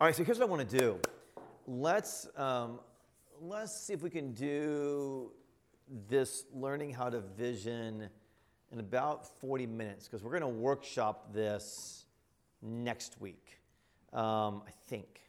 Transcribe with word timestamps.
All 0.00 0.06
right, 0.06 0.16
so 0.16 0.24
here's 0.24 0.38
what 0.38 0.46
I 0.46 0.50
want 0.50 0.66
to 0.66 0.78
do. 0.78 0.98
Let's 1.66 2.26
um, 2.34 2.80
let's 3.38 3.78
see 3.78 3.92
if 3.92 4.00
we 4.00 4.08
can 4.08 4.32
do 4.32 5.30
this 6.08 6.46
learning 6.54 6.94
how 6.94 7.10
to 7.10 7.20
vision 7.20 8.08
in 8.72 8.80
about 8.80 9.26
40 9.40 9.66
minutes 9.66 10.08
because 10.08 10.24
we're 10.24 10.30
going 10.30 10.40
to 10.40 10.48
workshop 10.48 11.34
this 11.34 12.06
next 12.62 13.20
week. 13.20 13.60
Um, 14.14 14.62
I 14.66 14.70
think. 14.86 15.20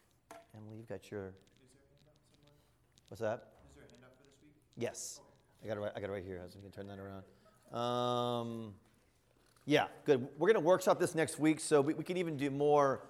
Emily, 0.55 0.77
you've 0.77 0.87
got 0.87 1.11
your. 1.11 1.33
What's 3.09 3.19
that? 3.19 3.47
Is 3.71 3.75
there 3.75 3.83
a 3.83 3.91
handout 3.91 4.11
for 4.15 4.23
this 4.23 4.37
week? 4.41 4.53
Yes, 4.77 5.19
I 5.61 5.67
got 5.67 5.75
it 5.75 5.81
right. 5.81 5.91
I 5.93 5.99
got 5.99 6.11
it 6.11 6.13
right 6.13 6.23
here. 6.23 6.41
So 6.47 6.59
we 6.59 6.69
can 6.69 6.71
turn 6.71 6.87
that 6.87 6.97
around. 6.97 7.77
Um, 7.77 8.73
yeah, 9.65 9.87
good. 10.05 10.29
We're 10.37 10.47
going 10.47 10.53
to 10.53 10.65
workshop 10.65 10.97
this 10.97 11.13
next 11.13 11.39
week, 11.39 11.59
so 11.59 11.81
we, 11.81 11.93
we 11.93 12.05
can 12.05 12.15
even 12.15 12.37
do 12.37 12.49
more 12.49 13.01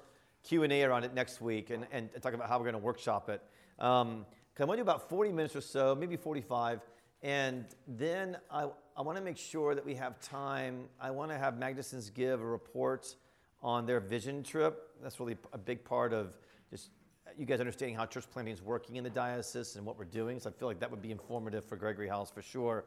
Q 0.43 0.63
and 0.63 0.73
A 0.73 0.83
around 0.83 1.03
it 1.03 1.13
next 1.13 1.41
week, 1.41 1.69
and, 1.69 1.85
and 1.91 2.09
talk 2.21 2.33
about 2.33 2.49
how 2.49 2.57
we're 2.57 2.65
going 2.65 2.73
to 2.73 2.79
workshop 2.79 3.29
it. 3.29 3.41
Um, 3.79 4.25
I 4.59 4.65
want 4.65 4.77
to 4.77 4.83
do 4.83 4.89
about 4.89 5.09
40 5.09 5.31
minutes 5.31 5.55
or 5.55 5.61
so, 5.61 5.95
maybe 5.95 6.17
45, 6.17 6.81
and 7.23 7.65
then 7.87 8.37
I, 8.51 8.67
I 8.95 9.01
want 9.01 9.17
to 9.17 9.23
make 9.23 9.37
sure 9.37 9.73
that 9.73 9.83
we 9.83 9.95
have 9.95 10.19
time. 10.19 10.85
I 10.99 11.09
want 11.09 11.31
to 11.31 11.37
have 11.37 11.55
Magnusons 11.55 12.13
give 12.13 12.41
a 12.41 12.45
report 12.45 13.15
on 13.63 13.87
their 13.87 13.99
vision 13.99 14.43
trip. 14.43 14.89
That's 15.01 15.19
really 15.19 15.37
a 15.53 15.57
big 15.57 15.83
part 15.83 16.13
of 16.13 16.37
just 16.69 16.89
you 17.37 17.45
guys 17.45 17.59
understanding 17.59 17.95
how 17.95 18.05
church 18.05 18.25
planting 18.31 18.53
is 18.53 18.61
working 18.61 18.97
in 18.97 19.03
the 19.03 19.09
diocese 19.09 19.75
and 19.75 19.85
what 19.85 19.97
we're 19.97 20.05
doing. 20.05 20.39
So 20.39 20.49
I 20.49 20.53
feel 20.53 20.67
like 20.67 20.79
that 20.79 20.91
would 20.91 21.01
be 21.01 21.11
informative 21.11 21.65
for 21.65 21.75
Gregory 21.75 22.07
House 22.07 22.29
for 22.29 22.41
sure. 22.41 22.85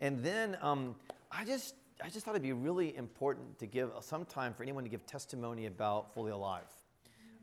And 0.00 0.22
then 0.22 0.56
um, 0.60 0.94
I 1.30 1.44
just 1.44 1.74
I 2.04 2.10
just 2.10 2.26
thought 2.26 2.32
it'd 2.32 2.42
be 2.42 2.52
really 2.52 2.94
important 2.94 3.58
to 3.58 3.66
give 3.66 3.90
some 4.00 4.26
time 4.26 4.52
for 4.52 4.62
anyone 4.62 4.84
to 4.84 4.90
give 4.90 5.06
testimony 5.06 5.66
about 5.66 6.12
Fully 6.12 6.30
Alive, 6.30 6.66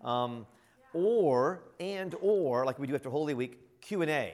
um, 0.04 0.46
or 0.94 1.64
and 1.80 2.16
or 2.22 2.66
like 2.66 2.80
we 2.80 2.88
do 2.88 2.96
after 2.96 3.10
Holy 3.10 3.34
Week 3.34 3.60
Q 3.82 4.02
and 4.02 4.12
A. 4.12 4.34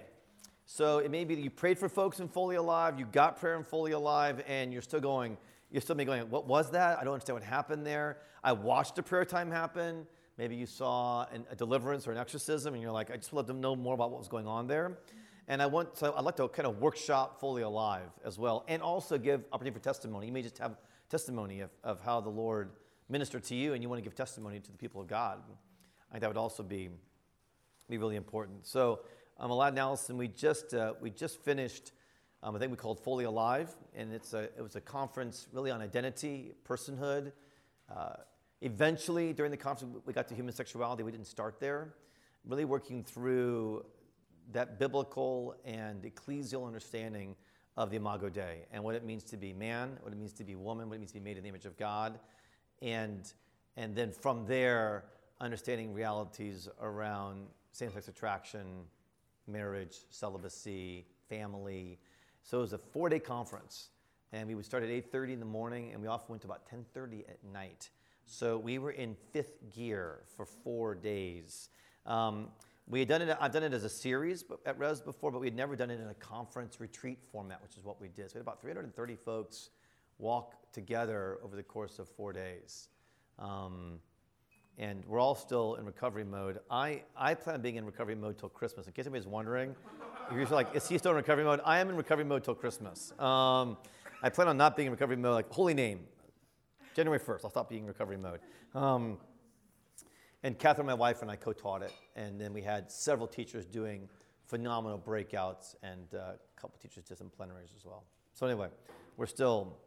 So 0.66 1.00
it 1.00 1.10
may 1.10 1.24
be 1.26 1.36
that 1.36 1.42
you 1.42 1.50
prayed 1.50 1.80
for 1.80 1.90
folks 1.90 2.20
in 2.20 2.28
Fully 2.28 2.56
Alive, 2.56 3.00
you 3.00 3.06
got 3.06 3.40
prayer 3.40 3.58
in 3.58 3.64
Fully 3.64 3.94
Alive, 3.94 4.44
and 4.48 4.72
you're 4.72 4.82
still 4.82 5.02
going. 5.02 5.38
You're 5.72 5.82
still 5.82 5.96
going, 5.96 6.28
what 6.32 6.48
was 6.48 6.72
that? 6.72 6.98
I 6.98 7.04
don't 7.04 7.14
understand 7.14 7.36
what 7.36 7.44
happened 7.44 7.86
there. 7.86 8.18
I 8.44 8.54
watched 8.54 8.98
a 8.98 9.04
prayer 9.04 9.24
time 9.24 9.52
happen. 9.52 10.08
Maybe 10.36 10.56
you 10.56 10.66
saw 10.66 11.28
an, 11.32 11.46
a 11.52 11.56
deliverance 11.56 12.08
or 12.08 12.12
an 12.12 12.18
exorcism, 12.18 12.74
and 12.74 12.82
you're 12.82 12.92
like, 12.92 13.12
I 13.12 13.18
just 13.18 13.34
want 13.34 13.46
to 13.48 13.54
know 13.54 13.76
more 13.76 13.94
about 13.94 14.10
what 14.10 14.18
was 14.18 14.28
going 14.28 14.48
on 14.48 14.66
there. 14.66 14.98
And 15.48 15.62
I 15.62 15.68
want, 15.68 15.96
so 15.96 16.14
I'd 16.18 16.24
like 16.24 16.38
to 16.38 16.48
kind 16.48 16.68
of 16.68 16.80
workshop 16.80 17.40
Fully 17.40 17.62
Alive 17.62 18.10
as 18.26 18.40
well, 18.40 18.66
and 18.68 18.82
also 18.82 19.20
give 19.20 19.44
opportunity 19.52 19.78
for 19.78 19.84
testimony. 19.84 20.26
You 20.26 20.32
may 20.32 20.42
just 20.42 20.58
have 20.58 20.78
testimony 21.08 21.60
of, 21.60 21.70
of 21.84 22.02
how 22.02 22.20
the 22.20 22.30
Lord 22.30 22.72
ministered 23.10 23.44
to 23.46 23.56
you, 23.56 23.74
and 23.74 23.82
you 23.82 23.90
want 23.90 24.00
to 24.00 24.04
give 24.04 24.16
testimony 24.16 24.60
to 24.60 24.72
the 24.72 24.78
people 24.78 25.02
of 25.02 25.08
God. 25.08 25.42
I 26.10 26.14
think 26.14 26.22
that 26.22 26.30
would 26.30 26.38
also 26.38 26.64
be, 26.64 26.90
be 27.90 27.98
really 27.98 28.16
important. 28.16 28.68
So, 28.68 29.02
um, 29.40 29.52
Aladdin 29.52 29.80
Allison, 29.80 30.18
we 30.18 30.28
just, 30.28 30.74
uh, 30.74 30.94
we 31.02 31.10
just 31.10 31.40
finished, 31.42 31.92
um, 32.44 32.56
I 32.56 32.60
think 32.60 32.72
we 32.72 32.78
called 32.78 33.00
Fully 33.00 33.26
Alive, 33.26 33.76
and 33.96 34.14
it's 34.14 34.34
a, 34.34 34.44
it 34.44 34.62
was 34.62 34.76
a 34.76 34.82
conference 34.82 35.48
really 35.52 35.72
on 35.72 35.82
identity, 35.82 36.54
personhood. 36.68 37.32
Uh, 37.94 38.14
eventually, 38.62 39.34
during 39.34 39.52
the 39.52 39.58
conference, 39.58 39.98
we 40.06 40.14
got 40.14 40.28
to 40.28 40.36
human 40.36 40.54
sexuality. 40.54 41.04
We 41.04 41.12
didn't 41.12 41.28
start 41.28 41.60
there. 41.60 41.96
Really 42.46 42.66
working 42.66 43.04
through 43.04 43.86
that 44.52 44.80
biblical 44.80 45.56
and 45.66 46.04
ecclesial 46.04 46.66
understanding 46.66 47.36
of 47.78 47.92
the 47.92 47.98
Imago 47.98 48.30
Dei 48.30 48.66
and 48.72 48.84
what 48.84 48.96
it 48.96 49.06
means 49.06 49.24
to 49.24 49.38
be 49.38 49.54
man, 49.54 49.98
what 50.02 50.12
it 50.12 50.18
means 50.18 50.34
to 50.34 50.44
be 50.44 50.56
woman, 50.56 50.90
what 50.90 50.96
it 50.96 51.00
means 51.00 51.12
to 51.12 51.20
be 51.20 51.24
made 51.24 51.38
in 51.38 51.44
the 51.44 51.50
image 51.50 51.66
of 51.66 51.78
God, 51.78 52.20
and 52.82 53.32
and 53.78 53.96
then 53.96 54.12
from 54.12 54.46
there, 54.46 55.06
understanding 55.40 55.94
realities 55.94 56.68
around 56.82 57.48
same-sex 57.72 58.10
attraction, 58.10 58.84
marriage, 59.48 59.96
celibacy, 60.10 61.06
family. 61.30 61.98
So 62.44 62.58
it 62.58 62.62
was 62.62 62.74
a 62.74 62.78
four-day 62.78 63.20
conference, 63.20 63.90
and 64.34 64.48
we 64.48 64.56
would 64.56 64.66
start 64.66 64.84
at 64.84 64.90
8:30 64.90 65.34
in 65.34 65.40
the 65.40 65.46
morning, 65.46 65.94
and 65.94 66.02
we 66.02 66.08
often 66.08 66.32
went 66.32 66.42
to 66.42 66.48
about 66.48 66.66
10:30 66.66 67.26
at 67.30 67.44
night. 67.44 67.90
So 68.26 68.58
we 68.58 68.78
were 68.80 68.92
in 68.92 69.16
fifth 69.32 69.58
gear 69.74 70.24
for 70.36 70.46
four 70.46 70.94
days. 70.94 71.70
Um, 72.06 72.52
we 72.88 73.00
had 73.00 73.08
done 73.08 73.22
it. 73.22 73.38
I've 73.40 73.52
done 73.52 73.64
it 73.64 73.74
as 73.74 73.84
a 73.84 73.90
series 73.90 74.44
at 74.66 74.78
Res 74.80 75.00
before, 75.00 75.32
but 75.32 75.40
we 75.40 75.48
had 75.48 75.56
never 75.56 75.76
done 75.76 75.92
it 75.92 76.00
in 76.00 76.08
a 76.08 76.14
conference 76.16 76.80
retreat 76.80 77.20
format, 77.32 77.62
which 77.62 77.78
is 77.78 77.84
what 77.84 78.02
we 78.02 78.08
did. 78.08 78.30
So 78.30 78.36
we 78.36 78.40
had 78.40 78.42
about 78.42 78.62
330 78.62 79.16
folks 79.16 79.70
walk 80.20 80.54
together 80.72 81.40
over 81.44 81.56
the 81.56 81.64
course 81.64 81.98
of 81.98 82.08
four 82.08 82.34
days. 82.34 82.90
Um, 83.40 84.00
and 84.78 85.04
we're 85.08 85.20
all 85.20 85.36
still 85.36 85.76
in 85.76 85.86
recovery 85.86 86.24
mode. 86.24 86.60
I, 86.70 87.02
I 87.18 87.34
plan 87.34 87.56
on 87.56 87.62
being 87.62 87.76
in 87.76 87.86
recovery 87.86 88.16
mode 88.16 88.38
till 88.38 88.50
Christmas. 88.50 88.88
In 88.88 88.94
case 88.94 89.06
anybody's 89.06 89.28
wondering, 89.28 89.76
if 90.30 90.38
you're 90.38 90.46
like, 90.48 90.74
is 90.76 90.88
he 90.88 90.98
still 90.98 91.12
in 91.12 91.18
recovery 91.18 91.44
mode? 91.44 91.60
I 91.66 91.80
am 91.80 91.90
in 91.90 91.96
recovery 91.96 92.24
mode 92.24 92.44
till 92.44 92.56
Christmas. 92.56 93.12
Um, 93.20 93.78
I 94.22 94.30
plan 94.30 94.48
on 94.48 94.58
not 94.58 94.76
being 94.76 94.88
in 94.88 94.92
recovery 94.92 95.18
mode, 95.18 95.34
like 95.34 95.52
holy 95.52 95.74
name, 95.74 96.02
January 96.96 97.20
1st. 97.20 97.42
I'll 97.44 97.50
stop 97.50 97.70
being 97.70 97.84
in 97.84 97.88
recovery 97.88 98.18
mode. 98.18 98.40
Um, 98.74 99.18
and 100.44 100.58
Catherine, 100.58 100.88
my 100.88 100.94
wife, 100.94 101.22
and 101.22 101.30
I 101.30 101.36
co-taught 101.36 101.82
it, 101.82 101.94
and 102.16 102.40
then 102.40 102.54
we 102.54 102.62
had 102.62 102.90
several 102.90 103.28
teachers 103.28 103.66
doing 103.66 104.08
phenomenal 104.46 104.98
breakouts, 104.98 105.76
and 105.84 106.14
uh, 106.14 106.18
a 106.18 106.62
couple 106.62 106.78
teachers 106.82 107.04
did 107.04 107.18
some 107.18 107.30
plenaries 107.30 107.74
as 107.76 107.86
well. 107.86 108.06
So 108.34 108.46
anyway, 108.46 108.70
we're 109.18 109.26
still 109.26 109.78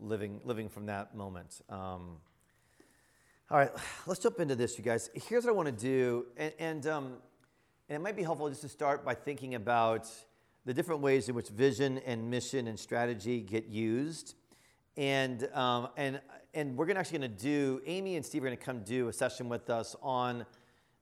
living 0.00 0.40
living 0.44 0.68
from 0.68 0.86
that 0.86 1.14
moment. 1.14 1.60
Um, 1.68 2.18
all 3.50 3.58
right, 3.58 3.70
let's 4.06 4.20
jump 4.20 4.40
into 4.40 4.54
this, 4.54 4.76
you 4.76 4.84
guys. 4.84 5.08
Here's 5.14 5.44
what 5.44 5.50
I 5.50 5.54
want 5.54 5.66
to 5.66 5.72
do, 5.72 6.26
and 6.36 6.52
and, 6.58 6.86
um, 6.86 7.04
and 7.88 7.96
it 7.96 8.00
might 8.00 8.16
be 8.16 8.22
helpful 8.22 8.48
just 8.48 8.60
to 8.62 8.68
start 8.68 9.04
by 9.04 9.14
thinking 9.14 9.54
about 9.54 10.06
the 10.66 10.74
different 10.74 11.00
ways 11.00 11.28
in 11.28 11.34
which 11.34 11.48
vision 11.48 11.98
and 12.04 12.30
mission 12.30 12.66
and 12.66 12.78
strategy 12.78 13.40
get 13.40 13.66
used, 13.66 14.34
and 14.96 15.48
um, 15.54 15.88
and 15.96 16.20
and 16.54 16.76
we're 16.76 16.86
gonna 16.86 17.00
actually 17.00 17.18
going 17.18 17.30
to 17.30 17.42
do. 17.42 17.80
Amy 17.86 18.16
and 18.16 18.24
Steve 18.24 18.42
are 18.42 18.46
going 18.46 18.58
to 18.58 18.62
come 18.62 18.80
do 18.82 19.08
a 19.08 19.12
session 19.12 19.48
with 19.48 19.70
us 19.70 19.96
on 20.02 20.44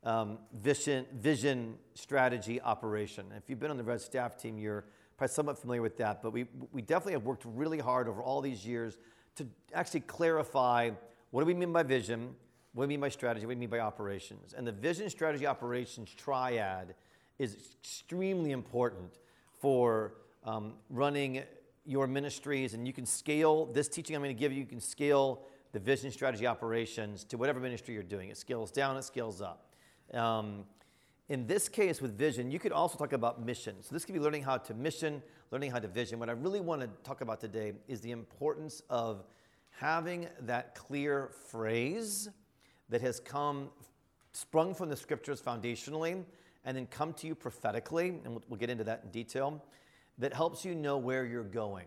um, 0.04 0.38
vision, 0.54 1.04
vision 1.14 1.74
strategy 1.94 2.60
operation. 2.60 3.26
If 3.36 3.50
you've 3.50 3.58
been 3.58 3.72
on 3.72 3.76
the 3.76 3.84
Res 3.84 4.04
staff 4.04 4.36
team, 4.36 4.56
you're 4.56 4.84
probably 5.16 5.32
somewhat 5.32 5.58
familiar 5.58 5.82
with 5.82 5.96
that. 5.98 6.22
But 6.22 6.32
we 6.32 6.46
we 6.72 6.82
definitely 6.82 7.14
have 7.14 7.24
worked 7.24 7.44
really 7.44 7.78
hard 7.78 8.08
over 8.08 8.22
all 8.22 8.40
these 8.40 8.66
years 8.66 8.98
to 9.36 9.46
actually 9.74 10.00
clarify 10.00 10.90
what 11.30 11.42
do 11.42 11.46
we 11.46 11.54
mean 11.54 11.72
by 11.72 11.82
vision, 11.82 12.34
what 12.72 12.84
do 12.84 12.88
we 12.88 12.94
mean 12.94 13.00
by 13.00 13.08
strategy, 13.08 13.46
what 13.46 13.52
do 13.52 13.58
we 13.58 13.60
mean 13.60 13.70
by 13.70 13.80
operations. 13.80 14.54
And 14.54 14.66
the 14.66 14.72
vision, 14.72 15.10
strategy, 15.10 15.46
operations 15.46 16.14
triad 16.14 16.94
is 17.38 17.56
extremely 17.82 18.52
important 18.52 19.18
for 19.60 20.14
um, 20.44 20.74
running 20.90 21.42
your 21.84 22.06
ministries, 22.06 22.74
and 22.74 22.86
you 22.86 22.92
can 22.92 23.06
scale 23.06 23.66
this 23.66 23.88
teaching 23.88 24.16
I'm 24.16 24.22
going 24.22 24.34
to 24.34 24.38
give 24.38 24.52
you. 24.52 24.60
You 24.60 24.66
can 24.66 24.80
scale 24.80 25.42
the 25.72 25.78
vision, 25.78 26.10
strategy, 26.10 26.46
operations 26.46 27.24
to 27.24 27.36
whatever 27.36 27.60
ministry 27.60 27.94
you're 27.94 28.02
doing. 28.02 28.30
It 28.30 28.36
scales 28.36 28.70
down, 28.70 28.96
it 28.96 29.04
scales 29.04 29.42
up. 29.42 29.74
Um, 30.14 30.64
in 31.28 31.46
this 31.46 31.68
case, 31.68 32.00
with 32.00 32.16
vision, 32.16 32.50
you 32.50 32.58
could 32.58 32.72
also 32.72 32.96
talk 32.96 33.12
about 33.12 33.44
mission. 33.44 33.76
So 33.80 33.94
this 33.94 34.04
could 34.04 34.14
be 34.14 34.20
learning 34.20 34.42
how 34.42 34.58
to 34.58 34.74
mission, 34.74 35.22
learning 35.50 35.72
how 35.72 35.80
to 35.80 35.88
vision. 35.88 36.18
What 36.18 36.28
I 36.28 36.32
really 36.32 36.60
want 36.60 36.82
to 36.82 36.88
talk 37.02 37.20
about 37.20 37.40
today 37.40 37.72
is 37.88 38.00
the 38.00 38.12
importance 38.12 38.82
of 38.88 39.24
having 39.70 40.28
that 40.40 40.74
clear 40.74 41.30
phrase 41.50 42.28
that 42.88 43.00
has 43.00 43.18
come, 43.18 43.70
sprung 44.32 44.74
from 44.74 44.88
the 44.88 44.96
scriptures 44.96 45.40
foundationally, 45.40 46.22
and 46.64 46.76
then 46.76 46.86
come 46.86 47.12
to 47.14 47.26
you 47.26 47.34
prophetically, 47.34 48.08
and 48.08 48.28
we'll, 48.28 48.42
we'll 48.48 48.58
get 48.58 48.70
into 48.70 48.84
that 48.84 49.02
in 49.04 49.10
detail 49.10 49.62
that 50.18 50.32
helps 50.32 50.64
you 50.64 50.74
know 50.74 50.96
where 50.96 51.24
you're 51.24 51.44
going. 51.44 51.86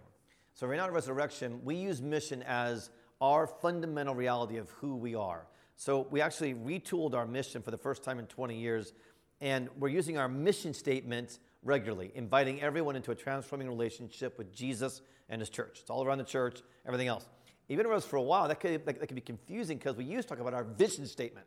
So, 0.53 0.67
right 0.67 0.77
now 0.77 0.85
at 0.85 0.93
Resurrection, 0.93 1.61
we 1.63 1.75
use 1.75 2.01
mission 2.01 2.43
as 2.43 2.89
our 3.21 3.47
fundamental 3.47 4.13
reality 4.13 4.57
of 4.57 4.69
who 4.71 4.95
we 4.95 5.15
are. 5.15 5.47
So, 5.75 6.07
we 6.11 6.21
actually 6.21 6.53
retooled 6.53 7.13
our 7.13 7.25
mission 7.25 7.61
for 7.61 7.71
the 7.71 7.77
first 7.77 8.03
time 8.03 8.19
in 8.19 8.27
20 8.27 8.55
years, 8.57 8.93
and 9.41 9.69
we're 9.77 9.89
using 9.89 10.17
our 10.17 10.27
mission 10.27 10.73
statement 10.73 11.39
regularly, 11.63 12.11
inviting 12.15 12.61
everyone 12.61 12.95
into 12.95 13.11
a 13.11 13.15
transforming 13.15 13.67
relationship 13.67 14.37
with 14.37 14.53
Jesus 14.53 15.01
and 15.29 15.41
His 15.41 15.49
church. 15.49 15.79
It's 15.81 15.89
all 15.89 16.05
around 16.05 16.17
the 16.17 16.23
church, 16.23 16.61
everything 16.85 17.07
else. 17.07 17.27
Even 17.67 17.87
was 17.87 18.05
for 18.05 18.15
a 18.15 18.21
while, 18.21 18.47
that 18.47 18.59
could, 18.59 18.85
that, 18.85 18.99
that 18.99 19.07
could 19.07 19.15
be 19.15 19.21
confusing 19.21 19.77
because 19.77 19.95
we 19.95 20.03
used 20.03 20.27
to 20.27 20.35
talk 20.35 20.41
about 20.41 20.53
our 20.53 20.63
vision 20.63 21.05
statement. 21.05 21.45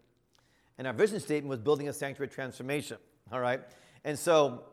And 0.79 0.87
our 0.87 0.93
vision 0.93 1.21
statement 1.21 1.49
was 1.49 1.59
building 1.59 1.89
a 1.89 1.93
sanctuary 1.93 2.29
transformation, 2.29 2.99
all 3.33 3.41
right? 3.41 3.61
And 4.05 4.19
so 4.19 4.65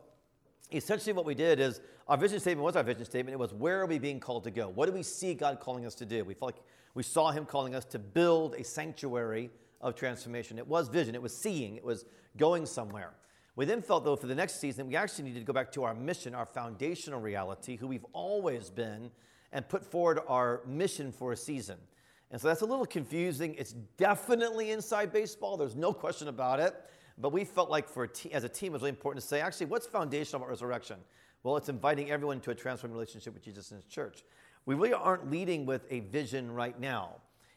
essentially 0.72 1.14
what 1.14 1.26
we 1.26 1.36
did 1.36 1.60
is 1.60 1.82
our 2.08 2.18
vision 2.18 2.40
statement 2.40 2.64
was 2.64 2.76
our 2.76 2.84
vision 2.84 3.06
statement. 3.06 3.34
It 3.34 3.40
was 3.40 3.54
where 3.54 3.82
are 3.82 3.86
we 3.86 4.00
being 4.00 4.20
called 4.20 4.44
to 4.46 4.52
go? 4.52 4.70
What 4.70 4.86
do 4.86 4.92
we 4.92 5.04
see 5.04 5.34
God 5.34 5.60
calling 5.60 5.86
us 5.86 5.96
to 5.96 6.06
do? 6.06 6.24
We 6.24 6.34
felt 6.34 6.56
like 6.56 6.64
we 6.94 7.04
saw 7.04 7.32
Him 7.32 7.46
calling 7.46 7.76
us 7.76 7.86
to 7.86 8.00
build 8.00 8.56
a 8.56 8.64
sanctuary 8.64 9.50
of 9.82 9.96
transformation. 9.96 10.58
It 10.58 10.68
was 10.68 10.90
vision, 10.90 11.16
it 11.16 11.22
was 11.22 11.36
seeing, 11.36 11.76
it 11.76 11.84
was 11.84 12.06
going 12.38 12.66
somewhere. 12.66 13.14
We 13.56 13.66
then 13.66 13.82
felt, 13.82 14.06
though, 14.06 14.16
for 14.16 14.28
the 14.28 14.36
next 14.36 14.60
season, 14.62 14.88
we 14.88 14.96
actually 14.96 15.26
needed 15.26 15.40
to 15.40 15.46
go 15.46 15.54
back 15.54 15.72
to 15.74 15.84
our 15.84 15.94
mission, 15.94 16.34
our 16.34 16.46
foundational 16.46 17.20
reality, 17.20 17.76
who 17.76 17.88
we've 17.88 18.06
always 18.14 18.70
been, 18.70 19.12
and 19.52 19.68
put 19.68 19.84
forward 19.84 20.20
our 20.28 20.62
mission 20.66 21.12
for 21.12 21.34
a 21.34 21.38
season. 21.38 21.78
And 22.32 22.40
so 22.40 22.48
that's 22.48 22.62
a 22.62 22.66
little 22.66 22.86
confusing. 22.86 23.56
It's 23.56 23.74
definitely 23.98 24.72
inside 24.72 25.12
baseball, 25.12 25.58
there's 25.58 25.76
no 25.76 25.92
question 25.92 26.28
about 26.28 26.60
it. 26.60 26.76
But 27.18 27.34
we 27.34 27.44
felt 27.44 27.70
like 27.70 27.90
for 27.90 28.06
a 28.06 28.08
te- 28.08 28.32
as 28.32 28.46
a 28.46 28.50
team, 28.50 28.72
it 28.72 28.74
was 28.74 28.82
really 28.82 28.92
important 28.92 29.22
to 29.22 29.28
say, 29.28 29.42
actually, 29.42 29.66
what's 29.66 29.86
foundational 29.86 30.42
about 30.42 30.50
resurrection? 30.50 30.98
Well, 31.44 31.58
it's 31.58 31.68
inviting 31.68 32.12
everyone 32.12 32.40
to 32.42 32.52
a 32.52 32.56
transformed 32.56 32.94
relationship 32.94 33.34
with 33.34 33.44
Jesus 33.44 33.72
and 33.72 33.82
his 33.82 33.92
church. 33.92 34.24
We 34.66 34.76
really 34.76 34.94
aren't 34.94 35.30
leading 35.30 35.66
with 35.66 35.86
a 35.90 36.00
vision 36.00 36.50
right 36.52 36.80
now. 36.80 37.16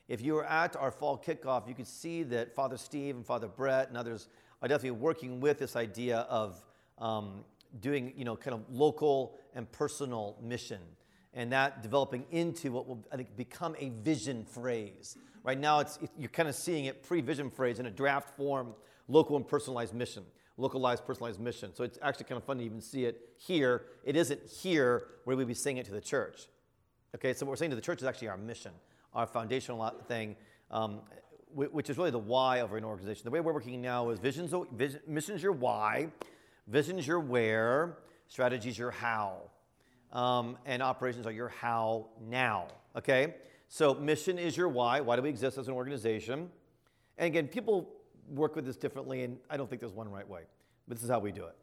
If 0.09 0.21
you 0.21 0.35
were 0.35 0.45
at 0.45 0.77
our 0.77 0.91
fall 0.91 1.17
kickoff, 1.17 1.69
you 1.69 1.75
could 1.75 1.87
see 1.87 2.23
that 2.25 2.55
Father 2.55 2.77
Steve 2.77 3.17
and 3.17 3.25
Father 3.25 3.49
Brett 3.49 3.89
and 3.89 3.97
others 3.97 4.29
are 4.61 4.69
definitely 4.69 4.99
working 5.01 5.41
with 5.41 5.59
this 5.59 5.77
idea 5.77 6.19
of 6.29 6.63
um, 6.99 7.45
doing, 7.81 8.13
you 8.17 8.25
know, 8.25 8.37
kind 8.37 8.55
of 8.55 8.63
local 8.71 9.39
and 9.55 9.71
personal 9.73 10.37
mission, 10.43 10.81
and 11.35 11.53
that 11.53 11.83
developing 11.83 12.25
into 12.31 12.73
what 12.73 12.87
will, 12.87 13.05
I 13.13 13.17
think, 13.17 13.37
become 13.37 13.75
a 13.79 13.91
vision 14.03 14.45
phrase. 14.45 15.17
Right 15.45 15.59
now, 15.59 15.81
it's, 15.81 15.99
you're 16.19 16.29
kind 16.29 16.49
of 16.49 16.55
seeing 16.55 16.85
it 16.85 17.03
pre-vision 17.03 17.51
phrase 17.51 17.79
in 17.79 17.87
a 17.87 17.91
draft 17.91 18.37
form, 18.37 18.75
local 19.09 19.37
and 19.37 19.47
personalized 19.47 19.95
mission, 19.95 20.25
localized, 20.57 21.05
personalized 21.05 21.41
mission. 21.41 21.75
So 21.75 21.85
it's 21.85 21.99
actually 22.03 22.27
kind 22.27 22.37
of 22.37 22.45
fun 22.45 22.59
to 22.59 22.65
even 22.65 22.81
see 22.81 23.07
it 23.07 23.31
here. 23.39 23.87
It 24.05 24.15
isn't 24.17 24.41
here 24.49 25.07
where 25.25 25.37
we'd 25.37 25.49
be 25.49 25.55
saying 25.55 25.79
it 25.79 25.87
to 25.87 25.93
the 25.93 26.01
church. 26.01 26.47
Okay, 27.15 27.33
so 27.33 27.45
what 27.45 27.51
we're 27.51 27.57
saying 27.57 27.71
to 27.71 27.77
the 27.77 27.83
church 27.83 28.01
is 28.01 28.07
actually 28.07 28.29
our 28.29 28.37
mission, 28.37 28.73
our 29.15 29.27
foundational 29.27 29.89
thing. 30.09 30.37
Um, 30.71 31.01
which 31.55 31.91
is 31.91 31.99
really 31.99 32.11
the 32.11 32.19
why 32.19 32.59
of 32.59 32.73
an 32.73 32.85
organization. 32.85 33.25
The 33.25 33.31
way 33.31 33.41
we're 33.41 33.53
working 33.53 33.83
now 33.83 34.09
is 34.11 34.19
vision's, 34.19 34.55
vision, 34.73 35.01
mission's 35.07 35.43
your 35.43 35.53
why, 35.53 36.09
vision's 36.67 37.07
your 37.07 37.21
where, 37.21 37.99
strategy's 38.27 38.79
your 38.79 38.91
how, 38.91 39.51
um, 40.13 40.57
and 40.65 40.83
operations 40.83 41.27
are 41.27 41.33
your 41.33 41.49
how 41.49 42.07
now. 42.27 42.69
Okay? 42.97 43.35
So 43.69 43.95
mission 43.95 44.39
is 44.39 44.57
your 44.57 44.69
why. 44.69 45.01
Why 45.01 45.17
do 45.17 45.23
we 45.23 45.29
exist 45.29 45.59
as 45.59 45.69
an 45.69 45.75
organization? 45.75 46.51
And 47.19 47.27
again, 47.27 47.49
people 47.49 47.91
work 48.29 48.57
with 48.57 48.65
this 48.65 48.77
differently, 48.77 49.25
and 49.25 49.39
I 49.51 49.57
don't 49.57 49.69
think 49.69 49.81
there's 49.81 49.93
one 49.93 50.11
right 50.11 50.29
way, 50.29 50.43
but 50.89 50.97
this 50.97 51.05
is 51.05 51.11
how 51.11 51.19
we 51.19 51.33
do 51.33 51.45
it. 51.45 51.57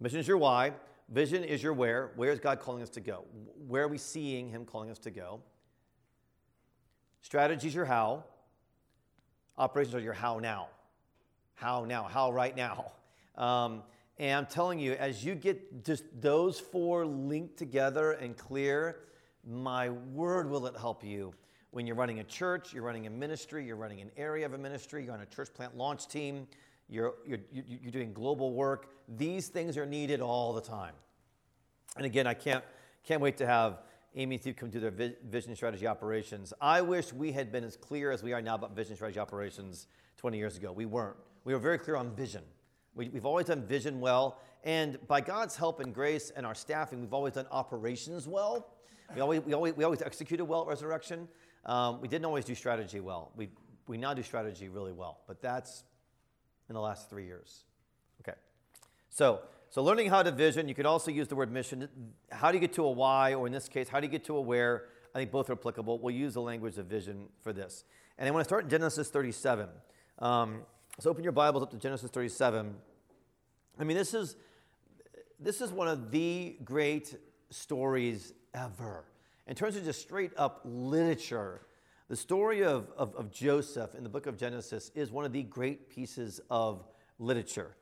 Mission 0.00 0.18
is 0.18 0.28
your 0.28 0.38
why. 0.38 0.72
Vision 1.08 1.44
is 1.44 1.62
your 1.62 1.72
where. 1.72 2.10
Where 2.16 2.32
is 2.32 2.40
God 2.40 2.58
calling 2.58 2.82
us 2.82 2.90
to 2.90 3.00
go? 3.00 3.24
Where 3.68 3.84
are 3.84 3.88
we 3.88 3.98
seeing 3.98 4.48
Him 4.48 4.64
calling 4.64 4.90
us 4.90 4.98
to 5.00 5.10
go? 5.10 5.40
Strategy 7.26 7.76
are 7.76 7.84
how. 7.84 8.22
Operations 9.58 9.96
are 9.96 10.00
your 10.00 10.12
how 10.12 10.38
now. 10.38 10.68
How 11.56 11.84
now? 11.84 12.04
How 12.04 12.30
right 12.30 12.56
now? 12.56 12.92
Um, 13.36 13.82
and 14.18 14.34
I'm 14.34 14.46
telling 14.46 14.78
you, 14.78 14.94
as 14.94 15.22
you 15.22 15.34
get 15.34 15.84
just 15.84 16.04
those 16.22 16.58
four 16.58 17.04
linked 17.04 17.58
together 17.58 18.12
and 18.12 18.34
clear, 18.34 19.00
my 19.46 19.90
word 19.90 20.48
will 20.48 20.66
it 20.66 20.74
help 20.74 21.04
you 21.04 21.34
when 21.72 21.86
you're 21.86 21.96
running 21.96 22.20
a 22.20 22.24
church, 22.24 22.72
you're 22.72 22.82
running 22.82 23.06
a 23.06 23.10
ministry, 23.10 23.66
you're 23.66 23.76
running 23.76 24.00
an 24.00 24.10
area 24.16 24.46
of 24.46 24.54
a 24.54 24.58
ministry, 24.58 25.04
you're 25.04 25.12
on 25.12 25.20
a 25.20 25.26
church 25.26 25.52
plant 25.52 25.76
launch 25.76 26.08
team, 26.08 26.48
you're, 26.88 27.12
you're, 27.26 27.40
you're 27.52 27.92
doing 27.92 28.14
global 28.14 28.54
work. 28.54 28.88
These 29.18 29.48
things 29.48 29.76
are 29.76 29.84
needed 29.84 30.22
all 30.22 30.54
the 30.54 30.62
time. 30.62 30.94
And 31.98 32.06
again, 32.06 32.26
I 32.26 32.32
can't, 32.32 32.64
can't 33.04 33.20
wait 33.20 33.36
to 33.36 33.46
have 33.46 33.82
Amy 34.18 34.38
Steve 34.38 34.56
come 34.56 34.70
do 34.70 34.80
their 34.80 35.14
vision 35.28 35.54
strategy 35.54 35.86
operations. 35.86 36.54
I 36.58 36.80
wish 36.80 37.12
we 37.12 37.32
had 37.32 37.52
been 37.52 37.64
as 37.64 37.76
clear 37.76 38.10
as 38.10 38.22
we 38.22 38.32
are 38.32 38.40
now 38.40 38.54
about 38.54 38.74
vision 38.74 38.96
strategy 38.96 39.20
operations 39.20 39.88
20 40.16 40.38
years 40.38 40.56
ago. 40.56 40.72
We 40.72 40.86
weren't. 40.86 41.16
We 41.44 41.52
were 41.52 41.60
very 41.60 41.78
clear 41.78 41.96
on 41.96 42.16
vision. 42.16 42.42
We, 42.94 43.10
have 43.10 43.26
always 43.26 43.46
done 43.46 43.62
vision 43.62 44.00
well. 44.00 44.40
And 44.64 44.98
by 45.06 45.20
God's 45.20 45.54
help 45.54 45.80
and 45.80 45.94
grace 45.94 46.30
and 46.30 46.46
our 46.46 46.54
staffing, 46.54 47.02
we've 47.02 47.12
always 47.12 47.34
done 47.34 47.46
operations 47.50 48.26
well. 48.26 48.72
We 49.14 49.20
always, 49.20 49.42
we 49.42 49.52
always, 49.52 49.76
we 49.76 49.84
always 49.84 50.00
executed 50.00 50.46
well 50.46 50.62
at 50.62 50.66
Resurrection. 50.66 51.28
Um, 51.66 52.00
we 52.00 52.08
didn't 52.08 52.24
always 52.24 52.46
do 52.46 52.54
strategy 52.54 53.00
well. 53.00 53.32
We, 53.36 53.50
we 53.86 53.98
now 53.98 54.14
do 54.14 54.22
strategy 54.22 54.68
really 54.70 54.92
well. 54.92 55.20
But 55.26 55.42
that's 55.42 55.84
in 56.70 56.74
the 56.74 56.80
last 56.80 57.10
three 57.10 57.26
years. 57.26 57.64
Okay. 58.22 58.36
So, 59.10 59.42
so 59.70 59.82
learning 59.82 60.08
how 60.08 60.22
to 60.22 60.30
vision, 60.30 60.68
you 60.68 60.74
could 60.74 60.86
also 60.86 61.10
use 61.10 61.28
the 61.28 61.36
word 61.36 61.50
mission. 61.50 61.88
How 62.30 62.50
do 62.50 62.56
you 62.56 62.60
get 62.60 62.72
to 62.74 62.84
a 62.84 62.90
why, 62.90 63.34
or 63.34 63.46
in 63.46 63.52
this 63.52 63.68
case, 63.68 63.88
how 63.88 64.00
do 64.00 64.06
you 64.06 64.10
get 64.10 64.24
to 64.24 64.36
a 64.36 64.40
where? 64.40 64.84
I 65.14 65.18
think 65.18 65.30
both 65.30 65.50
are 65.50 65.54
applicable. 65.54 65.98
We'll 65.98 66.14
use 66.14 66.34
the 66.34 66.42
language 66.42 66.78
of 66.78 66.86
vision 66.86 67.28
for 67.42 67.52
this. 67.52 67.84
And 68.18 68.28
I 68.28 68.30
want 68.30 68.44
to 68.44 68.48
start 68.48 68.64
in 68.64 68.70
Genesis 68.70 69.08
37. 69.08 69.68
Um, 70.18 70.62
so 70.98 71.10
open 71.10 71.22
your 71.22 71.32
Bibles 71.32 71.62
up 71.62 71.70
to 71.72 71.76
Genesis 71.76 72.10
37. 72.10 72.74
I 73.78 73.84
mean, 73.84 73.96
this 73.96 74.14
is 74.14 74.36
this 75.38 75.60
is 75.60 75.70
one 75.70 75.88
of 75.88 76.10
the 76.10 76.56
great 76.64 77.14
stories 77.50 78.32
ever. 78.54 79.04
In 79.46 79.54
terms 79.54 79.76
of 79.76 79.84
just 79.84 80.00
straight 80.00 80.32
up 80.36 80.62
literature, 80.64 81.66
the 82.08 82.16
story 82.16 82.64
of, 82.64 82.88
of, 82.96 83.14
of 83.14 83.30
Joseph 83.30 83.94
in 83.94 84.02
the 84.02 84.08
book 84.08 84.26
of 84.26 84.36
Genesis 84.36 84.90
is 84.94 85.10
one 85.10 85.24
of 85.24 85.32
the 85.32 85.42
great 85.42 85.90
pieces 85.90 86.40
of 86.50 86.84
literature. 87.18 87.76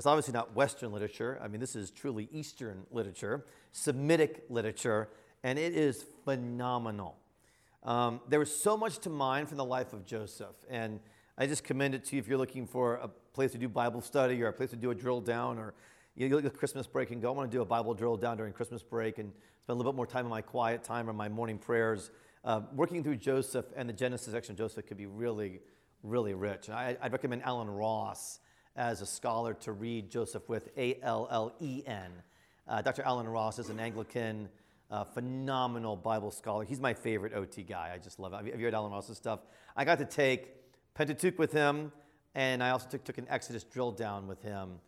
It's 0.00 0.06
obviously 0.06 0.32
not 0.32 0.56
Western 0.56 0.92
literature. 0.92 1.38
I 1.42 1.48
mean, 1.48 1.60
this 1.60 1.76
is 1.76 1.90
truly 1.90 2.30
Eastern 2.32 2.86
literature, 2.90 3.44
Semitic 3.72 4.46
literature, 4.48 5.10
and 5.44 5.58
it 5.58 5.74
is 5.74 6.06
phenomenal. 6.24 7.18
Um, 7.82 8.22
there 8.26 8.38
was 8.38 8.50
so 8.50 8.78
much 8.78 9.00
to 9.00 9.10
mine 9.10 9.44
from 9.44 9.58
the 9.58 9.64
life 9.66 9.92
of 9.92 10.06
Joseph, 10.06 10.56
and 10.70 11.00
I 11.36 11.46
just 11.46 11.64
commend 11.64 11.94
it 11.94 12.06
to 12.06 12.16
you 12.16 12.20
if 12.20 12.28
you're 12.28 12.38
looking 12.38 12.66
for 12.66 12.94
a 12.94 13.08
place 13.08 13.52
to 13.52 13.58
do 13.58 13.68
Bible 13.68 14.00
study 14.00 14.42
or 14.42 14.48
a 14.48 14.54
place 14.54 14.70
to 14.70 14.76
do 14.76 14.90
a 14.90 14.94
drill 14.94 15.20
down, 15.20 15.58
or 15.58 15.74
you 16.16 16.30
look 16.30 16.46
at 16.46 16.56
Christmas 16.56 16.86
break 16.86 17.10
and 17.10 17.20
go, 17.20 17.28
I 17.28 17.36
want 17.36 17.50
to 17.50 17.54
do 17.54 17.60
a 17.60 17.66
Bible 17.66 17.92
drill 17.92 18.16
down 18.16 18.38
during 18.38 18.54
Christmas 18.54 18.82
break 18.82 19.18
and 19.18 19.30
spend 19.60 19.74
a 19.74 19.76
little 19.76 19.92
bit 19.92 19.96
more 19.98 20.06
time 20.06 20.24
in 20.24 20.30
my 20.30 20.40
quiet 20.40 20.82
time 20.82 21.10
or 21.10 21.12
my 21.12 21.28
morning 21.28 21.58
prayers. 21.58 22.10
Uh, 22.42 22.62
working 22.74 23.04
through 23.04 23.16
Joseph 23.16 23.66
and 23.76 23.86
the 23.86 23.92
Genesis 23.92 24.32
section 24.32 24.52
of 24.52 24.58
Joseph 24.60 24.86
could 24.86 24.96
be 24.96 25.04
really, 25.04 25.60
really 26.02 26.32
rich. 26.32 26.68
And 26.68 26.74
I, 26.74 26.96
I'd 27.02 27.12
recommend 27.12 27.42
Allen 27.42 27.68
Ross 27.68 28.40
as 28.76 29.00
a 29.00 29.06
scholar 29.06 29.54
to 29.54 29.72
read 29.72 30.10
Joseph 30.10 30.48
with 30.48 30.68
A 30.76 30.98
L 31.02 31.28
L 31.30 31.54
E 31.60 31.82
N. 31.86 32.10
Uh, 32.66 32.82
Dr. 32.82 33.02
Allen 33.02 33.26
Ross 33.28 33.58
is 33.58 33.68
an 33.68 33.80
Anglican, 33.80 34.48
uh, 34.90 35.04
phenomenal 35.04 35.96
Bible 35.96 36.30
scholar. 36.30 36.64
He's 36.64 36.80
my 36.80 36.94
favorite 36.94 37.34
OT 37.34 37.62
guy. 37.62 37.90
I 37.94 37.98
just 37.98 38.18
love 38.18 38.32
it. 38.32 38.36
Have 38.36 38.46
you, 38.46 38.64
read 38.64 38.74
Allen 38.74 38.92
Ross's 38.92 39.16
stuff? 39.16 39.40
I 39.76 39.84
got 39.84 39.98
to 39.98 40.04
take 40.04 40.54
Pentateuch 40.94 41.38
with 41.38 41.52
him, 41.52 41.92
and 42.34 42.62
I 42.62 42.70
also 42.70 42.88
took, 42.88 43.04
took 43.04 43.18
an 43.18 43.26
Exodus 43.28 43.64
drill 43.64 43.92
down 43.92 44.26
with 44.26 44.42
him. 44.42 44.78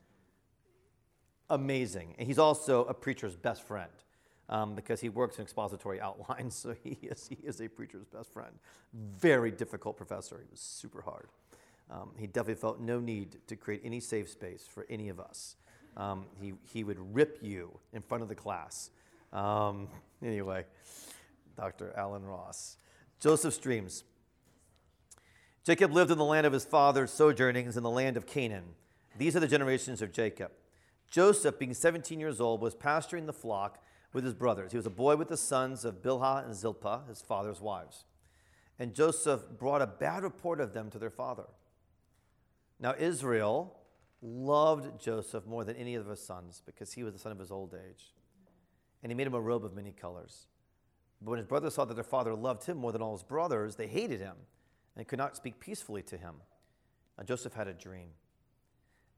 Amazing. 1.51 2.15
And 2.19 2.27
he's 2.27 2.39
also 2.39 2.85
a 2.85 2.95
preacher's 2.95 3.37
best 3.37 3.67
friend. 3.67 3.91
Um, 4.49 4.75
because 4.75 5.01
he 5.01 5.09
works 5.09 5.37
in 5.37 5.43
expository 5.43 6.01
outlines, 6.01 6.55
so 6.57 6.75
he 6.85 6.99
is, 7.03 7.27
he 7.29 7.39
is 7.43 7.61
a 7.61 7.69
preacher's 7.69 8.05
best 8.05 8.33
friend. 8.33 8.53
Very 8.93 9.51
difficult 9.51 9.97
professor. 9.97 10.39
He 10.43 10.51
was 10.51 10.61
super 10.61 11.01
hard. 11.01 11.29
Um, 11.93 12.11
he 12.17 12.27
definitely 12.27 12.61
felt 12.61 12.81
no 12.81 13.01
need 13.01 13.37
to 13.49 13.57
create 13.57 13.83
any 13.85 14.01
safe 14.01 14.31
space 14.31 14.67
for 14.67 14.87
any 14.89 15.11
of 15.11 15.21
us. 15.21 15.57
Um, 15.97 16.25
he, 16.41 16.55
he 16.65 16.85
would 16.85 17.15
rip 17.15 17.39
you 17.43 17.79
in 17.93 18.01
front 18.01 18.23
of 18.23 18.29
the 18.29 18.35
class. 18.35 18.91
Um, 19.33 19.89
anyway, 20.25 20.65
Dr. 21.57 21.93
Allen 21.97 22.25
Ross. 22.25 22.79
Joseph's 23.21 23.59
dreams. 23.59 24.05
Jacob 25.65 25.93
lived 25.93 26.11
in 26.11 26.19
the 26.19 26.25
land 26.25 26.47
of 26.47 26.53
his 26.53 26.65
father's 26.65 27.11
sojournings 27.11 27.77
in 27.77 27.83
the 27.83 27.91
land 27.91 28.17
of 28.17 28.27
Canaan. 28.27 28.65
These 29.19 29.37
are 29.37 29.41
the 29.41 29.47
generations 29.47 30.01
of 30.01 30.13
Jacob. 30.13 30.51
Joseph, 31.11 31.59
being 31.59 31.75
17 31.75 32.19
years 32.19 32.41
old, 32.41 32.63
was 32.63 32.75
pasturing 32.75 33.27
the 33.27 33.33
flock 33.35 33.85
with 34.15 34.25
his 34.25 34.35
brothers. 34.35 34.73
He 34.73 34.79
was 34.79 34.87
a 34.87 34.91
boy 34.91 35.17
with 35.17 35.29
the 35.29 35.37
sons 35.37 35.85
of 35.85 36.03
Bilhah 36.03 36.45
and 36.45 36.55
Zilpah, 36.55 37.03
his 37.07 37.21
father's 37.21 37.61
wives. 37.61 38.05
And 38.79 38.95
Joseph 38.95 39.43
brought 39.59 39.83
a 39.83 39.87
bad 39.87 40.23
report 40.23 40.59
of 40.59 40.73
them 40.73 40.91
to 40.91 40.99
their 40.99 41.11
father. 41.11 41.45
Now, 42.83 42.95
Israel 42.99 43.77
loved 44.21 45.01
Joseph 45.01 45.47
more 45.47 45.65
than 45.65 45.77
any 45.77 45.95
of 45.95 46.07
his 46.07 46.21
sons 46.21 46.63
because 46.67 46.93
he 46.93 47.05
was 47.05 47.13
the 47.13 47.19
son 47.19 47.31
of 47.31 47.39
his 47.39 47.53
old 47.53 47.75
age. 47.75 48.13
And 49.03 49.11
he 49.11 49.15
made 49.15 49.29
him 49.29 49.35
a 49.35 49.41
robe 49.41 49.65
of 49.65 49.75
many 49.75 49.93
colors. 49.93 50.47
But 51.21 51.31
when 51.31 51.39
his 51.39 51.47
brothers 51.47 51.75
saw 51.75 51.85
that 51.85 51.95
their 51.95 52.03
father 52.03 52.35
loved 52.35 52.65
him 52.65 52.77
more 52.77 52.91
than 52.91 53.01
all 53.01 53.13
his 53.13 53.23
brothers, 53.23 53.77
they 53.77 53.87
hated 53.87 54.21
him 54.21 54.35
and 54.97 55.07
could 55.07 55.19
not 55.19 55.37
speak 55.37 55.61
peacefully 55.61 56.03
to 56.03 56.17
him. 56.17 56.35
Now, 57.17 57.23
Joseph 57.25 57.55
had 57.55 57.69
a 57.69 57.73
dream. 57.73 58.09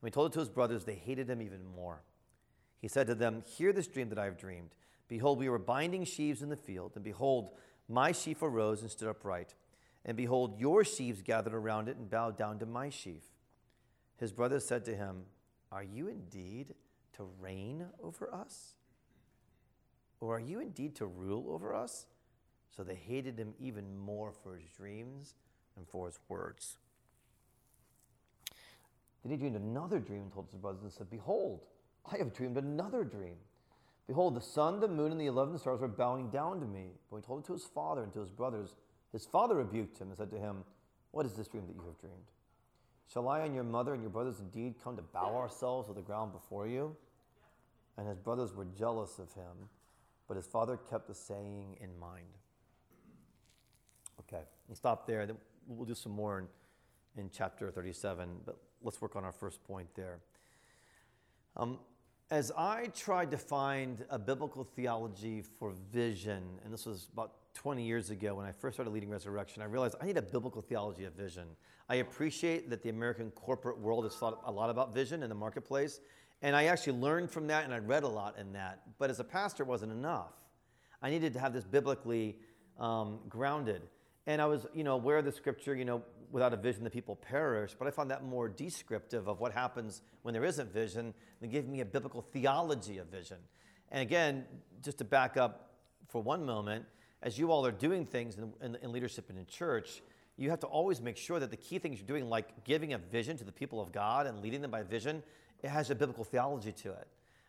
When 0.00 0.10
he 0.10 0.14
told 0.14 0.30
it 0.30 0.34
to 0.34 0.40
his 0.40 0.50
brothers, 0.50 0.84
they 0.84 0.96
hated 0.96 1.30
him 1.30 1.40
even 1.40 1.64
more. 1.64 2.02
He 2.82 2.88
said 2.88 3.06
to 3.06 3.14
them, 3.14 3.42
Hear 3.56 3.72
this 3.72 3.86
dream 3.86 4.10
that 4.10 4.18
I 4.18 4.26
have 4.26 4.36
dreamed. 4.36 4.74
Behold, 5.08 5.38
we 5.38 5.48
were 5.48 5.58
binding 5.58 6.04
sheaves 6.04 6.42
in 6.42 6.50
the 6.50 6.56
field, 6.56 6.92
and 6.96 7.04
behold, 7.04 7.50
my 7.88 8.12
sheaf 8.12 8.42
arose 8.42 8.82
and 8.82 8.90
stood 8.90 9.08
upright. 9.08 9.54
And 10.04 10.18
behold, 10.18 10.60
your 10.60 10.84
sheaves 10.84 11.22
gathered 11.22 11.54
around 11.54 11.88
it 11.88 11.96
and 11.96 12.10
bowed 12.10 12.36
down 12.36 12.58
to 12.58 12.66
my 12.66 12.90
sheaf. 12.90 13.22
His 14.18 14.32
brothers 14.32 14.66
said 14.66 14.84
to 14.86 14.96
him, 14.96 15.24
Are 15.72 15.82
you 15.82 16.08
indeed 16.08 16.74
to 17.16 17.24
reign 17.40 17.86
over 18.02 18.32
us? 18.32 18.74
Or 20.20 20.36
are 20.36 20.40
you 20.40 20.60
indeed 20.60 20.94
to 20.96 21.06
rule 21.06 21.46
over 21.50 21.74
us? 21.74 22.06
So 22.74 22.82
they 22.82 22.94
hated 22.94 23.38
him 23.38 23.54
even 23.60 23.96
more 23.98 24.32
for 24.32 24.56
his 24.56 24.68
dreams 24.76 25.34
and 25.76 25.86
for 25.88 26.06
his 26.06 26.18
words. 26.28 26.78
Then 29.22 29.32
he 29.32 29.38
dreamed 29.38 29.56
another 29.56 29.98
dream 29.98 30.22
and 30.22 30.32
told 30.32 30.46
his 30.50 30.60
brothers 30.60 30.82
and 30.82 30.92
said, 30.92 31.10
Behold, 31.10 31.60
I 32.10 32.18
have 32.18 32.34
dreamed 32.34 32.56
another 32.56 33.04
dream. 33.04 33.36
Behold, 34.06 34.34
the 34.34 34.40
sun, 34.40 34.80
the 34.80 34.88
moon, 34.88 35.12
and 35.12 35.20
the 35.20 35.26
eleven 35.26 35.58
stars 35.58 35.80
were 35.80 35.88
bowing 35.88 36.28
down 36.28 36.60
to 36.60 36.66
me. 36.66 36.90
But 37.10 37.16
he 37.18 37.22
told 37.22 37.42
it 37.42 37.46
to 37.46 37.54
his 37.54 37.64
father 37.64 38.02
and 38.02 38.12
to 38.12 38.20
his 38.20 38.30
brothers, 38.30 38.74
His 39.12 39.24
father 39.24 39.56
rebuked 39.56 39.98
him 39.98 40.08
and 40.08 40.16
said 40.16 40.30
to 40.30 40.38
him, 40.38 40.64
What 41.12 41.24
is 41.24 41.32
this 41.32 41.48
dream 41.48 41.66
that 41.66 41.74
you 41.74 41.82
have 41.86 41.98
dreamed? 41.98 42.30
Shall 43.12 43.28
I 43.28 43.40
and 43.40 43.54
your 43.54 43.64
mother 43.64 43.94
and 43.94 44.02
your 44.02 44.10
brothers 44.10 44.40
indeed 44.40 44.74
come 44.82 44.96
to 44.96 45.02
bow 45.02 45.36
ourselves 45.36 45.88
to 45.88 45.94
the 45.94 46.02
ground 46.02 46.32
before 46.32 46.66
you? 46.66 46.96
And 47.96 48.08
his 48.08 48.18
brothers 48.18 48.54
were 48.54 48.66
jealous 48.76 49.18
of 49.18 49.32
him, 49.34 49.68
but 50.26 50.36
his 50.36 50.46
father 50.46 50.76
kept 50.76 51.06
the 51.06 51.14
saying 51.14 51.76
in 51.80 51.96
mind. 51.98 52.26
Okay, 54.20 54.42
we'll 54.66 54.76
stop 54.76 55.06
there. 55.06 55.26
Then 55.26 55.36
We'll 55.66 55.86
do 55.86 55.94
some 55.94 56.12
more 56.12 56.40
in, 56.40 57.22
in 57.22 57.30
chapter 57.32 57.70
37, 57.70 58.28
but 58.44 58.58
let's 58.82 59.00
work 59.00 59.16
on 59.16 59.24
our 59.24 59.32
first 59.32 59.64
point 59.64 59.88
there. 59.94 60.18
Um, 61.56 61.78
as 62.30 62.52
I 62.56 62.86
tried 62.94 63.30
to 63.30 63.38
find 63.38 64.04
a 64.10 64.18
biblical 64.18 64.64
theology 64.64 65.42
for 65.42 65.72
vision, 65.92 66.42
and 66.64 66.72
this 66.72 66.84
was 66.84 67.08
about 67.12 67.32
20 67.54 67.84
years 67.84 68.10
ago 68.10 68.34
when 68.34 68.46
I 68.46 68.52
first 68.52 68.76
started 68.76 68.90
leading 68.90 69.10
Resurrection, 69.10 69.62
I 69.62 69.66
realized 69.66 69.96
I 70.00 70.06
need 70.06 70.16
a 70.16 70.22
biblical 70.22 70.60
theology 70.60 71.04
of 71.04 71.14
vision. 71.14 71.46
I 71.88 71.96
appreciate 71.96 72.70
that 72.70 72.82
the 72.82 72.90
American 72.90 73.30
corporate 73.30 73.78
world 73.78 74.04
has 74.04 74.14
thought 74.16 74.40
a 74.44 74.52
lot 74.52 74.70
about 74.70 74.92
vision 74.92 75.22
in 75.22 75.28
the 75.28 75.34
marketplace, 75.34 76.00
and 76.42 76.54
I 76.54 76.64
actually 76.64 76.98
learned 76.98 77.30
from 77.30 77.46
that 77.46 77.64
and 77.64 77.72
I 77.72 77.78
read 77.78 78.02
a 78.02 78.08
lot 78.08 78.38
in 78.38 78.52
that. 78.52 78.82
But 78.98 79.10
as 79.10 79.20
a 79.20 79.24
pastor, 79.24 79.62
it 79.62 79.66
wasn't 79.66 79.92
enough. 79.92 80.32
I 81.00 81.10
needed 81.10 81.32
to 81.34 81.38
have 81.38 81.52
this 81.52 81.64
biblically 81.64 82.36
um, 82.78 83.20
grounded. 83.28 83.82
And 84.26 84.40
I 84.40 84.46
was, 84.46 84.66
you 84.74 84.84
know, 84.84 84.94
aware 84.94 85.18
of 85.18 85.24
the 85.24 85.32
scripture, 85.32 85.74
you 85.74 85.84
know, 85.84 86.02
without 86.30 86.52
a 86.52 86.56
vision 86.56 86.82
the 86.82 86.90
people 86.90 87.14
perish, 87.14 87.76
but 87.78 87.86
I 87.86 87.92
found 87.92 88.10
that 88.10 88.24
more 88.24 88.48
descriptive 88.48 89.28
of 89.28 89.38
what 89.38 89.52
happens 89.52 90.02
when 90.22 90.34
there 90.34 90.44
isn't 90.44 90.72
vision 90.72 91.14
than 91.40 91.50
giving 91.50 91.70
me 91.70 91.80
a 91.80 91.84
biblical 91.84 92.22
theology 92.22 92.98
of 92.98 93.06
vision. 93.06 93.36
And 93.92 94.02
again, 94.02 94.44
just 94.82 94.98
to 94.98 95.04
back 95.04 95.36
up 95.36 95.74
for 96.08 96.20
one 96.20 96.44
moment, 96.44 96.86
as 97.22 97.38
you 97.38 97.50
all 97.50 97.64
are 97.66 97.72
doing 97.72 98.06
things 98.06 98.36
in, 98.36 98.52
in, 98.62 98.76
in 98.82 98.92
leadership 98.92 99.30
and 99.30 99.38
in 99.38 99.46
church, 99.46 100.02
you 100.36 100.50
have 100.50 100.60
to 100.60 100.66
always 100.66 101.00
make 101.00 101.16
sure 101.16 101.38
that 101.38 101.50
the 101.50 101.56
key 101.56 101.78
things 101.78 101.98
you're 101.98 102.06
doing, 102.06 102.28
like 102.28 102.64
giving 102.64 102.92
a 102.92 102.98
vision 102.98 103.36
to 103.38 103.44
the 103.44 103.52
people 103.52 103.80
of 103.80 103.92
God 103.92 104.26
and 104.26 104.40
leading 104.40 104.60
them 104.60 104.70
by 104.70 104.82
vision, 104.82 105.22
it 105.62 105.68
has 105.68 105.90
a 105.90 105.94
biblical 105.94 106.24
theology 106.24 106.72
to 106.72 106.90
it. 106.90 107.06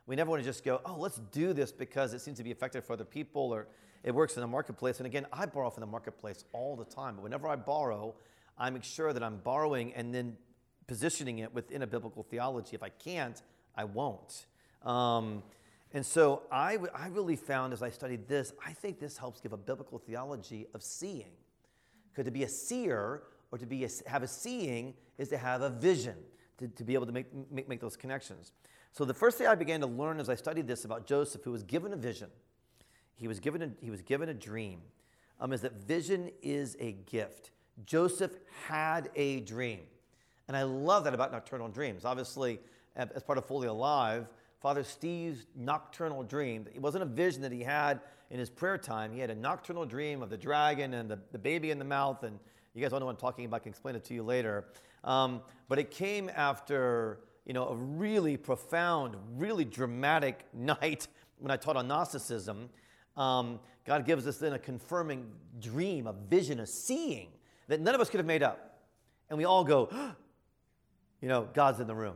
We 0.07 0.15
never 0.15 0.29
want 0.29 0.43
to 0.43 0.47
just 0.47 0.63
go, 0.63 0.81
oh, 0.85 0.95
let's 0.97 1.19
do 1.31 1.53
this 1.53 1.71
because 1.71 2.13
it 2.13 2.21
seems 2.21 2.37
to 2.37 2.43
be 2.43 2.51
effective 2.51 2.85
for 2.85 2.93
other 2.93 3.05
people 3.05 3.51
or 3.51 3.67
it 4.03 4.13
works 4.13 4.35
in 4.35 4.41
the 4.41 4.47
marketplace. 4.47 4.99
And 4.99 5.07
again, 5.07 5.25
I 5.33 5.47
borrow 5.47 5.71
from 5.71 5.81
the 5.81 5.87
marketplace 5.87 6.45
all 6.53 6.75
the 6.75 6.85
time. 6.85 7.15
But 7.15 7.23
whenever 7.23 7.47
I 7.47 7.55
borrow, 7.55 8.13
I 8.57 8.69
make 8.69 8.83
sure 8.83 9.11
that 9.11 9.23
I'm 9.23 9.37
borrowing 9.37 9.93
and 9.95 10.13
then 10.13 10.37
positioning 10.85 11.39
it 11.39 11.53
within 11.55 11.81
a 11.81 11.87
biblical 11.87 12.21
theology. 12.21 12.75
If 12.75 12.83
I 12.83 12.89
can't, 12.89 13.41
I 13.75 13.85
won't. 13.85 14.45
Um, 14.83 15.41
and 15.95 16.05
so 16.05 16.41
I, 16.51 16.77
I 16.93 17.07
really 17.07 17.37
found 17.37 17.71
as 17.71 17.81
I 17.81 17.89
studied 17.89 18.27
this, 18.27 18.51
I 18.63 18.73
think 18.73 18.99
this 18.99 19.17
helps 19.17 19.39
give 19.39 19.53
a 19.53 19.57
biblical 19.57 19.97
theology 19.97 20.67
of 20.73 20.83
seeing. 20.83 21.31
Because 22.11 22.25
to 22.25 22.31
be 22.31 22.43
a 22.43 22.49
seer 22.49 23.23
or 23.49 23.57
to 23.57 23.65
be 23.65 23.85
a, 23.85 23.89
have 24.05 24.21
a 24.21 24.27
seeing 24.27 24.93
is 25.17 25.29
to 25.29 25.37
have 25.37 25.61
a 25.61 25.69
vision, 25.69 26.15
to, 26.57 26.67
to 26.67 26.83
be 26.83 26.95
able 26.95 27.05
to 27.05 27.13
make, 27.13 27.27
make, 27.49 27.69
make 27.69 27.79
those 27.79 27.95
connections. 27.95 28.51
So 28.91 29.05
the 29.05 29.13
first 29.13 29.37
thing 29.37 29.47
I 29.47 29.55
began 29.55 29.79
to 29.79 29.87
learn 29.87 30.19
as 30.19 30.27
I 30.27 30.35
studied 30.35 30.67
this 30.67 30.83
about 30.83 31.07
Joseph, 31.07 31.43
who 31.45 31.53
was 31.53 31.63
given 31.63 31.93
a 31.93 31.95
vision, 31.95 32.29
he 33.15 33.29
was 33.29 33.39
given 33.39 33.61
a, 33.61 33.69
he 33.79 33.89
was 33.89 34.01
given 34.01 34.27
a 34.27 34.33
dream, 34.33 34.81
um, 35.39 35.53
is 35.53 35.61
that 35.61 35.75
vision 35.75 36.29
is 36.41 36.75
a 36.81 36.91
gift. 36.91 37.51
Joseph 37.85 38.35
had 38.67 39.11
a 39.15 39.39
dream. 39.39 39.83
And 40.49 40.57
I 40.57 40.63
love 40.63 41.05
that 41.05 41.13
about 41.13 41.31
nocturnal 41.31 41.69
dreams. 41.69 42.03
Obviously, 42.03 42.59
as 42.97 43.23
part 43.23 43.37
of 43.37 43.45
Fully 43.45 43.67
Alive, 43.67 44.27
Father 44.65 44.83
Steve's 44.83 45.45
nocturnal 45.55 46.23
dream, 46.23 46.65
it 46.73 46.81
wasn't 46.81 47.03
a 47.03 47.05
vision 47.05 47.43
that 47.43 47.51
he 47.51 47.61
had 47.61 48.01
in 48.31 48.39
his 48.39 48.49
prayer 48.49 48.79
time. 48.79 49.13
He 49.13 49.19
had 49.19 49.29
a 49.29 49.35
nocturnal 49.35 49.85
dream 49.85 50.23
of 50.23 50.31
the 50.31 50.37
dragon 50.39 50.95
and 50.95 51.07
the, 51.07 51.19
the 51.31 51.37
baby 51.37 51.69
in 51.69 51.77
the 51.77 51.85
mouth. 51.85 52.23
And 52.23 52.39
you 52.73 52.81
guys 52.81 52.91
all 52.91 52.99
know 52.99 53.05
what 53.05 53.11
I'm 53.11 53.17
talking 53.17 53.45
about. 53.45 53.57
I 53.57 53.59
can 53.59 53.69
explain 53.69 53.95
it 53.95 54.03
to 54.05 54.15
you 54.15 54.23
later. 54.23 54.65
Um, 55.03 55.41
but 55.69 55.77
it 55.77 55.91
came 55.91 56.31
after 56.35 57.19
you 57.45 57.53
know, 57.53 57.67
a 57.67 57.75
really 57.75 58.37
profound, 58.37 59.17
really 59.35 59.65
dramatic 59.65 60.43
night 60.51 61.09
when 61.37 61.51
I 61.51 61.57
taught 61.57 61.77
on 61.77 61.87
Gnosticism. 61.87 62.67
Um, 63.15 63.59
God 63.85 64.03
gives 64.03 64.25
us 64.25 64.39
then 64.39 64.53
a 64.53 64.57
confirming 64.57 65.27
dream, 65.59 66.07
a 66.07 66.13
vision, 66.13 66.59
a 66.59 66.65
seeing 66.65 67.27
that 67.67 67.81
none 67.81 67.93
of 67.93 68.01
us 68.01 68.09
could 68.09 68.19
have 68.19 68.25
made 68.25 68.41
up. 68.41 68.79
And 69.29 69.37
we 69.37 69.45
all 69.45 69.63
go, 69.63 69.89
you 71.21 71.27
know, 71.27 71.47
God's 71.53 71.79
in 71.81 71.85
the 71.85 71.93
room. 71.93 72.15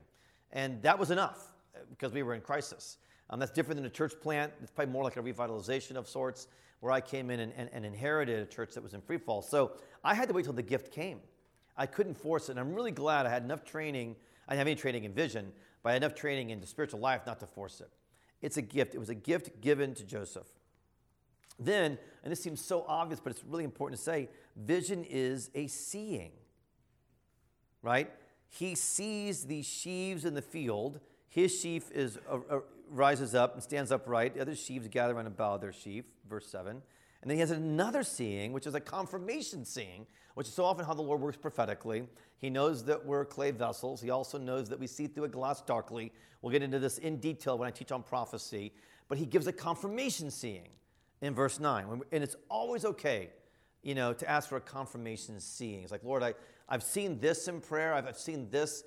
And 0.51 0.81
that 0.81 0.97
was 0.97 1.11
enough 1.11 1.53
because 1.89 2.11
we 2.11 2.23
were 2.23 2.33
in 2.33 2.41
crisis. 2.41 2.97
Um, 3.29 3.39
that's 3.39 3.51
different 3.51 3.77
than 3.77 3.85
a 3.85 3.89
church 3.89 4.13
plant. 4.19 4.51
It's 4.61 4.71
probably 4.71 4.91
more 4.91 5.03
like 5.03 5.17
a 5.17 5.21
revitalization 5.21 5.95
of 5.95 6.07
sorts, 6.07 6.47
where 6.79 6.91
I 6.91 7.01
came 7.01 7.29
in 7.29 7.41
and, 7.41 7.53
and, 7.55 7.69
and 7.73 7.85
inherited 7.85 8.39
a 8.39 8.45
church 8.45 8.73
that 8.73 8.81
was 8.81 8.93
in 8.93 9.01
free 9.01 9.17
fall. 9.17 9.41
So 9.41 9.73
I 10.03 10.15
had 10.15 10.27
to 10.29 10.33
wait 10.33 10.45
till 10.45 10.53
the 10.53 10.63
gift 10.63 10.91
came. 10.91 11.19
I 11.77 11.85
couldn't 11.85 12.15
force 12.15 12.49
it. 12.49 12.53
And 12.53 12.59
I'm 12.59 12.73
really 12.73 12.91
glad 12.91 13.25
I 13.25 13.29
had 13.29 13.43
enough 13.43 13.63
training. 13.63 14.15
I 14.47 14.53
didn't 14.53 14.59
have 14.59 14.67
any 14.67 14.75
training 14.75 15.03
in 15.03 15.13
vision, 15.13 15.51
but 15.83 15.89
I 15.89 15.93
had 15.93 16.03
enough 16.03 16.15
training 16.15 16.49
in 16.49 16.59
the 16.59 16.67
spiritual 16.67 16.99
life 16.99 17.21
not 17.25 17.39
to 17.41 17.45
force 17.45 17.81
it. 17.81 17.89
It's 18.41 18.57
a 18.57 18.61
gift. 18.61 18.95
It 18.95 18.97
was 18.97 19.09
a 19.09 19.15
gift 19.15 19.61
given 19.61 19.93
to 19.95 20.03
Joseph. 20.03 20.47
Then, 21.59 21.97
and 22.23 22.31
this 22.31 22.41
seems 22.41 22.63
so 22.63 22.85
obvious, 22.87 23.19
but 23.19 23.31
it's 23.31 23.43
really 23.43 23.65
important 23.65 23.99
to 23.99 24.03
say 24.03 24.29
vision 24.55 25.03
is 25.03 25.49
a 25.53 25.67
seeing, 25.67 26.31
right? 27.81 28.09
He 28.49 28.75
sees 28.75 29.43
the 29.43 29.61
sheaves 29.61 30.25
in 30.25 30.33
the 30.33 30.41
field. 30.41 30.99
His 31.27 31.57
sheaf 31.57 31.91
is, 31.91 32.17
uh, 32.29 32.39
uh, 32.49 32.59
rises 32.89 33.35
up 33.35 33.53
and 33.53 33.61
stands 33.61 33.91
upright. 33.91 34.35
The 34.35 34.41
other 34.41 34.55
sheaves 34.55 34.87
gather 34.87 35.13
around 35.13 35.27
and 35.27 35.37
bow 35.37 35.57
their 35.57 35.73
sheaf, 35.73 36.05
verse 36.27 36.47
7. 36.47 36.81
And 37.21 37.29
then 37.29 37.35
he 37.35 37.41
has 37.41 37.51
another 37.51 38.03
seeing, 38.03 38.53
which 38.53 38.65
is 38.65 38.75
a 38.75 38.79
confirmation 38.79 39.65
seeing, 39.65 40.07
which 40.35 40.47
is 40.47 40.53
so 40.53 40.63
often 40.63 40.85
how 40.85 40.93
the 40.93 41.01
Lord 41.01 41.19
works 41.19 41.37
prophetically. 41.37 42.07
He 42.37 42.49
knows 42.49 42.85
that 42.85 43.05
we're 43.05 43.25
clay 43.25 43.51
vessels. 43.51 44.01
He 44.01 44.09
also 44.09 44.37
knows 44.37 44.69
that 44.69 44.79
we 44.79 44.87
see 44.87 45.07
through 45.07 45.25
a 45.25 45.29
glass 45.29 45.61
darkly. 45.61 46.13
We'll 46.41 46.53
get 46.53 46.63
into 46.63 46.79
this 46.79 46.97
in 46.97 47.17
detail 47.17 47.57
when 47.57 47.67
I 47.67 47.71
teach 47.71 47.91
on 47.91 48.03
prophecy. 48.03 48.71
But 49.09 49.17
he 49.17 49.25
gives 49.25 49.47
a 49.47 49.51
confirmation 49.51 50.31
seeing 50.31 50.69
in 51.21 51.33
verse 51.33 51.59
9. 51.59 52.01
And 52.11 52.23
it's 52.23 52.35
always 52.49 52.85
okay, 52.85 53.29
you 53.83 53.95
know, 53.95 54.13
to 54.13 54.29
ask 54.29 54.49
for 54.49 54.57
a 54.57 54.61
confirmation 54.61 55.39
seeing. 55.39 55.83
It's 55.83 55.91
like, 55.91 56.03
Lord, 56.03 56.23
I, 56.23 56.33
I've 56.67 56.83
seen 56.83 57.19
this 57.19 57.47
in 57.47 57.61
prayer. 57.61 57.93
I've, 57.93 58.07
I've 58.07 58.17
seen 58.17 58.49
this, 58.49 58.83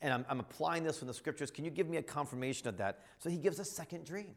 and 0.00 0.12
I'm, 0.12 0.26
I'm 0.28 0.40
applying 0.40 0.84
this 0.84 0.98
from 0.98 1.08
the 1.08 1.14
scriptures. 1.14 1.50
Can 1.50 1.64
you 1.64 1.70
give 1.70 1.88
me 1.88 1.96
a 1.96 2.02
confirmation 2.02 2.68
of 2.68 2.76
that? 2.78 3.00
So 3.18 3.30
he 3.30 3.36
gives 3.36 3.58
a 3.58 3.64
second 3.64 4.04
dream 4.04 4.34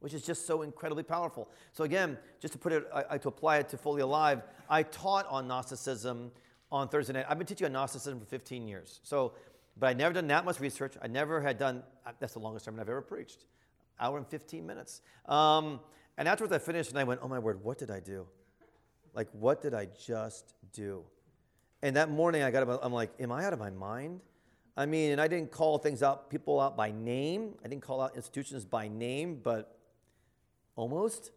which 0.00 0.14
is 0.14 0.22
just 0.22 0.46
so 0.46 0.62
incredibly 0.62 1.02
powerful. 1.02 1.48
So 1.72 1.84
again, 1.84 2.18
just 2.40 2.52
to 2.52 2.58
put 2.58 2.72
it, 2.72 2.86
I, 2.94 3.04
I, 3.10 3.18
to 3.18 3.28
apply 3.28 3.58
it 3.58 3.68
to 3.70 3.76
fully 3.76 4.02
alive, 4.02 4.42
I 4.68 4.82
taught 4.82 5.26
on 5.28 5.48
Gnosticism 5.48 6.30
on 6.70 6.88
Thursday 6.88 7.14
night. 7.14 7.26
I've 7.28 7.38
been 7.38 7.46
teaching 7.46 7.66
on 7.66 7.72
Gnosticism 7.72 8.20
for 8.20 8.26
15 8.26 8.68
years. 8.68 9.00
So, 9.02 9.32
but 9.78 9.88
I 9.88 9.92
never 9.94 10.14
done 10.14 10.28
that 10.28 10.44
much 10.44 10.60
research. 10.60 10.94
I 11.02 11.08
never 11.08 11.40
had 11.40 11.58
done. 11.58 11.82
Uh, 12.06 12.12
that's 12.20 12.34
the 12.34 12.38
longest 12.38 12.64
sermon 12.64 12.80
I've 12.80 12.88
ever 12.88 13.02
preached, 13.02 13.44
hour 14.00 14.18
and 14.18 14.26
15 14.26 14.66
minutes. 14.66 15.00
Um, 15.26 15.80
and 16.18 16.28
afterwards, 16.28 16.52
I 16.52 16.58
finished 16.58 16.90
and 16.90 16.98
I 16.98 17.04
went, 17.04 17.20
"Oh 17.22 17.28
my 17.28 17.38
word, 17.38 17.64
what 17.64 17.78
did 17.78 17.90
I 17.90 18.00
do? 18.00 18.26
Like, 19.14 19.28
what 19.32 19.62
did 19.62 19.72
I 19.72 19.86
just 19.86 20.52
do?" 20.74 21.04
And 21.80 21.96
that 21.96 22.10
morning, 22.10 22.42
I 22.42 22.50
got 22.50 22.68
up. 22.68 22.80
I'm 22.82 22.92
like, 22.92 23.12
"Am 23.18 23.32
I 23.32 23.44
out 23.46 23.54
of 23.54 23.58
my 23.58 23.70
mind?" 23.70 24.20
I 24.78 24.86
mean, 24.86 25.10
and 25.10 25.20
I 25.20 25.26
didn't 25.26 25.50
call 25.50 25.78
things 25.78 26.04
out, 26.04 26.30
people 26.30 26.60
out 26.60 26.76
by 26.76 26.92
name. 26.92 27.54
I 27.64 27.68
didn't 27.68 27.82
call 27.82 28.00
out 28.00 28.14
institutions 28.14 28.64
by 28.64 28.86
name, 28.86 29.40
but 29.42 29.76
almost. 30.76 31.32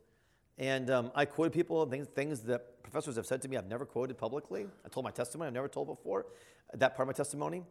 And 0.60 0.92
um, 0.92 1.12
I 1.16 1.26
quoted 1.26 1.52
people 1.52 1.84
things, 1.88 2.08
things 2.08 2.42
that 2.42 2.84
professors 2.84 3.16
have 3.16 3.26
said 3.26 3.42
to 3.42 3.48
me 3.48 3.58
I've 3.58 3.68
never 3.68 3.84
quoted 3.84 4.18
publicly. 4.20 4.68
I 4.86 4.90
told 4.90 5.06
my 5.06 5.10
testimony 5.10 5.48
I've 5.48 5.56
never 5.56 5.68
told 5.68 5.88
before, 5.88 6.28
that 6.76 6.96
part 6.96 7.08
of 7.10 7.16
my 7.16 7.18
testimony. 7.18 7.64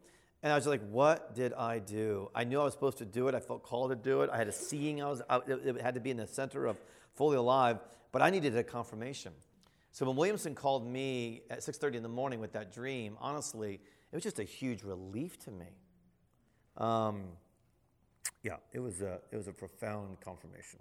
And 0.42 0.52
I 0.52 0.56
was 0.56 0.66
like, 0.66 0.80
what 0.88 1.36
did 1.36 1.52
I 1.52 1.78
do? 1.78 2.30
I 2.34 2.42
knew 2.42 2.60
I 2.60 2.64
was 2.64 2.72
supposed 2.72 2.98
to 2.98 3.04
do 3.04 3.28
it. 3.28 3.34
I 3.36 3.40
felt 3.40 3.62
called 3.62 3.90
to 3.90 3.96
do 3.96 4.22
it. 4.22 4.30
I 4.32 4.38
had 4.38 4.48
a 4.48 4.52
seeing. 4.52 5.02
I 5.02 5.08
was, 5.08 5.22
I, 5.28 5.40
it 5.46 5.80
had 5.80 5.94
to 5.94 6.00
be 6.00 6.10
in 6.10 6.16
the 6.16 6.26
center 6.26 6.66
of 6.66 6.78
fully 7.14 7.36
alive, 7.36 7.78
but 8.12 8.22
I 8.22 8.30
needed 8.30 8.56
a 8.56 8.64
confirmation. 8.64 9.32
So 9.92 10.06
when 10.06 10.16
Williamson 10.16 10.54
called 10.54 10.86
me 10.86 11.42
at 11.50 11.62
6:30 11.62 11.96
in 11.96 12.02
the 12.02 12.08
morning 12.08 12.40
with 12.40 12.52
that 12.52 12.72
dream, 12.72 13.16
honestly, 13.20 13.74
it 13.74 14.14
was 14.16 14.22
just 14.22 14.38
a 14.38 14.44
huge 14.44 14.82
relief 14.82 15.38
to 15.40 15.50
me. 15.50 15.66
Um, 16.76 17.24
yeah, 18.42 18.56
it 18.72 18.80
was 18.80 19.00
a 19.02 19.20
it 19.30 19.36
was 19.36 19.48
a 19.48 19.52
profound 19.52 20.20
confirmation. 20.20 20.78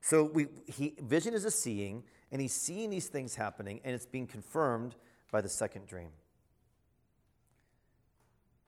So 0.00 0.24
we, 0.24 0.48
he, 0.66 0.94
vision 1.00 1.32
is 1.32 1.46
a 1.46 1.50
seeing, 1.50 2.04
and 2.30 2.38
he's 2.38 2.52
seeing 2.52 2.90
these 2.90 3.08
things 3.08 3.36
happening, 3.36 3.80
and 3.84 3.94
it's 3.94 4.04
being 4.04 4.26
confirmed 4.26 4.96
by 5.32 5.40
the 5.40 5.48
second 5.48 5.86
dream. 5.86 6.10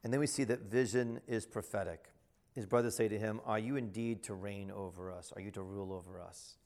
And 0.03 0.13
then 0.13 0.21
we 0.21 0.27
see 0.27 0.45
that 0.45 0.63
vision 0.63 1.21
is 1.27 1.45
prophetic. 1.45 2.07
His 2.55 2.65
brothers 2.65 2.95
say 2.95 3.09
to 3.09 3.19
him, 3.19 3.41
Are 3.45 3.59
you 3.59 3.77
indeed 3.77 4.23
to 4.25 4.35
reign 4.35 4.71
over 4.71 5.13
us? 5.13 5.31
Are 5.37 5.43
you 5.43 5.51
to 5.51 5.63
rule 5.63 5.93
over 5.93 6.21
us? 6.21 6.57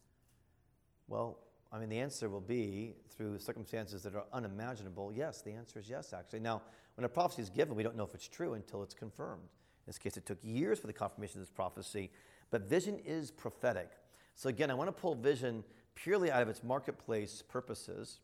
Well, 1.11 1.40
I 1.71 1.79
mean, 1.79 1.90
the 1.90 1.99
answer 1.99 2.31
will 2.31 2.40
be 2.40 2.95
through 3.11 3.38
circumstances 3.38 4.02
that 4.05 4.14
are 4.14 4.25
unimaginable. 4.33 5.12
Yes, 5.14 5.43
the 5.43 5.50
answer 5.50 5.79
is 5.79 5.90
yes, 5.90 6.14
actually. 6.14 6.40
Now, 6.40 6.62
when 6.95 7.05
a 7.05 7.09
prophecy 7.09 7.43
is 7.43 7.50
given, 7.50 7.75
we 7.75 7.83
don't 7.83 7.97
know 7.97 8.05
if 8.05 8.14
it's 8.14 8.26
true 8.26 8.55
until 8.55 8.83
it's 8.83 8.95
confirmed. 8.95 9.43
In 9.43 9.87
this 9.87 9.99
case, 9.99 10.17
it 10.17 10.25
took 10.25 10.38
years 10.43 10.79
for 10.79 10.87
the 10.87 10.95
confirmation 10.95 11.40
of 11.40 11.47
this 11.47 11.55
prophecy, 11.55 12.11
but 12.50 12.62
vision 12.62 12.99
is 13.05 13.31
prophetic. 13.31 13.90
So, 14.35 14.49
again, 14.49 14.71
I 14.71 14.75
want 14.75 14.88
to 14.88 14.93
pull 14.93 15.14
vision 15.14 15.62
purely 15.95 16.31
out 16.31 16.40
of 16.40 16.49
its 16.49 16.64
marketplace 16.64 17.43
purposes. 17.47 18.21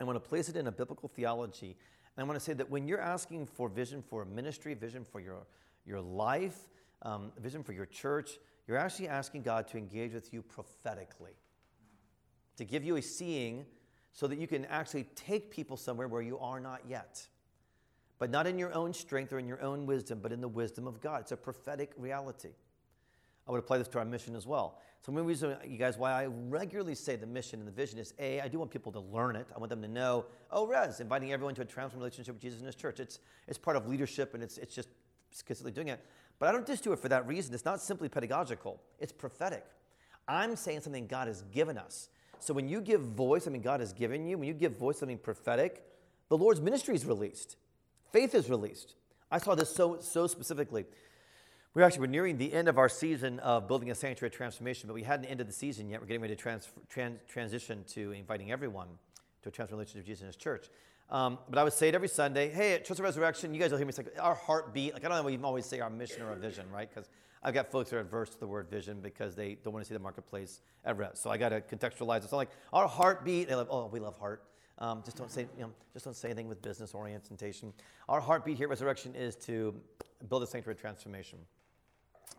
I 0.00 0.04
want 0.04 0.16
to 0.16 0.28
place 0.28 0.48
it 0.48 0.54
in 0.54 0.68
a 0.68 0.72
biblical 0.72 1.08
theology 1.08 1.76
and 2.16 2.24
I 2.24 2.26
want 2.28 2.38
to 2.38 2.44
say 2.44 2.52
that 2.52 2.70
when 2.70 2.86
you're 2.86 3.00
asking 3.00 3.46
for 3.46 3.68
vision 3.68 4.02
for 4.02 4.22
a 4.22 4.26
ministry, 4.26 4.74
vision 4.74 5.04
for 5.04 5.20
your, 5.20 5.46
your 5.84 6.00
life, 6.00 6.68
um, 7.02 7.32
vision 7.40 7.64
for 7.64 7.72
your 7.72 7.86
church, 7.86 8.38
you're 8.68 8.78
actually 8.78 9.08
asking 9.08 9.42
God 9.42 9.66
to 9.68 9.78
engage 9.78 10.14
with 10.14 10.32
you 10.32 10.40
prophetically, 10.40 11.32
to 12.56 12.64
give 12.64 12.84
you 12.84 12.96
a 12.96 13.02
seeing 13.02 13.66
so 14.12 14.26
that 14.26 14.38
you 14.38 14.46
can 14.46 14.64
actually 14.66 15.04
take 15.14 15.50
people 15.50 15.76
somewhere 15.76 16.08
where 16.08 16.22
you 16.22 16.38
are 16.38 16.60
not 16.60 16.82
yet. 16.88 17.26
But 18.18 18.30
not 18.30 18.46
in 18.46 18.58
your 18.58 18.72
own 18.72 18.92
strength 18.94 19.32
or 19.32 19.38
in 19.38 19.46
your 19.46 19.60
own 19.60 19.86
wisdom, 19.86 20.20
but 20.22 20.32
in 20.32 20.40
the 20.40 20.48
wisdom 20.48 20.86
of 20.86 21.00
God. 21.00 21.22
It's 21.22 21.32
a 21.32 21.36
prophetic 21.36 21.92
reality. 21.96 22.50
I 23.46 23.50
would 23.50 23.58
apply 23.58 23.78
this 23.78 23.88
to 23.88 23.98
our 23.98 24.04
mission 24.04 24.36
as 24.36 24.46
well. 24.46 24.78
So, 25.02 25.12
one 25.12 25.26
reason, 25.26 25.56
you 25.66 25.76
guys, 25.76 25.98
why 25.98 26.12
I 26.12 26.26
regularly 26.26 26.94
say 26.94 27.16
the 27.16 27.26
mission 27.26 27.58
and 27.58 27.68
the 27.68 27.72
vision 27.72 27.98
is 27.98 28.14
A, 28.18 28.40
I 28.40 28.48
do 28.48 28.58
want 28.58 28.70
people 28.70 28.90
to 28.92 29.00
learn 29.00 29.36
it. 29.36 29.46
I 29.54 29.58
want 29.58 29.68
them 29.68 29.82
to 29.82 29.88
know, 29.88 30.24
oh, 30.50 30.66
Res, 30.66 31.00
inviting 31.00 31.32
everyone 31.32 31.54
to 31.56 31.62
a 31.62 31.64
transformed 31.66 32.00
relationship 32.00 32.36
with 32.36 32.42
Jesus 32.42 32.60
in 32.60 32.66
his 32.66 32.74
church. 32.74 33.00
It's, 33.00 33.18
it's 33.46 33.58
part 33.58 33.76
of 33.76 33.86
leadership 33.86 34.32
and 34.32 34.42
it's, 34.42 34.56
it's 34.56 34.74
just 34.74 34.88
consistently 35.30 35.72
doing 35.72 35.88
it. 35.88 36.00
But 36.38 36.48
I 36.48 36.52
don't 36.52 36.66
just 36.66 36.84
do 36.84 36.92
it 36.92 36.98
for 36.98 37.08
that 37.10 37.26
reason. 37.26 37.52
It's 37.52 37.66
not 37.66 37.82
simply 37.82 38.08
pedagogical, 38.08 38.80
it's 38.98 39.12
prophetic. 39.12 39.64
I'm 40.26 40.56
saying 40.56 40.80
something 40.80 41.06
God 41.06 41.28
has 41.28 41.42
given 41.52 41.76
us. 41.76 42.08
So, 42.44 42.52
when 42.52 42.68
you 42.68 42.82
give 42.82 43.00
voice, 43.00 43.46
I 43.46 43.50
mean, 43.50 43.62
God 43.62 43.80
has 43.80 43.94
given 43.94 44.26
you, 44.26 44.36
when 44.36 44.46
you 44.46 44.52
give 44.52 44.76
voice 44.76 44.98
something 44.98 45.16
prophetic, 45.16 45.82
the 46.28 46.36
Lord's 46.36 46.60
ministry 46.60 46.94
is 46.94 47.06
released, 47.06 47.56
faith 48.12 48.34
is 48.34 48.50
released. 48.50 48.96
I 49.30 49.38
saw 49.38 49.54
this 49.54 49.74
so, 49.74 49.98
so 50.00 50.26
specifically. 50.26 50.84
We're 51.72 51.84
actually 51.84 52.00
we're 52.00 52.08
nearing 52.08 52.36
the 52.36 52.52
end 52.52 52.68
of 52.68 52.76
our 52.76 52.90
season 52.90 53.38
of 53.38 53.66
building 53.66 53.90
a 53.90 53.94
sanctuary 53.94 54.30
transformation, 54.30 54.88
but 54.88 54.94
we 54.94 55.04
hadn't 55.04 55.24
ended 55.24 55.48
the 55.48 55.54
season 55.54 55.88
yet. 55.88 56.02
We're 56.02 56.06
getting 56.06 56.20
ready 56.20 56.36
to 56.36 56.40
trans, 56.40 56.68
trans, 56.90 57.18
transition 57.28 57.82
to 57.94 58.12
inviting 58.12 58.52
everyone 58.52 58.88
to 59.42 59.48
a 59.48 59.50
transformed 59.50 59.78
relationship 59.78 60.00
with 60.00 60.06
Jesus 60.06 60.20
in 60.20 60.26
His 60.26 60.36
church. 60.36 60.68
Um, 61.08 61.38
but 61.48 61.58
I 61.58 61.64
would 61.64 61.72
say 61.72 61.88
it 61.88 61.94
every 61.94 62.08
Sunday. 62.08 62.50
Hey, 62.50 62.74
at 62.74 62.84
Church 62.84 62.98
of 62.98 63.04
Resurrection, 63.04 63.54
you 63.54 63.60
guys 63.60 63.70
will 63.70 63.78
hear 63.78 63.86
me 63.86 63.92
say 63.94 64.04
our 64.20 64.34
heartbeat. 64.34 64.92
Like 64.92 65.04
I 65.06 65.08
don't 65.08 65.16
know, 65.16 65.24
we 65.24 65.38
always 65.38 65.64
say 65.64 65.80
our 65.80 65.88
mission 65.88 66.20
or 66.20 66.28
our 66.28 66.36
vision, 66.36 66.66
right? 66.70 66.88
Because 66.88 67.08
I've 67.44 67.52
got 67.52 67.70
folks 67.70 67.90
who 67.90 67.96
are 67.96 68.00
adverse 68.00 68.30
to 68.30 68.40
the 68.40 68.46
word 68.46 68.70
vision 68.70 69.00
because 69.00 69.34
they 69.34 69.58
don't 69.62 69.74
want 69.74 69.84
to 69.84 69.88
see 69.88 69.94
the 69.94 70.00
marketplace 70.00 70.62
at 70.84 70.96
Res. 70.96 71.10
So 71.14 71.30
I 71.30 71.36
got 71.36 71.50
to 71.50 71.60
contextualize 71.60 72.24
it. 72.24 72.30
So 72.30 72.36
like 72.36 72.48
our 72.72 72.88
heartbeat, 72.88 73.48
they 73.48 73.54
love, 73.54 73.68
oh, 73.70 73.86
we 73.86 74.00
love 74.00 74.16
heart. 74.18 74.44
Um, 74.78 75.02
just 75.04 75.18
don't 75.18 75.30
say, 75.30 75.46
you 75.56 75.64
know, 75.64 75.70
just 75.92 76.06
don't 76.06 76.16
say 76.16 76.28
anything 76.28 76.48
with 76.48 76.62
business 76.62 76.94
orientation. 76.94 77.72
Our 78.08 78.20
heartbeat 78.20 78.56
here 78.56 78.66
at 78.66 78.70
Resurrection 78.70 79.14
is 79.14 79.36
to 79.36 79.74
build 80.28 80.42
a 80.42 80.46
sanctuary 80.46 80.76
transformation. 80.76 81.38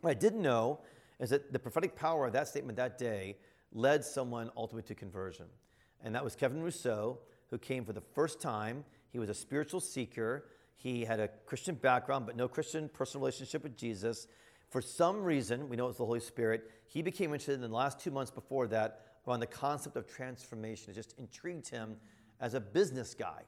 What 0.02 0.10
I 0.10 0.16
didn't 0.16 0.42
know 0.42 0.80
is 1.20 1.30
that 1.30 1.54
the 1.54 1.60
prophetic 1.60 1.96
power 1.96 2.26
of 2.26 2.34
that 2.34 2.48
statement 2.48 2.78
that 2.78 2.98
day 2.98 3.38
led 3.72 4.04
someone 4.04 4.50
ultimately 4.58 4.88
to 4.88 4.96
conversion. 4.96 5.46
And 6.04 6.16
that 6.16 6.24
was 6.24 6.36
Kevin 6.36 6.62
Rousseau, 6.62 7.20
who 7.52 7.58
came 7.58 7.86
for 7.86 7.94
the 7.94 8.02
first 8.02 8.42
time. 8.42 8.84
He 9.12 9.20
was 9.20 9.30
a 9.30 9.34
spiritual 9.34 9.80
seeker. 9.80 10.46
He 10.76 11.06
had 11.06 11.20
a 11.20 11.30
Christian 11.46 11.76
background, 11.76 12.26
but 12.26 12.36
no 12.36 12.48
Christian 12.48 12.90
personal 12.90 13.22
relationship 13.22 13.64
with 13.64 13.78
Jesus. 13.78 14.28
For 14.70 14.82
some 14.82 15.24
reason, 15.24 15.70
we 15.70 15.76
know 15.76 15.86
it 15.86 15.90
was 15.90 15.98
the 15.98 16.06
Holy 16.06 16.20
Spirit, 16.20 16.70
he 16.88 17.02
became 17.02 17.32
interested 17.32 17.54
in 17.54 17.62
the 17.62 17.68
last 17.68 18.00
two 18.00 18.12
months 18.12 18.32
before 18.32 18.68
that 18.68 19.02
around 19.28 19.40
the 19.40 19.48
concept 19.48 19.96
of 19.96 20.08
transformation. 20.08 20.92
It 20.92 20.96
just 20.96 21.16
intrigued 21.18 21.68
him 21.70 21.98
as 22.40 22.54
a 22.54 22.60
business 22.60 23.14
guy 23.14 23.42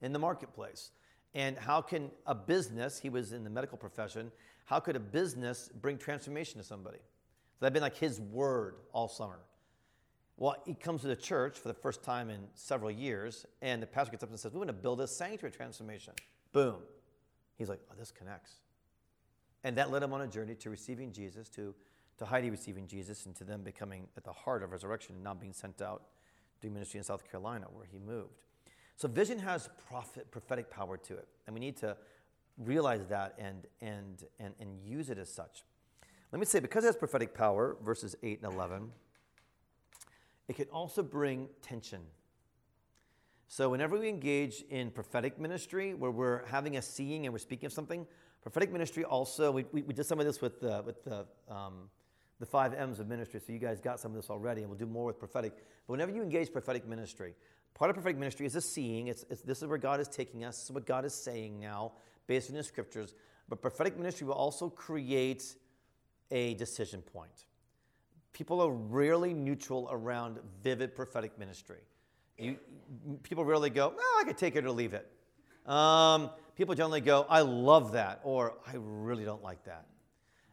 in 0.00 0.12
the 0.12 0.18
marketplace. 0.18 0.90
And 1.34 1.56
how 1.58 1.80
can 1.82 2.10
a 2.26 2.34
business, 2.34 2.98
he 2.98 3.10
was 3.10 3.32
in 3.32 3.44
the 3.44 3.50
medical 3.50 3.76
profession, 3.76 4.32
how 4.64 4.80
could 4.80 4.96
a 4.96 5.00
business 5.00 5.70
bring 5.80 5.98
transformation 5.98 6.58
to 6.58 6.66
somebody? 6.66 6.98
So 6.98 7.56
that'd 7.60 7.72
been 7.74 7.82
like 7.82 7.96
his 7.96 8.20
word 8.20 8.76
all 8.92 9.08
summer. 9.08 9.40
Well, 10.36 10.56
he 10.64 10.74
comes 10.74 11.00
to 11.00 11.08
the 11.08 11.16
church 11.16 11.58
for 11.58 11.68
the 11.68 11.74
first 11.74 12.04
time 12.04 12.30
in 12.30 12.40
several 12.54 12.90
years, 12.90 13.44
and 13.60 13.82
the 13.82 13.86
pastor 13.86 14.12
gets 14.12 14.22
up 14.22 14.30
and 14.30 14.38
says, 14.38 14.52
We 14.52 14.58
want 14.58 14.68
to 14.68 14.74
build 14.74 15.00
a 15.00 15.08
sanctuary 15.08 15.50
transformation. 15.50 16.14
Boom. 16.52 16.76
He's 17.56 17.68
like, 17.68 17.80
Oh, 17.90 17.94
this 17.98 18.12
connects. 18.12 18.54
And 19.64 19.76
that 19.76 19.90
led 19.90 20.02
him 20.02 20.12
on 20.12 20.20
a 20.20 20.26
journey 20.26 20.54
to 20.56 20.70
receiving 20.70 21.12
Jesus, 21.12 21.48
to, 21.50 21.74
to 22.18 22.24
Heidi 22.24 22.50
receiving 22.50 22.86
Jesus, 22.86 23.26
and 23.26 23.34
to 23.36 23.44
them 23.44 23.62
becoming 23.62 24.06
at 24.16 24.24
the 24.24 24.32
heart 24.32 24.62
of 24.62 24.72
resurrection 24.72 25.14
and 25.14 25.24
now 25.24 25.34
being 25.34 25.52
sent 25.52 25.82
out 25.82 26.02
doing 26.60 26.74
ministry 26.74 26.98
in 26.98 27.04
South 27.04 27.28
Carolina, 27.30 27.66
where 27.72 27.86
he 27.86 27.98
moved. 27.98 28.42
So 28.96 29.06
vision 29.08 29.38
has 29.38 29.68
prophet, 29.88 30.30
prophetic 30.30 30.70
power 30.70 30.96
to 30.96 31.14
it, 31.14 31.28
and 31.46 31.54
we 31.54 31.60
need 31.60 31.76
to 31.78 31.96
realize 32.58 33.06
that 33.06 33.34
and, 33.38 33.66
and, 33.80 34.24
and, 34.40 34.54
and 34.58 34.80
use 34.84 35.10
it 35.10 35.18
as 35.18 35.32
such. 35.32 35.62
Let 36.32 36.40
me 36.40 36.46
say, 36.46 36.60
because 36.60 36.84
it 36.84 36.88
has 36.88 36.96
prophetic 36.96 37.32
power, 37.32 37.76
verses 37.84 38.16
8 38.22 38.42
and 38.42 38.52
11, 38.52 38.90
it 40.48 40.56
can 40.56 40.66
also 40.66 41.02
bring 41.02 41.48
tension. 41.62 42.00
So, 43.46 43.70
whenever 43.70 43.98
we 43.98 44.08
engage 44.08 44.62
in 44.68 44.90
prophetic 44.90 45.38
ministry, 45.38 45.94
where 45.94 46.10
we're 46.10 46.44
having 46.46 46.76
a 46.76 46.82
seeing 46.82 47.24
and 47.24 47.32
we're 47.32 47.38
speaking 47.38 47.66
of 47.66 47.72
something, 47.72 48.06
prophetic 48.42 48.72
ministry 48.72 49.04
also, 49.04 49.50
we, 49.50 49.64
we, 49.72 49.82
we 49.82 49.94
did 49.94 50.06
some 50.06 50.20
of 50.20 50.26
this 50.26 50.40
with 50.40 50.60
the, 50.60 50.82
with 50.84 51.04
the, 51.04 51.26
um, 51.48 51.90
the 52.38 52.46
five 52.46 52.74
M's 52.74 53.00
of 53.00 53.08
ministry, 53.08 53.40
so 53.44 53.52
you 53.52 53.58
guys 53.58 53.80
got 53.80 54.00
some 54.00 54.12
of 54.12 54.16
this 54.16 54.30
already, 54.30 54.62
and 54.62 54.70
we'll 54.70 54.78
do 54.78 54.86
more 54.86 55.06
with 55.06 55.18
prophetic. 55.18 55.52
But 55.86 55.92
whenever 55.92 56.12
you 56.12 56.22
engage 56.22 56.52
prophetic 56.52 56.86
ministry, 56.86 57.34
part 57.74 57.90
of 57.90 57.94
prophetic 57.94 58.18
ministry 58.18 58.46
is 58.46 58.54
a 58.54 58.60
seeing. 58.60 59.08
It's, 59.08 59.24
it's, 59.30 59.42
this 59.42 59.62
is 59.62 59.68
where 59.68 59.78
God 59.78 60.00
is 60.00 60.08
taking 60.08 60.44
us, 60.44 60.56
this 60.56 60.64
is 60.64 60.72
what 60.72 60.86
God 60.86 61.04
is 61.04 61.14
saying 61.14 61.58
now 61.58 61.92
based 62.26 62.50
on 62.50 62.56
the 62.56 62.62
scriptures. 62.62 63.14
But 63.48 63.62
prophetic 63.62 63.96
ministry 63.96 64.26
will 64.26 64.34
also 64.34 64.68
create 64.68 65.56
a 66.30 66.54
decision 66.54 67.00
point. 67.00 67.46
People 68.32 68.60
are 68.60 68.70
rarely 68.70 69.32
neutral 69.32 69.88
around 69.90 70.38
vivid 70.62 70.94
prophetic 70.94 71.38
ministry. 71.38 71.78
You, 72.38 72.56
people 73.22 73.44
rarely 73.44 73.70
go, 73.70 73.94
oh, 73.98 74.18
I 74.20 74.24
could 74.24 74.38
take 74.38 74.54
it 74.54 74.64
or 74.64 74.70
leave 74.70 74.94
it. 74.94 75.10
Um, 75.66 76.30
people 76.58 76.74
generally 76.74 77.00
go, 77.00 77.24
I 77.30 77.42
love 77.42 77.92
that, 77.92 78.20
or 78.24 78.54
I 78.66 78.72
really 78.74 79.24
don't 79.24 79.44
like 79.44 79.64
that. 79.64 79.86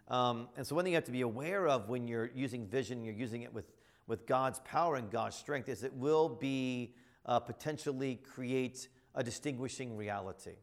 Um, 0.07 0.49
and 0.55 0.65
so, 0.65 0.75
one 0.75 0.85
thing 0.85 0.93
you 0.93 0.97
have 0.97 1.05
to 1.05 1.11
be 1.11 1.21
aware 1.21 1.67
of 1.67 1.89
when 1.89 2.07
you're 2.07 2.29
using 2.35 2.67
vision, 2.67 3.03
you're 3.03 3.15
using 3.15 3.41
it 3.41 3.51
with, 3.51 3.65
with 4.05 4.27
God's 4.27 4.59
power 4.59 4.97
and 4.97 5.09
God's 5.09 5.35
strength, 5.35 5.67
is 5.67 5.83
it 5.83 5.93
will 5.93 6.29
be 6.29 6.93
uh, 7.25 7.39
potentially 7.39 8.17
create 8.17 8.87
a 9.15 9.23
distinguishing 9.23 9.97
reality. 9.97 10.57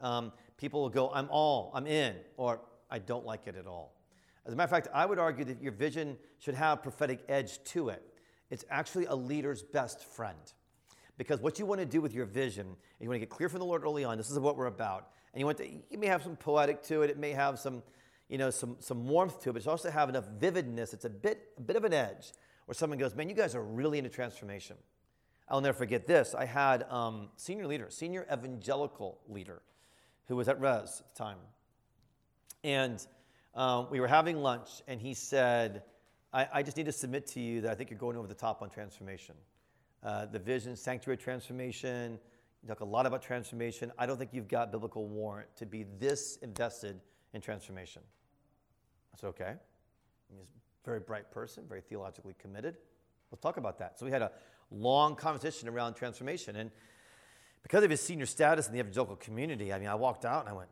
Um, 0.00 0.32
people 0.56 0.80
will 0.80 0.88
go, 0.88 1.10
I'm 1.12 1.28
all, 1.30 1.72
I'm 1.74 1.86
in, 1.86 2.16
or 2.38 2.62
I 2.90 3.00
don't 3.00 3.26
like 3.26 3.46
it 3.46 3.56
at 3.56 3.66
all. 3.66 3.94
As 4.46 4.54
a 4.54 4.56
matter 4.56 4.64
of 4.64 4.70
fact, 4.70 4.88
I 4.94 5.04
would 5.04 5.18
argue 5.18 5.44
that 5.44 5.62
your 5.62 5.72
vision 5.72 6.16
should 6.38 6.54
have 6.54 6.82
prophetic 6.82 7.20
edge 7.28 7.62
to 7.64 7.90
it. 7.90 8.02
It's 8.48 8.64
actually 8.70 9.04
a 9.04 9.14
leader's 9.14 9.62
best 9.62 10.02
friend. 10.02 10.38
Because 11.20 11.42
what 11.42 11.58
you 11.58 11.66
want 11.66 11.80
to 11.82 11.86
do 11.86 12.00
with 12.00 12.14
your 12.14 12.24
vision, 12.24 12.66
you 12.98 13.06
want 13.06 13.16
to 13.16 13.18
get 13.20 13.28
clear 13.28 13.50
from 13.50 13.58
the 13.58 13.66
Lord 13.66 13.84
early 13.84 14.04
on, 14.04 14.16
this 14.16 14.30
is 14.30 14.38
what 14.38 14.56
we're 14.56 14.64
about. 14.64 15.10
And 15.34 15.40
you 15.40 15.44
want 15.44 15.58
to, 15.58 15.68
you 15.68 15.98
may 15.98 16.06
have 16.06 16.22
some 16.22 16.34
poetic 16.34 16.82
to 16.84 17.02
it, 17.02 17.10
it 17.10 17.18
may 17.18 17.32
have 17.32 17.58
some, 17.58 17.82
you 18.30 18.38
know, 18.38 18.48
some, 18.48 18.76
some 18.80 19.06
warmth 19.06 19.38
to 19.42 19.50
it, 19.50 19.52
but 19.52 19.58
it's 19.58 19.66
also 19.66 19.90
have 19.90 20.08
enough 20.08 20.24
vividness. 20.38 20.94
It's 20.94 21.04
a 21.04 21.10
bit, 21.10 21.48
a 21.58 21.60
bit 21.60 21.76
of 21.76 21.84
an 21.84 21.92
edge 21.92 22.32
where 22.64 22.74
someone 22.74 22.98
goes, 22.98 23.14
man, 23.14 23.28
you 23.28 23.34
guys 23.34 23.54
are 23.54 23.62
really 23.62 23.98
into 23.98 24.08
transformation. 24.08 24.78
I'll 25.46 25.60
never 25.60 25.76
forget 25.76 26.06
this. 26.06 26.34
I 26.34 26.46
had 26.46 26.84
um, 26.84 27.28
senior 27.36 27.66
leader, 27.66 27.88
senior 27.90 28.26
evangelical 28.32 29.18
leader 29.28 29.60
who 30.26 30.36
was 30.36 30.48
at 30.48 30.58
Res 30.58 31.02
at 31.02 31.14
the 31.14 31.22
time. 31.22 31.36
And 32.64 33.06
um, 33.54 33.88
we 33.90 34.00
were 34.00 34.08
having 34.08 34.38
lunch, 34.38 34.70
and 34.88 34.98
he 34.98 35.12
said, 35.12 35.82
I, 36.32 36.48
I, 36.50 36.62
just 36.62 36.78
need 36.78 36.86
to 36.86 36.92
submit 36.92 37.26
to 37.26 37.40
you 37.40 37.60
that 37.60 37.72
I 37.72 37.74
think 37.74 37.90
you're 37.90 37.98
going 37.98 38.16
over 38.16 38.26
the 38.26 38.32
top 38.32 38.62
on 38.62 38.70
transformation. 38.70 39.34
Uh, 40.02 40.26
the 40.26 40.38
vision, 40.38 40.76
sanctuary 40.76 41.16
transformation, 41.16 42.18
you 42.62 42.68
talk 42.68 42.80
a 42.80 42.84
lot 42.84 43.06
about 43.06 43.22
transformation. 43.22 43.92
I 43.98 44.06
don't 44.06 44.18
think 44.18 44.30
you've 44.32 44.48
got 44.48 44.72
biblical 44.72 45.06
warrant 45.06 45.48
to 45.56 45.66
be 45.66 45.84
this 45.98 46.38
invested 46.42 47.00
in 47.32 47.40
transformation. 47.40 48.02
Said, 49.20 49.28
okay. 49.28 49.54
He's 50.30 50.38
a 50.40 50.44
very 50.84 51.00
bright 51.00 51.30
person, 51.30 51.64
very 51.68 51.82
theologically 51.82 52.34
committed. 52.38 52.76
Let's 53.30 53.42
talk 53.42 53.56
about 53.56 53.78
that. 53.78 53.98
So 53.98 54.06
we 54.06 54.12
had 54.12 54.22
a 54.22 54.30
long 54.70 55.14
conversation 55.16 55.68
around 55.68 55.94
transformation. 55.94 56.56
And 56.56 56.70
because 57.62 57.84
of 57.84 57.90
his 57.90 58.00
senior 58.00 58.26
status 58.26 58.66
in 58.66 58.72
the 58.72 58.80
evangelical 58.80 59.16
community, 59.16 59.72
I 59.72 59.78
mean, 59.78 59.88
I 59.88 59.94
walked 59.94 60.24
out 60.24 60.40
and 60.40 60.48
I 60.48 60.52
went, 60.52 60.68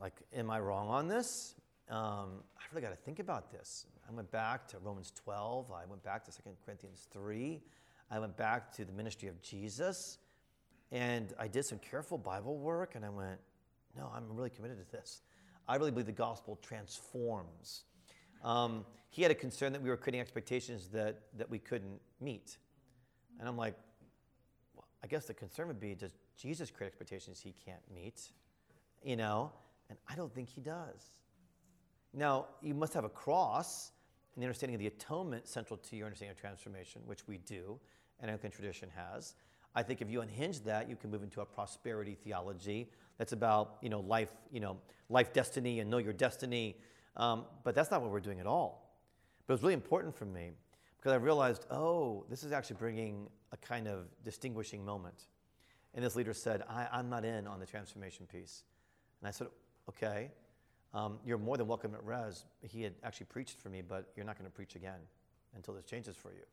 like, 0.00 0.14
am 0.34 0.50
I 0.50 0.60
wrong 0.60 0.88
on 0.88 1.08
this? 1.08 1.54
Um, 1.88 2.42
I 2.56 2.62
really 2.72 2.82
got 2.82 2.90
to 2.90 3.02
think 3.04 3.18
about 3.18 3.50
this. 3.50 3.86
I 4.08 4.12
went 4.12 4.30
back 4.30 4.68
to 4.68 4.78
Romans 4.78 5.12
12. 5.24 5.70
I 5.72 5.84
went 5.86 6.02
back 6.02 6.24
to 6.24 6.30
2 6.30 6.42
Corinthians 6.64 7.06
3. 7.12 7.60
I 8.12 8.18
went 8.18 8.36
back 8.36 8.70
to 8.76 8.84
the 8.84 8.92
ministry 8.92 9.28
of 9.28 9.40
Jesus. 9.40 10.18
And 10.92 11.32
I 11.38 11.48
did 11.48 11.64
some 11.64 11.78
careful 11.78 12.18
Bible 12.18 12.58
work 12.58 12.94
and 12.94 13.04
I 13.04 13.08
went, 13.08 13.40
no, 13.96 14.12
I'm 14.14 14.24
really 14.36 14.50
committed 14.50 14.78
to 14.78 14.92
this. 14.92 15.22
I 15.66 15.76
really 15.76 15.90
believe 15.90 16.06
the 16.06 16.12
gospel 16.12 16.58
transforms. 16.60 17.84
Um, 18.44 18.84
he 19.08 19.22
had 19.22 19.30
a 19.30 19.34
concern 19.34 19.72
that 19.72 19.80
we 19.80 19.88
were 19.88 19.96
creating 19.96 20.20
expectations 20.20 20.88
that, 20.88 21.20
that 21.38 21.48
we 21.48 21.58
couldn't 21.58 22.00
meet. 22.20 22.58
And 23.40 23.48
I'm 23.48 23.56
like, 23.56 23.74
well, 24.76 24.86
I 25.02 25.06
guess 25.06 25.24
the 25.24 25.34
concern 25.34 25.68
would 25.68 25.80
be 25.80 25.94
does 25.94 26.12
Jesus 26.36 26.70
create 26.70 26.88
expectations 26.88 27.40
he 27.40 27.54
can't 27.64 27.82
meet? 27.94 28.20
You 29.02 29.16
know? 29.16 29.50
And 29.88 29.98
I 30.08 30.14
don't 30.14 30.34
think 30.34 30.50
he 30.50 30.60
does. 30.60 31.12
Now, 32.12 32.46
you 32.60 32.74
must 32.74 32.92
have 32.92 33.04
a 33.04 33.08
cross 33.08 33.92
and 34.34 34.42
the 34.42 34.46
understanding 34.46 34.74
of 34.74 34.80
the 34.80 34.86
atonement 34.88 35.48
central 35.48 35.78
to 35.78 35.96
your 35.96 36.06
understanding 36.06 36.32
of 36.32 36.40
transformation, 36.40 37.02
which 37.06 37.26
we 37.26 37.38
do, 37.38 37.78
Anglican 38.30 38.50
tradition 38.50 38.88
has. 38.94 39.34
I 39.74 39.82
think 39.82 40.02
if 40.02 40.10
you 40.10 40.20
unhinge 40.20 40.60
that, 40.64 40.88
you 40.88 40.96
can 40.96 41.10
move 41.10 41.22
into 41.22 41.40
a 41.40 41.46
prosperity 41.46 42.14
theology 42.14 42.90
that's 43.18 43.32
about 43.32 43.76
you 43.80 43.88
know 43.88 44.00
life, 44.00 44.32
you 44.50 44.60
know 44.60 44.78
life 45.08 45.32
destiny 45.32 45.80
and 45.80 45.90
know 45.90 45.98
your 45.98 46.12
destiny. 46.12 46.76
Um, 47.16 47.44
but 47.64 47.74
that's 47.74 47.90
not 47.90 48.02
what 48.02 48.10
we're 48.10 48.20
doing 48.20 48.40
at 48.40 48.46
all. 48.46 48.96
But 49.46 49.52
it 49.52 49.56
was 49.56 49.62
really 49.62 49.74
important 49.74 50.16
for 50.16 50.24
me 50.24 50.50
because 50.96 51.12
I 51.12 51.16
realized, 51.16 51.66
oh, 51.70 52.24
this 52.30 52.44
is 52.44 52.52
actually 52.52 52.76
bringing 52.76 53.28
a 53.50 53.56
kind 53.56 53.88
of 53.88 54.06
distinguishing 54.24 54.84
moment. 54.84 55.26
And 55.94 56.04
this 56.04 56.16
leader 56.16 56.32
said, 56.32 56.62
I, 56.68 56.86
am 56.92 57.10
not 57.10 57.24
in 57.24 57.46
on 57.46 57.60
the 57.60 57.66
transformation 57.66 58.26
piece. 58.26 58.62
And 59.20 59.28
I 59.28 59.30
said, 59.30 59.48
okay, 59.88 60.30
um, 60.94 61.18
you're 61.24 61.38
more 61.38 61.56
than 61.56 61.66
welcome 61.66 61.94
at 61.94 62.04
Res. 62.04 62.44
He 62.62 62.82
had 62.82 62.94
actually 63.02 63.26
preached 63.26 63.58
for 63.58 63.68
me, 63.68 63.82
but 63.82 64.10
you're 64.16 64.24
not 64.24 64.38
going 64.38 64.50
to 64.50 64.54
preach 64.54 64.74
again 64.74 65.00
until 65.54 65.74
this 65.74 65.84
changes 65.84 66.16
for 66.16 66.30
you. 66.30 66.44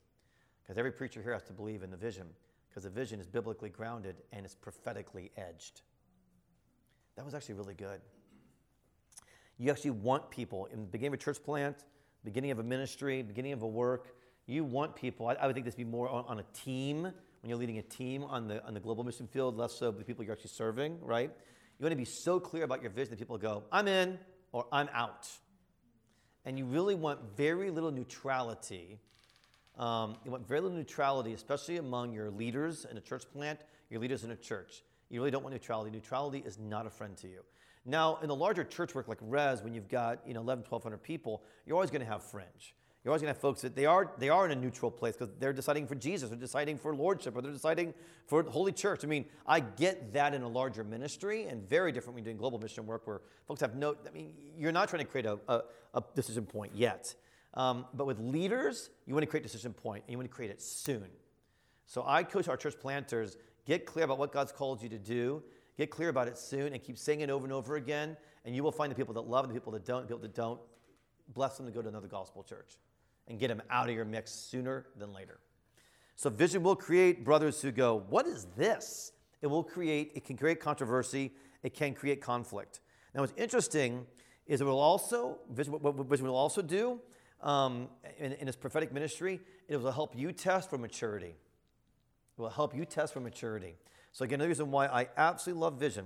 Because 0.70 0.78
every 0.78 0.92
preacher 0.92 1.24
here 1.24 1.34
has 1.34 1.42
to 1.46 1.54
believe 1.54 1.82
in 1.82 1.90
the 1.90 1.98
vision 1.98 2.28
because 2.70 2.84
the 2.84 2.92
vision 2.92 3.20
is 3.20 3.26
biblically 3.26 3.72
grounded 3.72 4.18
and 4.32 4.46
it's 4.46 4.54
prophetically 4.54 5.32
edged. 5.36 5.82
That 7.16 7.26
was 7.26 7.34
actually 7.34 7.56
really 7.56 7.74
good. 7.74 8.00
You 9.58 9.72
actually 9.72 9.90
want 9.90 10.30
people 10.30 10.68
in 10.68 10.82
the 10.82 10.86
beginning 10.86 11.16
of 11.16 11.20
a 11.20 11.24
church 11.24 11.42
plant, 11.42 11.86
beginning 12.24 12.52
of 12.52 12.60
a 12.60 12.64
ministry, 12.64 13.24
beginning 13.24 13.54
of 13.54 13.64
a 13.64 13.68
work. 13.68 14.10
You 14.46 14.64
want 14.64 14.96
people. 14.96 15.26
I, 15.26 15.34
I 15.34 15.48
would 15.48 15.56
think 15.56 15.66
this 15.66 15.74
would 15.74 15.86
be 15.86 15.90
more 15.90 16.08
on, 16.08 16.26
on, 16.28 16.38
a 16.38 16.46
team 16.54 17.02
when 17.02 17.14
you're 17.50 17.58
leading 17.58 17.80
a 17.80 17.82
team 17.82 18.24
on 18.24 18.48
the 18.48 18.64
on 18.64 18.76
the 18.76 18.80
global 18.80 19.04
mission 19.04 19.26
field, 19.26 19.58
less 19.58 19.74
so 19.74 19.90
the 19.90 20.04
people 20.04 20.24
you're 20.24 20.34
actually 20.34 20.52
serving. 20.52 21.00
Right? 21.02 21.32
You 21.80 21.84
want 21.84 21.94
to 21.94 21.98
be 21.98 22.06
so 22.06 22.40
clear 22.40 22.64
about 22.64 22.84
your 22.84 22.92
vision 22.92 23.10
that 23.10 23.18
people 23.18 23.40
go, 23.40 23.64
"I'm 23.72 23.88
in" 23.88 24.20
or 24.52 24.68
"I'm 24.72 24.90
out," 24.94 25.28
and 26.46 26.60
you 26.60 26.66
really 26.66 26.94
want 26.94 27.36
very 27.36 27.72
little 27.72 27.90
neutrality 27.90 29.00
um, 29.80 30.18
you 30.26 30.32
want 30.32 30.46
very 30.46 30.60
little 30.60 30.78
neutrality, 30.78 31.34
especially 31.34 31.78
among 31.78 32.14
your 32.14 32.30
leaders 32.30 32.86
in 32.90 32.98
a 32.98 33.02
church 33.02 33.24
plant, 33.32 33.62
your 33.90 34.02
leaders 34.02 34.24
in 34.24 34.32
a 34.32 34.36
church. 34.36 34.84
You 35.10 35.20
really 35.20 35.32
don't 35.32 35.42
want 35.42 35.54
neutrality. 35.54 35.90
Neutrality 35.90 36.44
is 36.46 36.60
not 36.60 36.86
a 36.86 36.90
friend 36.90 37.16
to 37.18 37.28
you. 37.28 37.42
Now, 37.86 38.20
in 38.22 38.28
the 38.28 38.36
larger 38.36 38.64
church 38.64 38.94
work 38.94 39.08
like 39.08 39.18
Res, 39.22 39.64
when 39.64 39.74
you've 39.74 39.88
got 39.88 40.20
you 40.28 40.34
know 40.34 40.42
11, 40.42 40.66
1,200 40.70 41.02
people, 41.02 41.44
you're 41.66 41.76
always 41.76 41.90
going 41.90 42.02
to 42.02 42.12
have 42.12 42.22
fringe. 42.22 42.76
You're 43.04 43.12
always 43.12 43.22
going 43.22 43.34
to 43.34 43.38
have 43.38 43.42
folks 43.42 43.62
that 43.62 43.76
they 43.76 43.86
are 43.86 44.12
they 44.18 44.28
are 44.28 44.46
in 44.46 44.52
a 44.52 44.60
neutral 44.62 44.92
place 44.92 45.16
because 45.16 45.34
they're 45.40 45.54
deciding 45.54 45.88
for 45.88 45.96
Jesus, 45.96 46.30
or 46.30 46.36
deciding 46.36 46.78
for 46.78 46.94
lordship, 46.94 47.38
or 47.38 47.42
they're 47.42 47.54
deciding 47.54 47.94
for 48.28 48.44
Holy 48.44 48.74
Church. 48.74 49.06
I 49.06 49.08
mean, 49.08 49.26
I 49.48 49.62
get 49.62 50.12
that 50.14 50.34
in 50.34 50.42
a 50.42 50.48
larger 50.48 50.84
ministry, 50.84 51.46
and 51.46 51.68
very 51.68 51.94
different 51.94 52.16
when 52.16 52.26
you're 52.26 52.34
doing 52.34 52.38
global 52.38 52.60
mission 52.60 52.86
work, 52.86 53.08
where 53.08 53.22
folks 53.48 53.62
have 53.62 53.76
no. 53.76 53.96
I 54.06 54.12
mean, 54.12 54.34
you're 54.58 54.74
not 54.74 54.90
trying 54.90 55.06
to 55.06 55.10
create 55.10 55.26
a, 55.26 55.40
a, 55.48 55.62
a 55.94 56.04
decision 56.14 56.46
point 56.46 56.74
yet. 56.76 57.16
Um, 57.54 57.86
but 57.94 58.06
with 58.06 58.20
leaders, 58.20 58.90
you 59.06 59.14
want 59.14 59.24
to 59.24 59.28
create 59.28 59.44
decision 59.44 59.74
point 59.74 60.04
and 60.06 60.12
you 60.12 60.18
want 60.18 60.30
to 60.30 60.36
create 60.36 60.52
it 60.52 60.62
soon. 60.62 61.08
So 61.88 62.04
I 62.06 62.24
coach 62.24 62.48
our 62.48 62.58
church 62.58 62.76
planters 62.80 63.38
get 63.66 63.86
clear 63.86 64.06
about 64.06 64.18
what 64.18 64.32
God's 64.32 64.52
called 64.52 64.82
you 64.82 64.90
to 64.90 64.98
do, 64.98 65.44
get 65.78 65.92
clear 65.92 66.10
about 66.10 66.28
it 66.28 66.38
soon, 66.38 66.74
and 66.74 66.82
keep 66.82 66.98
saying 66.98 67.22
it 67.22 67.30
over 67.30 67.46
and 67.46 67.54
over 67.54 67.76
again. 67.76 68.18
And 68.46 68.56
you 68.56 68.64
will 68.64 68.72
find 68.72 68.92
the 68.92 68.96
people 68.96 69.14
that 69.14 69.22
love 69.22 69.46
and 69.46 69.54
the 69.54 69.60
people 69.60 69.72
that 69.74 69.86
don't, 69.86 70.02
the 70.02 70.08
people 70.08 70.22
that 70.22 70.34
don't, 70.34 70.60
bless 71.34 71.58
them 71.58 71.68
to 71.68 71.72
go 71.72 71.82
to 71.82 71.88
another 71.88 72.08
gospel 72.08 72.44
church 72.44 72.78
and 73.28 73.40
get 73.40 73.50
them 73.50 73.62
out 73.70 73.88
of 73.88 73.96
your 73.96 74.06
mix 74.06 74.32
sooner 74.32 74.88
than 74.98 75.14
later. 75.14 75.40
So 76.16 76.30
vision 76.30 76.64
will 76.64 76.76
create 76.76 77.24
brothers 77.24 77.62
who 77.62 77.72
go, 77.72 78.04
What 78.10 78.26
is 78.26 78.48
this? 78.58 79.12
It 79.42 79.48
will 79.48 79.64
create, 79.64 80.12
it 80.16 80.26
can 80.26 80.36
create 80.36 80.60
controversy, 80.60 81.32
it 81.64 81.74
can 81.74 81.94
create 81.94 82.22
conflict. 82.22 82.82
Now, 83.14 83.22
what's 83.22 83.34
interesting 83.38 84.06
is 84.48 84.62
it 84.62 84.66
will 84.66 84.80
also, 84.80 85.38
vision, 85.52 85.74
what 85.74 85.96
vision 86.08 86.28
will 86.28 86.36
also 86.36 86.62
do 86.62 87.00
um, 87.42 87.90
in, 88.18 88.34
in 88.34 88.48
his 88.48 88.56
prophetic 88.56 88.92
ministry, 88.92 89.40
it 89.68 89.78
will 89.78 89.92
help 89.92 90.16
you 90.16 90.32
test 90.32 90.70
for 90.70 90.78
maturity. 90.78 91.36
It 92.38 92.42
will 92.42 92.50
help 92.50 92.76
you 92.76 92.86
test 92.86 93.14
for 93.14 93.20
maturity. 93.20 93.76
So, 94.12 94.26
again, 94.26 94.36
another 94.36 94.50
reason 94.50 94.72
why 94.72 94.88
I 94.88 95.08
absolutely 95.18 95.62
love 95.62 95.80
vision 95.80 96.06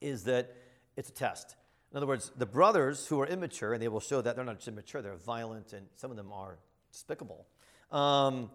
is 0.00 0.24
that 0.24 0.54
it's 0.96 1.08
a 1.08 1.12
test. 1.12 1.56
In 1.90 1.96
other 1.96 2.06
words, 2.06 2.30
the 2.36 2.46
brothers 2.46 3.06
who 3.06 3.20
are 3.20 3.26
immature, 3.26 3.72
and 3.72 3.82
they 3.82 3.88
will 3.88 4.00
show 4.00 4.20
that 4.20 4.36
they're 4.36 4.44
not 4.44 4.56
just 4.56 4.68
immature, 4.68 5.02
they're 5.02 5.16
violent, 5.16 5.72
and 5.72 5.86
some 5.96 6.10
of 6.10 6.16
them 6.16 6.32
are 6.32 6.58
despicable. 6.92 7.46
Um, 7.90 8.50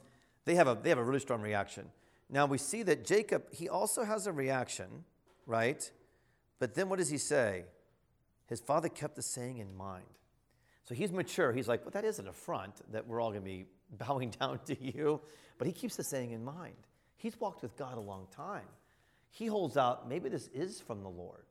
they, 0.45 0.55
have 0.55 0.67
a, 0.67 0.77
they 0.81 0.89
have 0.89 0.97
a 0.97 1.03
really 1.03 1.19
strong 1.19 1.41
reaction. 1.41 1.87
Now, 2.29 2.45
we 2.45 2.57
see 2.57 2.83
that 2.83 3.05
Jacob, 3.05 3.43
he 3.51 3.67
also 3.67 4.03
has 4.03 4.27
a 4.27 4.31
reaction, 4.31 5.05
right? 5.45 5.89
But 6.59 6.75
then 6.75 6.89
what 6.89 6.99
does 6.99 7.09
he 7.09 7.17
say? 7.17 7.65
His 8.47 8.59
father 8.59 8.89
kept 8.89 9.15
the 9.15 9.21
saying 9.21 9.57
in 9.57 9.75
mind. 9.75 10.05
So 10.83 10.95
he's 10.95 11.11
mature. 11.11 11.51
He's 11.53 11.67
like, 11.67 11.81
well, 11.81 11.91
that 11.91 12.05
is 12.05 12.19
an 12.19 12.27
affront 12.27 12.81
that 12.91 13.07
we're 13.07 13.21
all 13.21 13.29
going 13.29 13.41
to 13.41 13.45
be 13.45 13.65
bowing 13.97 14.31
down 14.31 14.59
to 14.65 14.81
you. 14.81 15.21
But 15.57 15.67
he 15.67 15.73
keeps 15.73 15.95
the 15.95 16.03
saying 16.03 16.31
in 16.31 16.43
mind. 16.43 16.75
He's 17.17 17.39
walked 17.39 17.61
with 17.61 17.77
God 17.77 17.97
a 17.97 18.01
long 18.01 18.27
time. 18.35 18.67
He 19.29 19.45
holds 19.45 19.77
out, 19.77 20.09
maybe 20.09 20.27
this 20.27 20.49
is 20.53 20.81
from 20.81 21.03
the 21.03 21.09
Lord. 21.09 21.45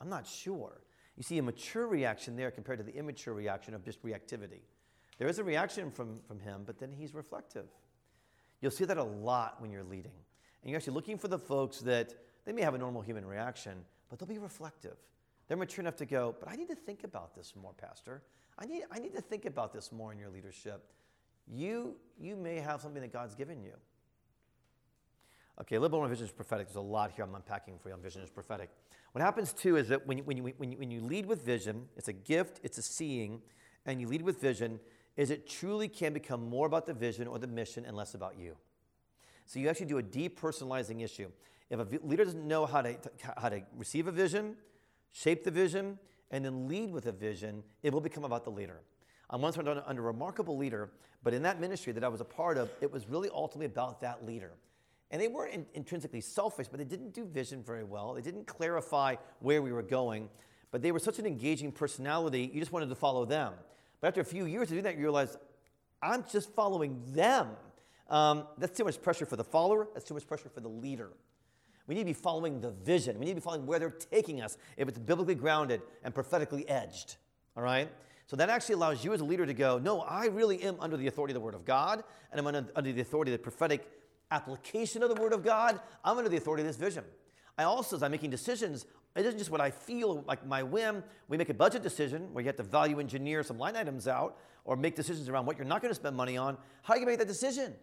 I'm 0.00 0.08
not 0.08 0.26
sure. 0.26 0.80
You 1.16 1.22
see 1.22 1.38
a 1.38 1.42
mature 1.42 1.86
reaction 1.86 2.36
there 2.36 2.50
compared 2.50 2.78
to 2.78 2.84
the 2.84 2.94
immature 2.94 3.32
reaction 3.32 3.74
of 3.74 3.84
just 3.84 4.02
reactivity. 4.02 4.62
There 5.18 5.28
is 5.28 5.38
a 5.38 5.44
reaction 5.44 5.90
from, 5.90 6.20
from 6.26 6.40
him, 6.40 6.62
but 6.66 6.78
then 6.78 6.90
he's 6.90 7.14
reflective. 7.14 7.66
You'll 8.60 8.72
see 8.72 8.84
that 8.84 8.98
a 8.98 9.04
lot 9.04 9.60
when 9.60 9.70
you're 9.70 9.84
leading. 9.84 10.12
And 10.62 10.70
you're 10.70 10.76
actually 10.76 10.94
looking 10.94 11.18
for 11.18 11.28
the 11.28 11.38
folks 11.38 11.78
that 11.80 12.14
they 12.44 12.52
may 12.52 12.62
have 12.62 12.74
a 12.74 12.78
normal 12.78 13.02
human 13.02 13.24
reaction, 13.24 13.84
but 14.08 14.18
they'll 14.18 14.28
be 14.28 14.38
reflective. 14.38 14.96
They're 15.46 15.56
mature 15.56 15.82
enough 15.82 15.96
to 15.96 16.06
go, 16.06 16.34
but 16.40 16.50
I 16.50 16.56
need 16.56 16.68
to 16.68 16.74
think 16.74 17.04
about 17.04 17.34
this 17.34 17.54
more, 17.54 17.74
Pastor. 17.74 18.22
I 18.58 18.66
need, 18.66 18.82
I 18.90 18.98
need 18.98 19.14
to 19.14 19.20
think 19.20 19.46
about 19.46 19.72
this 19.72 19.90
more 19.90 20.12
in 20.12 20.18
your 20.18 20.30
leadership. 20.30 20.84
You, 21.46 21.96
you 22.18 22.36
may 22.36 22.56
have 22.56 22.80
something 22.80 23.02
that 23.02 23.12
God's 23.12 23.34
given 23.34 23.62
you. 23.62 23.74
Okay, 25.60 25.76
a 25.76 25.80
little 25.80 25.90
bit 25.90 25.96
more 25.96 26.04
on 26.04 26.10
vision 26.10 26.26
is 26.26 26.32
prophetic. 26.32 26.66
There's 26.66 26.76
a 26.76 26.80
lot 26.80 27.12
here 27.12 27.24
I'm 27.24 27.34
unpacking 27.34 27.78
for 27.78 27.88
you 27.88 27.94
on 27.94 28.02
vision 28.02 28.22
is 28.22 28.30
prophetic. 28.30 28.70
What 29.12 29.22
happens 29.22 29.52
too 29.52 29.76
is 29.76 29.88
that 29.88 30.06
when 30.06 30.18
you, 30.18 30.24
when, 30.24 30.36
you, 30.36 30.52
when, 30.56 30.72
you, 30.72 30.78
when 30.78 30.90
you 30.90 31.00
lead 31.00 31.26
with 31.26 31.44
vision, 31.44 31.86
it's 31.96 32.08
a 32.08 32.12
gift, 32.12 32.60
it's 32.64 32.78
a 32.78 32.82
seeing, 32.82 33.40
and 33.86 34.00
you 34.00 34.08
lead 34.08 34.22
with 34.22 34.40
vision, 34.40 34.80
is 35.16 35.30
it 35.30 35.48
truly 35.48 35.88
can 35.88 36.12
become 36.12 36.48
more 36.48 36.66
about 36.66 36.86
the 36.86 36.94
vision 36.94 37.28
or 37.28 37.38
the 37.38 37.46
mission 37.46 37.84
and 37.84 37.96
less 37.96 38.14
about 38.14 38.36
you. 38.36 38.56
So 39.46 39.60
you 39.60 39.68
actually 39.68 39.86
do 39.86 39.98
a 39.98 40.02
depersonalizing 40.02 41.04
issue. 41.04 41.28
If 41.70 41.78
a 41.78 42.06
leader 42.06 42.24
doesn't 42.24 42.46
know 42.46 42.66
how 42.66 42.82
to, 42.82 42.96
how 43.36 43.48
to 43.48 43.62
receive 43.76 44.08
a 44.08 44.12
vision, 44.12 44.56
shape 45.12 45.44
the 45.44 45.50
vision, 45.50 45.98
and 46.30 46.44
then 46.44 46.68
lead 46.68 46.90
with 46.90 47.06
a 47.06 47.12
vision, 47.12 47.62
it 47.82 47.92
will 47.92 48.00
become 48.00 48.24
about 48.24 48.44
the 48.44 48.50
leader. 48.50 48.80
I'm 49.30 49.40
once 49.40 49.56
under, 49.56 49.82
under 49.86 50.02
a 50.02 50.06
remarkable 50.06 50.56
leader, 50.56 50.90
but 51.22 51.34
in 51.34 51.42
that 51.42 51.60
ministry 51.60 51.92
that 51.92 52.04
I 52.04 52.08
was 52.08 52.20
a 52.20 52.24
part 52.24 52.58
of, 52.58 52.70
it 52.80 52.92
was 52.92 53.08
really 53.08 53.30
ultimately 53.32 53.66
about 53.66 54.00
that 54.02 54.26
leader. 54.26 54.52
And 55.10 55.20
they 55.20 55.28
weren't 55.28 55.54
in, 55.54 55.66
intrinsically 55.74 56.20
selfish, 56.20 56.68
but 56.68 56.78
they 56.78 56.84
didn't 56.84 57.14
do 57.14 57.24
vision 57.24 57.62
very 57.62 57.84
well. 57.84 58.14
They 58.14 58.20
didn't 58.20 58.46
clarify 58.46 59.16
where 59.40 59.62
we 59.62 59.72
were 59.72 59.82
going, 59.82 60.28
but 60.70 60.82
they 60.82 60.92
were 60.92 60.98
such 60.98 61.18
an 61.18 61.26
engaging 61.26 61.72
personality, 61.72 62.50
you 62.52 62.60
just 62.60 62.72
wanted 62.72 62.88
to 62.88 62.94
follow 62.94 63.24
them. 63.24 63.52
But 64.00 64.08
after 64.08 64.20
a 64.20 64.24
few 64.24 64.44
years 64.44 64.64
of 64.64 64.70
doing 64.70 64.84
that, 64.84 64.96
you 64.96 65.02
realize, 65.02 65.36
I'm 66.02 66.24
just 66.30 66.52
following 66.54 67.00
them. 67.12 67.50
Um, 68.10 68.46
that's 68.58 68.76
too 68.76 68.84
much 68.84 69.00
pressure 69.00 69.24
for 69.24 69.36
the 69.36 69.44
follower, 69.44 69.88
that's 69.94 70.04
too 70.04 70.14
much 70.14 70.26
pressure 70.26 70.48
for 70.48 70.60
the 70.60 70.68
leader. 70.68 71.10
We 71.86 71.94
need 71.94 72.02
to 72.02 72.06
be 72.06 72.12
following 72.14 72.60
the 72.60 72.70
vision. 72.70 73.18
We 73.18 73.26
need 73.26 73.32
to 73.32 73.36
be 73.36 73.40
following 73.40 73.66
where 73.66 73.78
they're 73.78 73.90
taking 73.90 74.40
us 74.40 74.56
if 74.76 74.88
it's 74.88 74.98
biblically 74.98 75.34
grounded 75.34 75.82
and 76.02 76.14
prophetically 76.14 76.68
edged. 76.68 77.16
All 77.56 77.62
right? 77.62 77.90
So 78.26 78.36
that 78.36 78.48
actually 78.48 78.76
allows 78.76 79.04
you 79.04 79.12
as 79.12 79.20
a 79.20 79.24
leader 79.24 79.44
to 79.44 79.54
go, 79.54 79.78
no, 79.78 80.00
I 80.00 80.26
really 80.26 80.62
am 80.62 80.76
under 80.80 80.96
the 80.96 81.06
authority 81.08 81.32
of 81.32 81.34
the 81.34 81.44
Word 81.44 81.54
of 81.54 81.64
God, 81.64 82.02
and 82.30 82.40
I'm 82.40 82.46
under, 82.46 82.66
under 82.74 82.92
the 82.92 83.02
authority 83.02 83.32
of 83.32 83.38
the 83.38 83.42
prophetic 83.42 83.86
application 84.30 85.02
of 85.02 85.14
the 85.14 85.20
Word 85.20 85.34
of 85.34 85.44
God. 85.44 85.78
I'm 86.02 86.16
under 86.16 86.30
the 86.30 86.38
authority 86.38 86.62
of 86.62 86.66
this 86.66 86.76
vision. 86.76 87.04
I 87.58 87.64
also, 87.64 87.96
as 87.96 88.02
I'm 88.02 88.10
making 88.10 88.30
decisions, 88.30 88.86
it 89.14 89.26
isn't 89.26 89.38
just 89.38 89.50
what 89.50 89.60
I 89.60 89.70
feel 89.70 90.24
like 90.26 90.44
my 90.46 90.62
whim. 90.62 91.04
We 91.28 91.36
make 91.36 91.50
a 91.50 91.54
budget 91.54 91.82
decision 91.82 92.32
where 92.32 92.42
you 92.42 92.48
have 92.48 92.56
to 92.56 92.62
value 92.62 92.98
engineer 92.98 93.42
some 93.42 93.58
line 93.58 93.76
items 93.76 94.08
out 94.08 94.38
or 94.64 94.76
make 94.76 94.96
decisions 94.96 95.28
around 95.28 95.46
what 95.46 95.58
you're 95.58 95.66
not 95.66 95.82
going 95.82 95.90
to 95.90 95.94
spend 95.94 96.16
money 96.16 96.36
on. 96.36 96.56
How 96.82 96.94
do 96.94 97.00
you 97.00 97.06
make 97.06 97.18
that 97.18 97.28
decision? 97.28 97.74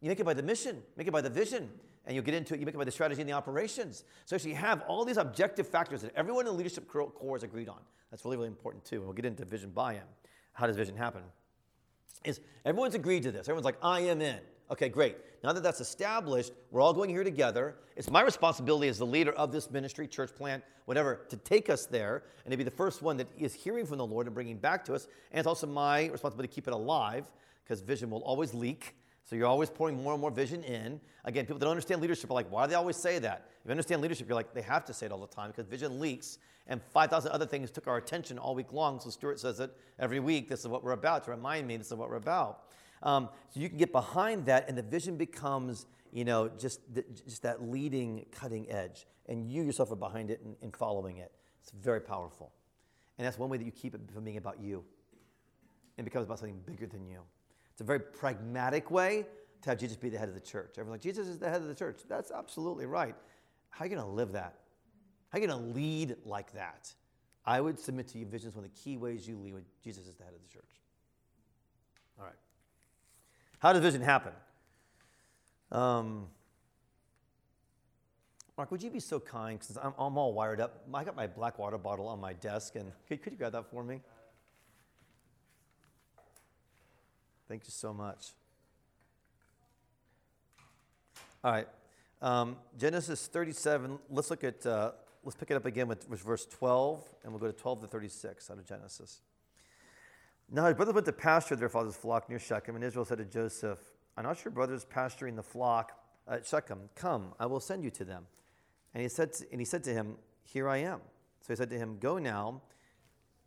You 0.00 0.08
make 0.08 0.20
it 0.20 0.24
by 0.24 0.34
the 0.34 0.42
mission, 0.42 0.82
make 0.96 1.08
it 1.08 1.12
by 1.12 1.20
the 1.20 1.30
vision, 1.30 1.68
and 2.06 2.14
you'll 2.14 2.24
get 2.24 2.34
into 2.34 2.54
it. 2.54 2.60
You 2.60 2.66
make 2.66 2.74
it 2.74 2.78
by 2.78 2.84
the 2.84 2.90
strategy 2.90 3.20
and 3.20 3.28
the 3.28 3.34
operations. 3.34 4.04
So 4.24 4.36
actually, 4.36 4.50
you 4.50 4.56
have 4.56 4.82
all 4.88 5.04
these 5.04 5.16
objective 5.16 5.66
factors 5.66 6.02
that 6.02 6.12
everyone 6.16 6.46
in 6.46 6.52
the 6.52 6.58
leadership 6.58 6.88
core 6.88 7.36
has 7.36 7.42
agreed 7.42 7.68
on. 7.68 7.78
That's 8.10 8.24
really, 8.24 8.36
really 8.36 8.48
important 8.48 8.84
too. 8.84 8.96
And 8.96 9.04
we'll 9.04 9.14
get 9.14 9.24
into 9.24 9.44
vision 9.44 9.70
buy-in. 9.70 10.00
How 10.52 10.66
does 10.66 10.76
vision 10.76 10.96
happen? 10.96 11.22
Is 12.24 12.40
everyone's 12.64 12.94
agreed 12.94 13.22
to 13.24 13.32
this? 13.32 13.42
Everyone's 13.42 13.64
like, 13.64 13.78
I 13.82 14.00
am 14.00 14.20
in. 14.20 14.38
Okay, 14.70 14.88
great. 14.88 15.16
Now 15.44 15.52
that 15.52 15.62
that's 15.62 15.80
established, 15.80 16.52
we're 16.70 16.80
all 16.80 16.92
going 16.92 17.10
here 17.10 17.24
together. 17.24 17.76
It's 17.96 18.10
my 18.10 18.22
responsibility 18.22 18.88
as 18.88 18.98
the 18.98 19.06
leader 19.06 19.32
of 19.32 19.52
this 19.52 19.70
ministry, 19.70 20.06
church 20.06 20.34
plant, 20.34 20.62
whatever, 20.86 21.26
to 21.28 21.36
take 21.36 21.68
us 21.68 21.84
there 21.86 22.22
and 22.44 22.52
to 22.52 22.56
be 22.56 22.64
the 22.64 22.70
first 22.70 23.02
one 23.02 23.16
that 23.18 23.26
is 23.36 23.52
hearing 23.52 23.84
from 23.84 23.98
the 23.98 24.06
Lord 24.06 24.26
and 24.26 24.34
bringing 24.34 24.56
back 24.56 24.84
to 24.86 24.94
us. 24.94 25.08
And 25.30 25.38
it's 25.38 25.46
also 25.46 25.66
my 25.66 26.06
responsibility 26.06 26.48
to 26.48 26.54
keep 26.54 26.68
it 26.68 26.72
alive 26.72 27.24
because 27.64 27.80
vision 27.80 28.08
will 28.08 28.22
always 28.22 28.54
leak. 28.54 28.94
So 29.24 29.36
you're 29.36 29.46
always 29.46 29.70
pouring 29.70 30.02
more 30.02 30.12
and 30.12 30.20
more 30.20 30.30
vision 30.30 30.64
in. 30.64 31.00
Again, 31.24 31.44
people 31.44 31.58
that 31.58 31.64
don't 31.64 31.72
understand 31.72 32.00
leadership 32.00 32.30
are 32.30 32.34
like, 32.34 32.50
why 32.50 32.64
do 32.64 32.70
they 32.70 32.74
always 32.74 32.96
say 32.96 33.18
that? 33.20 33.46
If 33.60 33.66
you 33.66 33.70
understand 33.70 34.02
leadership, 34.02 34.28
you're 34.28 34.34
like, 34.34 34.52
they 34.52 34.62
have 34.62 34.84
to 34.86 34.94
say 34.94 35.06
it 35.06 35.12
all 35.12 35.20
the 35.20 35.26
time 35.26 35.50
because 35.50 35.66
vision 35.66 36.00
leaks. 36.00 36.38
And 36.66 36.80
5,000 36.82 37.30
other 37.30 37.46
things 37.46 37.70
took 37.70 37.86
our 37.86 37.96
attention 37.96 38.38
all 38.38 38.54
week 38.54 38.72
long. 38.72 39.00
So 39.00 39.10
Stewart 39.10 39.38
says 39.40 39.60
it 39.60 39.76
every 39.98 40.20
week. 40.20 40.48
This 40.48 40.60
is 40.60 40.68
what 40.68 40.84
we're 40.84 40.92
about 40.92 41.24
to 41.24 41.30
remind 41.30 41.66
me 41.66 41.76
this 41.76 41.88
is 41.88 41.94
what 41.94 42.08
we're 42.08 42.16
about. 42.16 42.64
Um, 43.02 43.28
so 43.50 43.60
you 43.60 43.68
can 43.68 43.78
get 43.78 43.90
behind 43.90 44.46
that, 44.46 44.68
and 44.68 44.78
the 44.78 44.82
vision 44.82 45.16
becomes, 45.16 45.86
you 46.12 46.24
know, 46.24 46.48
just, 46.48 46.80
the, 46.94 47.04
just 47.24 47.42
that 47.42 47.62
leading, 47.62 48.26
cutting 48.30 48.70
edge. 48.70 49.06
And 49.28 49.50
you 49.50 49.62
yourself 49.62 49.90
are 49.90 49.96
behind 49.96 50.30
it 50.30 50.40
and, 50.44 50.56
and 50.62 50.76
following 50.76 51.18
it. 51.18 51.32
It's 51.62 51.72
very 51.72 52.00
powerful. 52.00 52.52
And 53.18 53.26
that's 53.26 53.38
one 53.38 53.50
way 53.50 53.58
that 53.58 53.64
you 53.64 53.72
keep 53.72 53.94
it 53.94 54.00
from 54.12 54.24
being 54.24 54.36
about 54.36 54.60
you. 54.60 54.84
It 55.98 56.04
becomes 56.04 56.26
about 56.26 56.38
something 56.38 56.60
bigger 56.64 56.86
than 56.86 57.06
you. 57.06 57.20
It's 57.72 57.80
a 57.80 57.84
very 57.84 58.00
pragmatic 58.00 58.90
way 58.90 59.26
to 59.62 59.70
have 59.70 59.78
Jesus 59.78 59.96
be 59.96 60.08
the 60.08 60.18
head 60.18 60.28
of 60.28 60.34
the 60.34 60.40
church. 60.40 60.74
Everyone's 60.78 60.98
like, 60.98 61.02
Jesus 61.02 61.26
is 61.26 61.38
the 61.38 61.48
head 61.48 61.60
of 61.60 61.68
the 61.68 61.74
church. 61.74 62.00
That's 62.08 62.30
absolutely 62.30 62.86
right. 62.86 63.14
How 63.70 63.84
are 63.84 63.88
you 63.88 63.96
going 63.96 64.06
to 64.06 64.12
live 64.12 64.32
that? 64.32 64.54
How 65.30 65.38
are 65.38 65.40
you 65.40 65.46
going 65.46 65.58
to 65.58 65.78
lead 65.78 66.16
like 66.24 66.52
that? 66.52 66.92
I 67.44 67.60
would 67.60 67.78
submit 67.78 68.08
to 68.08 68.18
you 68.18 68.26
vision 68.26 68.50
is 68.50 68.54
one 68.54 68.64
of 68.64 68.70
the 68.72 68.78
key 68.78 68.96
ways 68.96 69.26
you 69.26 69.36
lead 69.36 69.54
when 69.54 69.64
Jesus 69.82 70.06
is 70.06 70.14
the 70.16 70.24
head 70.24 70.34
of 70.34 70.42
the 70.42 70.52
church. 70.52 70.70
All 72.18 72.24
right. 72.24 72.34
How 73.58 73.72
does 73.72 73.82
vision 73.82 74.02
happen? 74.02 74.32
Um, 75.70 76.26
Mark, 78.56 78.70
would 78.70 78.82
you 78.82 78.90
be 78.90 79.00
so 79.00 79.18
kind? 79.18 79.58
Because 79.58 79.78
I'm, 79.78 79.94
I'm, 79.98 80.18
all 80.18 80.34
wired 80.34 80.60
up. 80.60 80.84
I 80.92 81.02
got 81.02 81.16
my 81.16 81.26
black 81.26 81.58
water 81.58 81.78
bottle 81.78 82.06
on 82.06 82.20
my 82.20 82.34
desk, 82.34 82.76
and 82.76 82.92
could, 83.08 83.22
could 83.22 83.32
you 83.32 83.38
grab 83.38 83.52
that 83.52 83.70
for 83.70 83.82
me? 83.82 84.00
Thank 87.52 87.66
you 87.66 87.70
so 87.70 87.92
much. 87.92 88.28
All 91.44 91.52
right. 91.52 91.68
Um, 92.22 92.56
Genesis 92.78 93.26
37, 93.26 93.98
let's 94.08 94.30
look 94.30 94.42
at, 94.42 94.64
uh, 94.64 94.92
let's 95.22 95.36
pick 95.36 95.50
it 95.50 95.58
up 95.58 95.66
again 95.66 95.86
with, 95.86 96.08
with, 96.08 96.22
verse 96.22 96.46
12, 96.46 97.06
and 97.22 97.30
we'll 97.30 97.40
go 97.40 97.48
to 97.48 97.52
12 97.52 97.82
to 97.82 97.86
36 97.88 98.50
out 98.50 98.56
of 98.56 98.66
Genesis. 98.66 99.20
Now 100.50 100.64
his 100.64 100.76
brothers 100.76 100.94
went 100.94 101.04
to 101.04 101.12
pasture 101.12 101.54
their 101.54 101.68
father's 101.68 101.94
flock 101.94 102.30
near 102.30 102.38
Shechem, 102.38 102.74
and 102.74 102.82
Israel 102.82 103.04
said 103.04 103.18
to 103.18 103.26
Joseph, 103.26 103.80
Are 104.16 104.22
not 104.22 104.42
your 104.46 104.52
brothers 104.52 104.86
pasturing 104.86 105.36
the 105.36 105.42
flock 105.42 105.92
at 106.26 106.46
Shechem? 106.46 106.88
Come, 106.94 107.34
I 107.38 107.44
will 107.44 107.60
send 107.60 107.84
you 107.84 107.90
to 107.90 108.04
them. 108.06 108.24
And 108.94 109.02
he 109.02 109.10
said 109.10 109.34
to, 109.34 109.44
and 109.52 109.60
he 109.60 109.66
said 109.66 109.84
to 109.84 109.90
him, 109.92 110.16
Here 110.42 110.70
I 110.70 110.78
am. 110.78 111.00
So 111.42 111.52
he 111.52 111.56
said 111.56 111.68
to 111.68 111.76
him, 111.76 111.98
Go 112.00 112.16
now. 112.16 112.62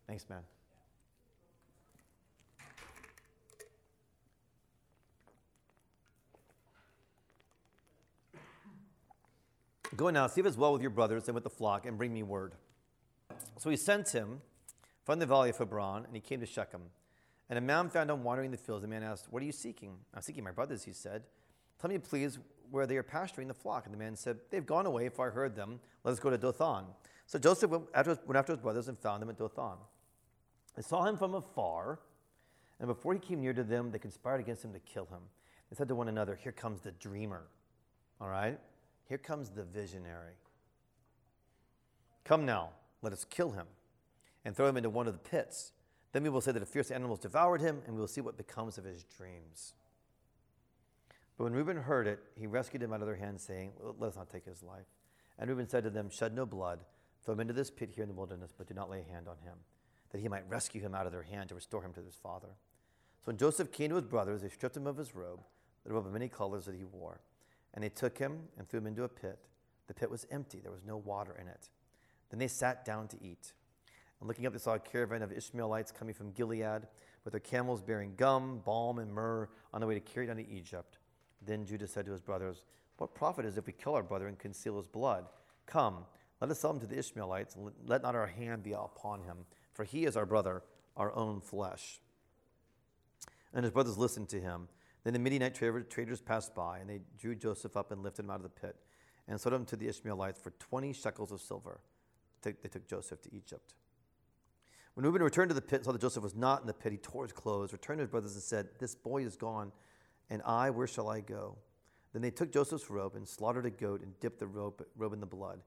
Thanks, 0.06 0.26
man. 0.30 0.42
Go 9.96 10.10
now, 10.10 10.26
see 10.26 10.40
if 10.40 10.46
it's 10.46 10.56
well 10.56 10.72
with 10.72 10.82
your 10.82 10.90
brothers 10.90 11.26
and 11.28 11.34
with 11.34 11.44
the 11.44 11.50
flock, 11.50 11.86
and 11.86 11.96
bring 11.96 12.12
me 12.12 12.22
word. 12.22 12.52
So 13.56 13.70
he 13.70 13.76
sent 13.76 14.10
him 14.10 14.42
from 15.04 15.18
the 15.18 15.26
valley 15.26 15.50
of 15.50 15.58
Hebron, 15.58 16.04
and 16.04 16.14
he 16.14 16.20
came 16.20 16.40
to 16.40 16.46
Shechem. 16.46 16.82
And 17.48 17.58
a 17.58 17.62
man 17.62 17.88
found 17.88 18.10
him 18.10 18.24
wandering 18.24 18.50
the 18.50 18.56
fields. 18.56 18.82
The 18.82 18.88
man 18.88 19.02
asked, 19.02 19.26
What 19.30 19.42
are 19.42 19.46
you 19.46 19.52
seeking? 19.52 19.96
I'm 20.14 20.20
seeking 20.20 20.44
my 20.44 20.50
brothers, 20.50 20.84
he 20.84 20.92
said. 20.92 21.22
Tell 21.80 21.88
me, 21.88 21.98
please, 21.98 22.38
where 22.70 22.86
they 22.86 22.96
are 22.96 23.02
pasturing 23.02 23.48
the 23.48 23.54
flock. 23.54 23.84
And 23.86 23.94
the 23.94 23.98
man 23.98 24.16
said, 24.16 24.38
They've 24.50 24.66
gone 24.66 24.84
away, 24.84 25.08
for 25.08 25.28
I 25.28 25.30
heard 25.30 25.54
them. 25.54 25.80
Let 26.04 26.12
us 26.12 26.20
go 26.20 26.30
to 26.30 26.38
Dothan. 26.38 26.84
So 27.26 27.38
Joseph 27.38 27.70
went 27.70 27.84
after, 27.94 28.18
went 28.26 28.36
after 28.36 28.52
his 28.52 28.60
brothers 28.60 28.88
and 28.88 28.98
found 28.98 29.22
them 29.22 29.30
at 29.30 29.38
Dothan. 29.38 29.78
They 30.74 30.82
saw 30.82 31.04
him 31.04 31.16
from 31.16 31.34
afar, 31.34 32.00
and 32.78 32.88
before 32.88 33.14
he 33.14 33.18
came 33.20 33.40
near 33.40 33.54
to 33.54 33.64
them, 33.64 33.90
they 33.90 33.98
conspired 33.98 34.40
against 34.40 34.64
him 34.64 34.72
to 34.72 34.80
kill 34.80 35.06
him. 35.06 35.22
They 35.70 35.76
said 35.76 35.88
to 35.88 35.94
one 35.94 36.08
another, 36.08 36.34
Here 36.34 36.52
comes 36.52 36.80
the 36.80 36.92
dreamer. 36.92 37.44
All 38.20 38.28
right? 38.28 38.58
Here 39.08 39.18
comes 39.18 39.50
the 39.50 39.62
visionary. 39.62 40.34
Come 42.24 42.44
now, 42.44 42.70
let 43.02 43.12
us 43.12 43.24
kill 43.24 43.52
him 43.52 43.66
and 44.44 44.54
throw 44.56 44.66
him 44.66 44.76
into 44.76 44.90
one 44.90 45.06
of 45.06 45.12
the 45.12 45.18
pits. 45.20 45.72
Then 46.12 46.24
we 46.24 46.28
will 46.28 46.40
say 46.40 46.52
that 46.52 46.60
the 46.60 46.66
fierce 46.66 46.90
animals 46.90 47.20
devoured 47.20 47.60
him, 47.60 47.82
and 47.86 47.94
we 47.94 48.00
will 48.00 48.08
see 48.08 48.20
what 48.20 48.36
becomes 48.36 48.78
of 48.78 48.84
his 48.84 49.04
dreams. 49.04 49.74
But 51.36 51.44
when 51.44 51.52
Reuben 51.52 51.76
heard 51.76 52.06
it, 52.06 52.18
he 52.34 52.46
rescued 52.46 52.82
him 52.82 52.92
out 52.92 53.00
of 53.00 53.06
their 53.06 53.16
hands, 53.16 53.42
saying, 53.42 53.72
Let 53.80 54.08
us 54.08 54.16
not 54.16 54.30
take 54.30 54.46
his 54.46 54.62
life. 54.62 54.86
And 55.38 55.48
Reuben 55.48 55.68
said 55.68 55.84
to 55.84 55.90
them, 55.90 56.10
Shed 56.10 56.34
no 56.34 56.46
blood, 56.46 56.80
throw 57.24 57.34
him 57.34 57.40
into 57.40 57.52
this 57.52 57.70
pit 57.70 57.90
here 57.94 58.02
in 58.02 58.08
the 58.08 58.14
wilderness, 58.14 58.54
but 58.56 58.66
do 58.66 58.74
not 58.74 58.90
lay 58.90 59.04
a 59.06 59.12
hand 59.12 59.28
on 59.28 59.36
him, 59.44 59.58
that 60.10 60.20
he 60.20 60.28
might 60.28 60.48
rescue 60.48 60.80
him 60.80 60.94
out 60.94 61.06
of 61.06 61.12
their 61.12 61.22
hand 61.22 61.50
to 61.50 61.54
restore 61.54 61.82
him 61.82 61.92
to 61.92 62.02
his 62.02 62.14
father. 62.14 62.48
So 63.20 63.26
when 63.26 63.36
Joseph 63.36 63.70
came 63.70 63.90
to 63.90 63.96
his 63.96 64.04
brothers, 64.04 64.42
they 64.42 64.48
stripped 64.48 64.76
him 64.76 64.86
of 64.86 64.96
his 64.96 65.14
robe, 65.14 65.40
the 65.84 65.92
robe 65.92 66.06
of 66.06 66.12
many 66.12 66.28
colors 66.28 66.64
that 66.64 66.74
he 66.74 66.84
wore 66.84 67.20
and 67.76 67.84
they 67.84 67.88
took 67.90 68.18
him 68.18 68.40
and 68.58 68.66
threw 68.66 68.78
him 68.78 68.86
into 68.88 69.04
a 69.04 69.08
pit. 69.08 69.38
The 69.86 69.94
pit 69.94 70.10
was 70.10 70.26
empty, 70.30 70.58
there 70.60 70.72
was 70.72 70.84
no 70.84 70.96
water 70.96 71.36
in 71.40 71.46
it. 71.46 71.68
Then 72.30 72.40
they 72.40 72.48
sat 72.48 72.84
down 72.84 73.06
to 73.08 73.22
eat. 73.22 73.52
And 74.18 74.26
looking 74.26 74.46
up, 74.46 74.52
they 74.54 74.58
saw 74.58 74.74
a 74.74 74.80
caravan 74.80 75.22
of 75.22 75.30
Ishmaelites 75.30 75.92
coming 75.92 76.14
from 76.14 76.32
Gilead 76.32 76.88
with 77.22 77.32
their 77.32 77.40
camels 77.40 77.82
bearing 77.82 78.14
gum, 78.16 78.62
balm, 78.64 78.98
and 78.98 79.12
myrrh 79.12 79.48
on 79.72 79.80
the 79.80 79.86
way 79.86 79.94
to 79.94 80.00
carry 80.00 80.26
down 80.26 80.36
to 80.36 80.48
Egypt. 80.48 80.98
Then 81.44 81.66
Judah 81.66 81.86
said 81.86 82.06
to 82.06 82.12
his 82.12 82.20
brothers, 82.22 82.62
What 82.96 83.14
profit 83.14 83.44
is 83.44 83.56
it 83.56 83.60
if 83.60 83.66
we 83.66 83.74
kill 83.74 83.94
our 83.94 84.02
brother 84.02 84.26
and 84.26 84.38
conceal 84.38 84.78
his 84.78 84.86
blood? 84.86 85.26
Come, 85.66 86.06
let 86.40 86.50
us 86.50 86.58
sell 86.58 86.70
him 86.70 86.80
to 86.80 86.86
the 86.86 86.98
Ishmaelites, 86.98 87.54
and 87.54 87.70
let 87.84 88.02
not 88.02 88.14
our 88.14 88.26
hand 88.26 88.62
be 88.62 88.72
upon 88.72 89.22
him, 89.22 89.38
for 89.74 89.84
he 89.84 90.06
is 90.06 90.16
our 90.16 90.26
brother, 90.26 90.62
our 90.96 91.14
own 91.14 91.40
flesh. 91.40 92.00
And 93.52 93.64
his 93.64 93.72
brothers 93.72 93.98
listened 93.98 94.30
to 94.30 94.40
him. 94.40 94.68
Then 95.06 95.12
the 95.12 95.20
Midianite 95.20 95.54
traders 95.54 96.20
passed 96.20 96.52
by, 96.52 96.78
and 96.78 96.90
they 96.90 96.98
drew 97.16 97.36
Joseph 97.36 97.76
up 97.76 97.92
and 97.92 98.02
lifted 98.02 98.24
him 98.24 98.30
out 98.32 98.38
of 98.38 98.42
the 98.42 98.48
pit, 98.48 98.74
and 99.28 99.40
sold 99.40 99.54
him 99.54 99.64
to 99.66 99.76
the 99.76 99.86
Ishmaelites 99.86 100.40
for 100.40 100.50
20 100.58 100.92
shekels 100.92 101.30
of 101.30 101.40
silver. 101.40 101.78
They 102.42 102.50
took 102.50 102.88
Joseph 102.88 103.22
to 103.22 103.32
Egypt. 103.32 103.74
When 104.94 105.06
Reuben 105.06 105.22
returned 105.22 105.50
to 105.50 105.54
the 105.54 105.62
pit 105.62 105.74
and 105.74 105.84
saw 105.84 105.92
that 105.92 106.00
Joseph 106.00 106.24
was 106.24 106.34
not 106.34 106.62
in 106.62 106.66
the 106.66 106.74
pit, 106.74 106.90
he 106.90 106.98
tore 106.98 107.22
his 107.22 107.30
clothes, 107.30 107.72
returned 107.72 107.98
to 107.98 108.02
his 108.02 108.10
brothers, 108.10 108.34
and 108.34 108.42
said, 108.42 108.66
This 108.80 108.96
boy 108.96 109.24
is 109.24 109.36
gone, 109.36 109.70
and 110.28 110.42
I, 110.44 110.70
where 110.70 110.88
shall 110.88 111.08
I 111.08 111.20
go? 111.20 111.56
Then 112.12 112.20
they 112.20 112.32
took 112.32 112.52
Joseph's 112.52 112.90
robe 112.90 113.14
and 113.14 113.28
slaughtered 113.28 113.66
a 113.66 113.70
goat 113.70 114.02
and 114.02 114.18
dipped 114.18 114.40
the 114.40 114.48
robe, 114.48 114.84
robe 114.96 115.12
in 115.12 115.20
the 115.20 115.26
blood. 115.26 115.60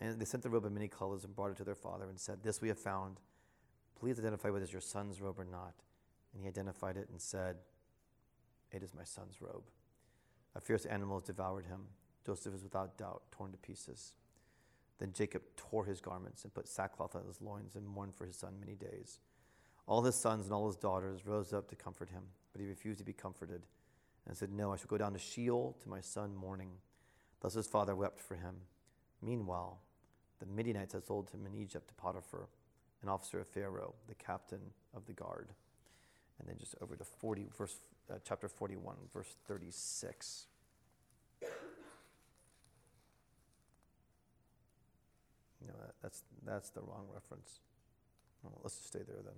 And 0.00 0.18
they 0.18 0.24
sent 0.24 0.42
the 0.42 0.48
robe 0.48 0.64
in 0.64 0.72
many 0.72 0.88
colors 0.88 1.24
and 1.24 1.36
brought 1.36 1.50
it 1.50 1.58
to 1.58 1.64
their 1.64 1.74
father 1.74 2.08
and 2.08 2.18
said, 2.18 2.38
This 2.42 2.62
we 2.62 2.68
have 2.68 2.78
found. 2.78 3.20
Please 4.00 4.18
identify 4.18 4.48
whether 4.48 4.64
it's 4.64 4.72
your 4.72 4.80
son's 4.80 5.20
robe 5.20 5.38
or 5.38 5.44
not. 5.44 5.74
And 6.32 6.42
he 6.42 6.48
identified 6.48 6.96
it 6.96 7.10
and 7.10 7.20
said, 7.20 7.56
it 8.72 8.82
is 8.82 8.94
my 8.94 9.04
son's 9.04 9.40
robe. 9.40 9.64
A 10.54 10.60
fierce 10.60 10.84
animal 10.84 11.18
has 11.18 11.26
devoured 11.26 11.66
him. 11.66 11.82
Joseph 12.26 12.54
is 12.54 12.62
without 12.62 12.98
doubt 12.98 13.22
torn 13.30 13.52
to 13.52 13.58
pieces. 13.58 14.12
Then 14.98 15.12
Jacob 15.12 15.42
tore 15.56 15.84
his 15.84 16.00
garments 16.00 16.44
and 16.44 16.52
put 16.52 16.68
sackcloth 16.68 17.14
on 17.14 17.24
his 17.26 17.40
loins 17.40 17.76
and 17.76 17.86
mourned 17.86 18.14
for 18.14 18.26
his 18.26 18.36
son 18.36 18.54
many 18.58 18.74
days. 18.74 19.20
All 19.86 20.02
his 20.02 20.16
sons 20.16 20.44
and 20.44 20.52
all 20.52 20.66
his 20.66 20.76
daughters 20.76 21.24
rose 21.24 21.52
up 21.52 21.68
to 21.68 21.76
comfort 21.76 22.10
him, 22.10 22.24
but 22.52 22.60
he 22.60 22.66
refused 22.66 22.98
to 22.98 23.04
be 23.04 23.12
comforted 23.12 23.62
and 24.26 24.36
said, 24.36 24.50
No, 24.52 24.72
I 24.72 24.76
shall 24.76 24.88
go 24.88 24.98
down 24.98 25.14
to 25.14 25.18
Sheol 25.18 25.76
to 25.82 25.88
my 25.88 26.00
son 26.00 26.34
mourning. 26.34 26.72
Thus 27.40 27.54
his 27.54 27.66
father 27.66 27.94
wept 27.94 28.20
for 28.20 28.34
him. 28.34 28.56
Meanwhile, 29.22 29.78
the 30.40 30.46
Midianites 30.46 30.92
had 30.92 31.06
sold 31.06 31.30
him 31.30 31.46
in 31.46 31.54
Egypt 31.54 31.88
to 31.88 31.94
Potiphar, 31.94 32.48
an 33.02 33.08
officer 33.08 33.40
of 33.40 33.48
Pharaoh, 33.48 33.94
the 34.08 34.14
captain 34.14 34.60
of 34.94 35.06
the 35.06 35.12
guard. 35.12 35.48
And 36.38 36.48
then 36.48 36.56
just 36.58 36.74
over 36.80 36.94
to 36.94 37.04
40, 37.04 37.48
verse 37.56 37.76
uh, 38.10 38.14
chapter 38.24 38.48
41, 38.48 38.96
verse 39.12 39.36
36. 39.46 40.46
That's, 46.02 46.22
that's 46.46 46.70
the 46.70 46.80
wrong 46.80 47.06
reference. 47.12 47.60
Well, 48.42 48.58
let's 48.62 48.76
just 48.76 48.88
stay 48.88 49.00
there 49.06 49.18
then. 49.24 49.34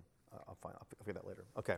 I'll, 0.47 0.57
find, 0.63 0.75
I'll 0.79 0.87
figure 0.99 1.15
that 1.15 1.27
later. 1.27 1.45
Okay. 1.59 1.77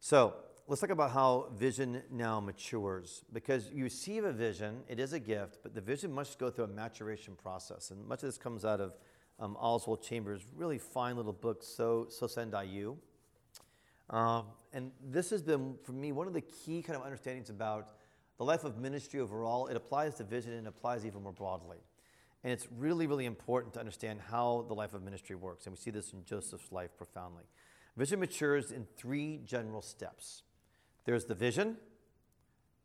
So 0.00 0.34
let's 0.66 0.80
talk 0.80 0.90
about 0.90 1.12
how 1.12 1.48
vision 1.56 2.02
now 2.10 2.40
matures. 2.40 3.24
Because 3.32 3.70
you 3.72 3.84
receive 3.84 4.24
a 4.24 4.32
vision, 4.32 4.82
it 4.88 5.00
is 5.00 5.12
a 5.12 5.20
gift, 5.20 5.60
but 5.62 5.74
the 5.74 5.80
vision 5.80 6.12
must 6.12 6.38
go 6.38 6.50
through 6.50 6.64
a 6.64 6.68
maturation 6.68 7.34
process. 7.40 7.90
And 7.90 8.06
much 8.06 8.22
of 8.22 8.28
this 8.28 8.38
comes 8.38 8.64
out 8.64 8.80
of 8.80 8.94
um, 9.40 9.56
Oswald 9.58 10.02
Chambers' 10.02 10.42
really 10.56 10.78
fine 10.78 11.16
little 11.16 11.32
book, 11.32 11.62
So, 11.62 12.06
so 12.10 12.26
Send 12.26 12.54
I 12.54 12.64
You. 12.64 12.98
Um, 14.10 14.46
and 14.72 14.90
this 15.02 15.30
has 15.30 15.42
been, 15.42 15.76
for 15.84 15.92
me, 15.92 16.12
one 16.12 16.26
of 16.26 16.32
the 16.32 16.40
key 16.40 16.82
kind 16.82 16.96
of 16.96 17.04
understandings 17.04 17.50
about 17.50 17.90
the 18.38 18.44
life 18.44 18.64
of 18.64 18.78
ministry 18.78 19.20
overall. 19.20 19.66
It 19.66 19.76
applies 19.76 20.14
to 20.16 20.24
vision 20.24 20.52
and 20.52 20.66
applies 20.66 21.04
even 21.04 21.22
more 21.22 21.32
broadly. 21.32 21.78
And 22.44 22.52
it's 22.52 22.68
really, 22.76 23.06
really 23.06 23.26
important 23.26 23.74
to 23.74 23.80
understand 23.80 24.20
how 24.30 24.64
the 24.68 24.74
life 24.74 24.94
of 24.94 25.02
ministry 25.02 25.36
works. 25.36 25.66
And 25.66 25.72
we 25.72 25.76
see 25.76 25.90
this 25.90 26.12
in 26.12 26.24
Joseph's 26.24 26.70
life 26.70 26.96
profoundly. 26.96 27.44
Vision 27.96 28.20
matures 28.20 28.70
in 28.70 28.86
three 28.96 29.40
general 29.44 29.82
steps 29.82 30.42
there's 31.04 31.24
the 31.24 31.34
vision, 31.34 31.78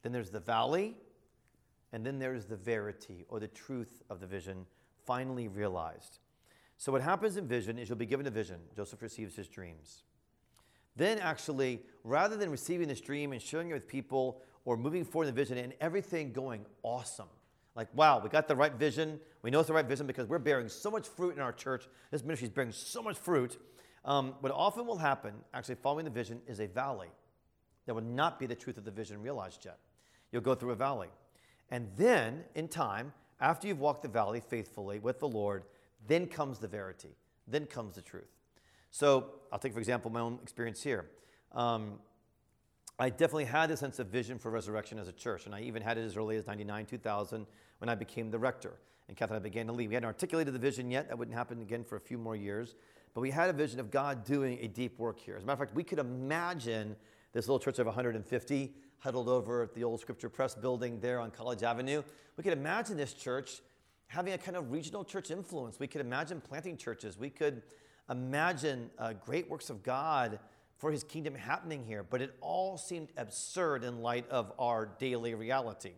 then 0.02 0.14
there's 0.14 0.30
the 0.30 0.40
valley, 0.40 0.96
and 1.92 2.06
then 2.06 2.20
there's 2.20 2.46
the 2.46 2.56
verity 2.56 3.26
or 3.28 3.40
the 3.42 3.50
truth 3.50 4.02
of 4.10 4.22
the 4.22 4.26
vision 4.26 4.66
finally 5.06 5.50
realized. 5.50 6.20
So, 6.78 6.92
what 6.92 7.02
happens 7.02 7.36
in 7.36 7.48
vision 7.48 7.78
is 7.78 7.90
you'll 7.90 7.98
be 7.98 8.06
given 8.06 8.26
a 8.26 8.32
vision. 8.32 8.62
Joseph 8.76 9.02
receives 9.02 9.36
his 9.36 9.50
dreams. 9.50 10.04
Then, 10.96 11.20
actually, 11.20 11.82
rather 12.04 12.38
than 12.38 12.50
receiving 12.52 12.88
this 12.88 13.02
dream 13.02 13.32
and 13.32 13.42
sharing 13.42 13.70
it 13.72 13.74
with 13.74 13.88
people 13.88 14.42
or 14.66 14.78
moving 14.78 15.04
forward 15.04 15.28
in 15.28 15.36
the 15.36 15.42
vision 15.42 15.58
and 15.58 15.74
everything 15.82 16.32
going 16.32 16.66
awesome, 16.84 17.28
like, 17.76 17.88
wow, 17.96 18.20
we 18.24 18.30
got 18.30 18.48
the 18.48 18.56
right 18.56 18.74
vision. 18.74 19.20
We 19.42 19.50
know 19.50 19.60
it's 19.60 19.68
the 19.68 19.74
right 19.74 19.86
vision 19.86 20.06
because 20.06 20.28
we're 20.28 20.38
bearing 20.38 20.70
so 20.70 20.92
much 20.92 21.08
fruit 21.08 21.36
in 21.36 21.42
our 21.42 21.52
church. 21.52 21.88
This 22.12 22.24
ministry 22.24 22.48
is 22.48 22.54
bearing 22.54 22.72
so 22.72 23.02
much 23.02 23.18
fruit. 23.18 23.58
Um, 24.06 24.36
what 24.42 24.52
often 24.52 24.86
will 24.86 24.98
happen, 24.98 25.34
actually, 25.54 25.76
following 25.76 26.06
the 26.06 26.12
vision, 26.12 26.42
is 26.48 26.60
a 26.60 26.68
valley. 26.68 27.10
That 27.86 27.96
will 27.96 28.04
not 28.04 28.40
be 28.40 28.46
the 28.46 28.56
truth 28.56 28.78
of 28.78 28.86
the 28.86 28.92
vision 28.92 29.22
realized 29.22 29.66
yet. 29.66 29.80
You'll 30.32 30.42
go 30.42 30.56
through 30.56 30.72
a 30.72 30.76
valley. 30.76 31.10
And 31.70 31.90
then, 31.98 32.44
in 32.56 32.68
time, 32.68 33.12
after 33.42 33.68
you've 33.68 33.80
walked 33.80 34.04
the 34.04 34.08
valley 34.08 34.40
faithfully 34.40 35.00
with 35.00 35.20
the 35.20 35.28
Lord, 35.28 35.64
then 36.08 36.28
comes 36.28 36.60
the 36.60 36.68
verity. 36.68 37.16
Then 37.48 37.66
comes 37.66 37.96
the 37.96 38.02
truth. 38.02 38.30
So, 38.94 39.26
I'll 39.52 39.58
take, 39.58 39.74
for 39.74 39.80
example, 39.80 40.12
my 40.12 40.20
own 40.20 40.38
experience 40.44 40.84
here. 40.84 41.08
Um, 41.52 41.94
I 43.00 43.10
definitely 43.10 43.46
had 43.46 43.72
a 43.72 43.76
sense 43.76 43.98
of 43.98 44.10
vision 44.10 44.38
for 44.38 44.52
resurrection 44.52 45.00
as 45.00 45.08
a 45.08 45.12
church, 45.12 45.48
and 45.48 45.56
I 45.56 45.62
even 45.62 45.82
had 45.82 45.98
it 45.98 46.02
as 46.02 46.16
early 46.16 46.38
as 46.38 46.46
99, 46.46 46.86
2000, 46.86 47.48
when 47.80 47.90
I 47.90 47.96
became 47.96 48.30
the 48.30 48.38
rector. 48.38 48.74
And 49.08 49.18
Catherine 49.18 49.38
and 49.38 49.44
I 49.44 49.50
began 49.50 49.66
to 49.66 49.74
lead. 49.74 49.88
We 49.88 49.96
hadn't 49.96 50.06
articulated 50.06 50.54
the 50.54 50.60
vision 50.60 50.92
yet. 50.92 51.08
That 51.08 51.18
wouldn't 51.18 51.36
happen 51.36 51.60
again 51.64 51.84
for 51.84 51.96
a 51.96 52.00
few 52.00 52.20
more 52.20 52.36
years. 52.36 52.76
But 53.16 53.22
we 53.22 53.32
had 53.32 53.50
a 53.50 53.54
vision 53.54 53.80
of 53.80 53.90
God 53.90 54.26
doing 54.26 54.60
a 54.62 54.68
deep 54.68 55.00
work 55.00 55.20
here. 55.20 55.38
As 55.38 55.42
a 55.42 55.46
matter 55.48 55.54
of 55.64 55.68
fact, 55.70 55.76
we 55.76 55.84
could 55.84 55.98
imagine 55.98 56.96
this 57.32 57.48
little 57.48 57.60
church 57.60 57.80
of 57.80 57.88
150 57.88 58.74
huddled 59.00 59.28
over 59.28 59.64
at 59.64 59.74
the 59.74 59.84
old 59.84 60.02
Scripture 60.02 60.30
Press 60.30 60.54
building 60.54 61.00
there 61.00 61.20
on 61.20 61.32
College 61.32 61.64
Avenue. 61.64 62.04
We 62.38 62.44
could 62.44 62.54
imagine 62.54 62.96
this 62.96 63.14
church 63.14 63.62
having 64.06 64.34
a 64.34 64.38
kind 64.38 64.56
of 64.56 64.72
regional 64.72 65.04
church 65.04 65.32
influence. 65.32 65.80
We 65.80 65.88
could 65.88 66.02
imagine 66.02 66.42
planting 66.42 66.78
churches. 66.78 67.18
We 67.18 67.32
could 67.32 67.64
imagine 68.10 68.90
uh, 68.98 69.14
great 69.14 69.50
works 69.50 69.70
of 69.70 69.84
God 69.84 70.40
for 70.78 70.92
his 70.92 71.04
kingdom 71.04 71.36
happening 71.36 71.84
here, 71.86 72.04
but 72.04 72.22
it 72.22 72.36
all 72.42 72.78
seemed 72.78 73.10
absurd 73.16 73.84
in 73.84 74.02
light 74.02 74.30
of 74.30 74.52
our 74.60 74.86
daily 75.00 75.34
reality. 75.34 75.94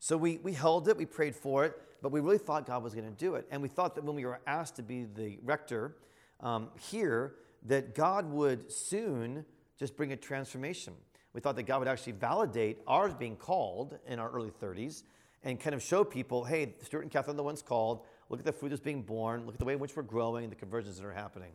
So 0.00 0.16
we, 0.16 0.38
we 0.38 0.52
held 0.52 0.88
it, 0.88 0.96
we 0.96 1.06
prayed 1.06 1.36
for 1.36 1.64
it, 1.64 1.80
but 2.02 2.12
we 2.12 2.20
really 2.20 2.38
thought 2.38 2.66
God 2.66 2.82
was 2.82 2.94
going 2.94 3.06
to 3.06 3.16
do 3.16 3.36
it. 3.36 3.46
And 3.50 3.62
we 3.62 3.68
thought 3.68 3.94
that 3.94 4.04
when 4.04 4.16
we 4.16 4.24
were 4.24 4.40
asked 4.46 4.76
to 4.76 4.82
be 4.82 5.04
the 5.04 5.38
rector 5.42 5.96
um, 6.40 6.68
here, 6.78 7.36
that 7.66 7.94
God 7.94 8.30
would 8.30 8.70
soon 8.70 9.44
just 9.78 9.96
bring 9.96 10.12
a 10.12 10.16
transformation. 10.16 10.94
We 11.32 11.40
thought 11.40 11.56
that 11.56 11.62
God 11.62 11.78
would 11.78 11.88
actually 11.88 12.12
validate 12.12 12.78
ours 12.86 13.14
being 13.14 13.36
called 13.36 13.98
in 14.06 14.18
our 14.18 14.30
early 14.30 14.50
30s 14.50 15.04
and 15.42 15.60
kind 15.60 15.74
of 15.74 15.82
show 15.82 16.04
people 16.04 16.44
hey, 16.44 16.74
Stewart 16.82 17.04
and 17.04 17.12
Catherine 17.12 17.34
are 17.34 17.38
the 17.38 17.42
ones 17.42 17.62
called. 17.62 18.04
Look 18.30 18.40
at 18.40 18.46
the 18.46 18.52
fruit 18.52 18.70
that's 18.70 18.80
being 18.80 19.02
born. 19.02 19.44
Look 19.46 19.54
at 19.54 19.58
the 19.58 19.64
way 19.64 19.74
in 19.74 19.78
which 19.78 19.94
we're 19.96 20.02
growing, 20.02 20.44
and 20.44 20.52
the 20.52 20.56
conversions 20.56 20.98
that 20.98 21.06
are 21.06 21.12
happening. 21.12 21.52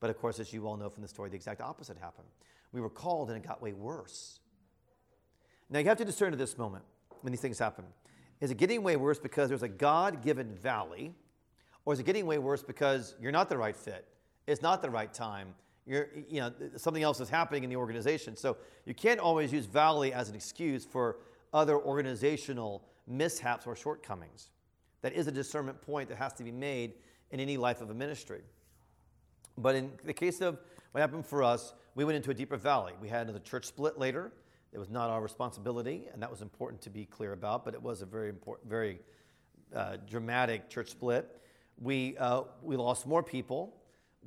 But 0.00 0.10
of 0.10 0.18
course, 0.18 0.38
as 0.40 0.52
you 0.52 0.66
all 0.66 0.76
know 0.76 0.88
from 0.88 1.02
the 1.02 1.08
story, 1.08 1.30
the 1.30 1.36
exact 1.36 1.60
opposite 1.60 1.96
happened. 1.98 2.28
We 2.72 2.80
were 2.80 2.90
called 2.90 3.30
and 3.30 3.42
it 3.42 3.46
got 3.46 3.62
way 3.62 3.72
worse. 3.72 4.40
Now 5.70 5.78
you 5.78 5.86
have 5.86 5.98
to 5.98 6.04
discern 6.04 6.32
at 6.32 6.38
this 6.38 6.58
moment 6.58 6.84
when 7.22 7.32
these 7.32 7.40
things 7.40 7.58
happen. 7.58 7.84
Is 8.40 8.50
it 8.50 8.58
getting 8.58 8.82
way 8.82 8.96
worse 8.96 9.18
because 9.18 9.48
there's 9.48 9.62
a 9.62 9.68
God 9.68 10.22
given 10.22 10.54
valley, 10.54 11.14
or 11.84 11.94
is 11.94 12.00
it 12.00 12.06
getting 12.06 12.26
way 12.26 12.38
worse 12.38 12.62
because 12.62 13.14
you're 13.20 13.32
not 13.32 13.48
the 13.48 13.56
right 13.56 13.76
fit? 13.76 14.06
It's 14.46 14.62
not 14.62 14.82
the 14.82 14.90
right 14.90 15.12
time. 15.12 15.54
You're, 15.86 16.08
you 16.28 16.40
know, 16.40 16.52
something 16.76 17.02
else 17.02 17.20
is 17.20 17.30
happening 17.30 17.64
in 17.64 17.70
the 17.70 17.76
organization. 17.76 18.36
So 18.36 18.56
you 18.84 18.94
can't 18.94 19.20
always 19.20 19.52
use 19.52 19.66
valley 19.66 20.12
as 20.12 20.28
an 20.28 20.34
excuse 20.34 20.84
for 20.84 21.16
other 21.54 21.78
organizational 21.78 22.82
mishaps 23.06 23.66
or 23.66 23.74
shortcomings. 23.74 24.50
That 25.06 25.12
is 25.12 25.28
a 25.28 25.30
discernment 25.30 25.80
point 25.80 26.08
that 26.08 26.18
has 26.18 26.32
to 26.32 26.42
be 26.42 26.50
made 26.50 26.94
in 27.30 27.38
any 27.38 27.56
life 27.56 27.80
of 27.80 27.90
a 27.90 27.94
ministry. 27.94 28.40
But 29.56 29.76
in 29.76 29.92
the 30.02 30.12
case 30.12 30.40
of 30.40 30.58
what 30.90 31.00
happened 31.00 31.24
for 31.24 31.44
us, 31.44 31.74
we 31.94 32.04
went 32.04 32.16
into 32.16 32.32
a 32.32 32.34
deeper 32.34 32.56
valley. 32.56 32.92
We 33.00 33.08
had 33.08 33.28
another 33.28 33.38
church 33.38 33.66
split 33.66 34.00
later. 34.00 34.32
It 34.72 34.78
was 34.80 34.90
not 34.90 35.08
our 35.08 35.20
responsibility, 35.20 36.08
and 36.12 36.20
that 36.20 36.28
was 36.28 36.42
important 36.42 36.82
to 36.82 36.90
be 36.90 37.04
clear 37.04 37.34
about, 37.34 37.64
but 37.64 37.72
it 37.72 37.80
was 37.80 38.02
a 38.02 38.04
very 38.04 38.28
important, 38.28 38.68
very 38.68 38.98
uh, 39.72 39.98
dramatic 40.10 40.68
church 40.68 40.90
split. 40.90 41.40
We, 41.80 42.16
uh, 42.18 42.42
we 42.60 42.74
lost 42.74 43.06
more 43.06 43.22
people. 43.22 43.76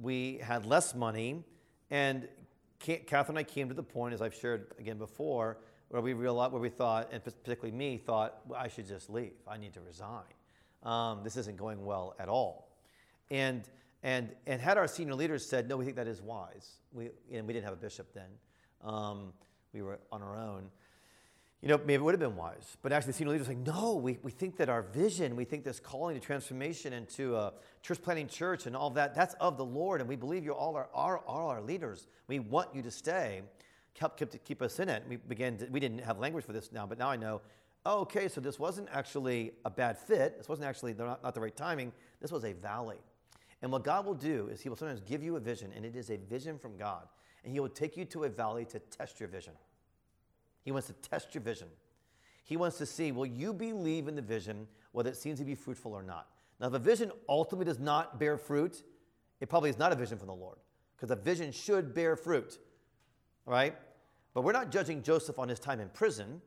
We 0.02 0.39
had 0.42 0.65
less 0.65 0.96
money. 0.96 1.44
And 1.92 2.30
Catherine 2.80 3.38
and 3.38 3.39
I 3.39 3.44
came 3.44 3.68
to 3.68 3.76
the 3.76 3.84
point, 3.84 4.13
as 4.13 4.22
I've 4.22 4.34
shared 4.34 4.68
again 4.80 4.98
before, 4.98 5.58
where 5.89 6.02
we 6.02 6.13
realized, 6.13 6.54
where 6.54 6.62
we 6.62 6.70
thought, 6.70 7.10
and 7.12 7.22
particularly 7.22 7.76
me, 7.76 7.98
thought, 7.98 8.39
well, 8.48 8.62
I 8.62 8.70
should 8.70 8.88
just 8.88 9.10
leave. 9.10 9.34
I 9.46 9.58
need 9.58 9.74
to 9.74 9.82
resign. 9.82 10.24
Um, 10.84 11.22
this 11.24 11.38
isn't 11.38 11.58
going 11.58 11.84
well 11.84 12.15
at 12.20 12.30
all. 12.30 12.70
And 13.30 13.68
and, 14.04 14.30
and 14.48 14.62
had 14.62 14.78
our 14.78 14.88
senior 14.88 15.15
leaders 15.15 15.46
said, 15.46 15.68
no, 15.68 15.76
we 15.78 15.84
think 15.84 15.98
that 15.98 16.08
is 16.08 16.22
wise, 16.22 16.78
we, 16.94 17.10
and 17.34 17.46
we 17.46 17.54
didn't 17.54 17.65
have 17.65 17.74
a 17.74 17.78
bishop 17.78 18.13
then, 18.13 18.30
um, 18.82 19.34
we 19.74 19.82
were 19.82 20.00
on 20.12 20.22
our 20.22 20.38
own, 20.38 20.70
you 21.62 21.68
know, 21.68 21.78
maybe 21.80 21.96
it 21.96 22.02
would 22.02 22.13
have 22.13 22.20
been 22.22 22.38
wise. 22.38 22.78
But 22.82 22.94
actually, 22.94 23.12
the 23.12 23.18
senior 23.18 23.34
leaders 23.34 23.50
were 23.50 23.56
like, 23.56 23.68
no, 23.68 23.96
we, 23.96 24.18
we 24.24 24.32
think 24.32 24.56
that 24.58 24.70
our 24.70 24.84
vision, 24.84 25.36
we 25.36 25.44
think 25.44 25.65
this 25.65 25.82
calling 25.82 26.18
to 26.18 26.26
transformation 26.26 26.94
into 26.94 27.36
a 27.36 27.52
church 27.82 28.02
planting 28.02 28.28
church 28.28 28.65
and 28.65 28.76
all 28.76 28.89
that, 28.92 29.13
that's 29.13 29.34
of 29.42 29.58
the 29.58 29.65
Lord, 29.65 30.00
and 30.00 30.08
we 30.08 30.15
believe 30.15 30.46
you 30.46 30.54
all 30.54 30.78
are, 30.78 30.88
are, 30.94 31.22
are 31.28 31.48
our 31.48 31.62
leaders. 31.62 32.08
We 32.28 32.39
want 32.39 32.74
you 32.74 32.82
to 32.84 32.92
stay. 32.92 33.42
Help 34.00 34.18
keep, 34.18 34.46
keep 34.46 34.62
us 34.62 34.80
in 34.80 34.88
it. 34.88 35.04
We 35.10 35.18
began 35.18 35.58
to, 35.58 35.65
we 35.65 35.82
didn't 35.82 36.00
have 36.06 36.20
language 36.20 36.46
for 36.46 36.54
this 36.54 36.72
now, 36.72 36.88
but 36.88 36.98
now 36.98 37.10
I 37.10 37.18
know, 37.18 37.42
oh, 37.86 38.02
okay, 38.02 38.28
so 38.28 38.42
this 38.42 38.60
wasn't 38.60 38.89
actually 38.92 39.52
a 39.65 39.70
bad 39.70 39.98
fit. 39.98 40.38
This 40.38 40.50
wasn't 40.50 40.68
actually 40.68 40.94
not, 40.94 41.24
not 41.24 41.34
the 41.34 41.42
right 41.42 41.56
timing. 41.56 41.92
This 42.22 42.32
was 42.32 42.44
a 42.44 42.54
valley. 42.54 42.98
And 43.62 43.72
what 43.72 43.84
God 43.84 44.06
will 44.06 44.13
do 44.13 44.50
is 44.52 44.62
He 44.62 44.70
will 44.70 44.76
sometimes 44.76 45.02
give 45.02 45.24
you 45.24 45.36
a 45.36 45.39
vision, 45.39 45.72
and 45.76 45.86
it 45.86 45.96
is 45.96 46.10
a 46.10 46.18
vision 46.18 46.58
from 46.58 46.78
God. 46.78 47.08
And 47.44 47.54
He 47.54 47.60
will 47.60 47.70
take 47.70 47.98
you 47.98 48.06
to 48.06 48.26
a 48.26 48.30
valley 48.30 48.65
to 48.65 48.80
test 48.80 49.20
your 49.20 49.30
vision. 49.30 49.54
He 50.63 50.72
wants 50.72 50.88
to 50.88 50.94
test 50.94 51.34
your 51.34 51.42
vision. 51.42 51.68
He 52.44 52.58
wants 52.58 52.78
to 52.80 52.86
see 52.86 53.12
will 53.12 53.26
you 53.26 53.54
believe 53.54 54.08
in 54.08 54.15
the 54.15 54.22
vision, 54.22 54.68
whether 54.92 55.10
it 55.10 55.18
seems 55.18 55.39
to 55.39 55.46
be 55.46 55.56
fruitful 55.56 55.94
or 55.94 56.04
not? 56.04 56.28
Now, 56.60 56.68
if 56.68 56.74
a 56.74 56.80
vision 56.80 57.12
ultimately 57.28 57.65
does 57.65 57.80
not 57.80 58.20
bear 58.20 58.38
fruit, 58.38 58.84
it 59.39 59.50
probably 59.50 59.70
is 59.70 59.78
not 59.78 59.92
a 59.92 59.96
vision 59.96 60.18
from 60.18 60.28
the 60.28 60.36
Lord, 60.36 60.58
because 60.96 61.12
a 61.12 61.15
vision 61.15 61.52
should 61.52 61.94
bear 61.94 62.15
fruit, 62.15 62.58
right? 63.46 63.76
But 64.34 64.44
we're 64.44 64.52
not 64.52 64.70
judging 64.70 65.02
Joseph 65.02 65.39
on 65.39 65.48
his 65.48 65.60
time 65.60 65.80
in 65.80 65.89
prison, 65.89 66.42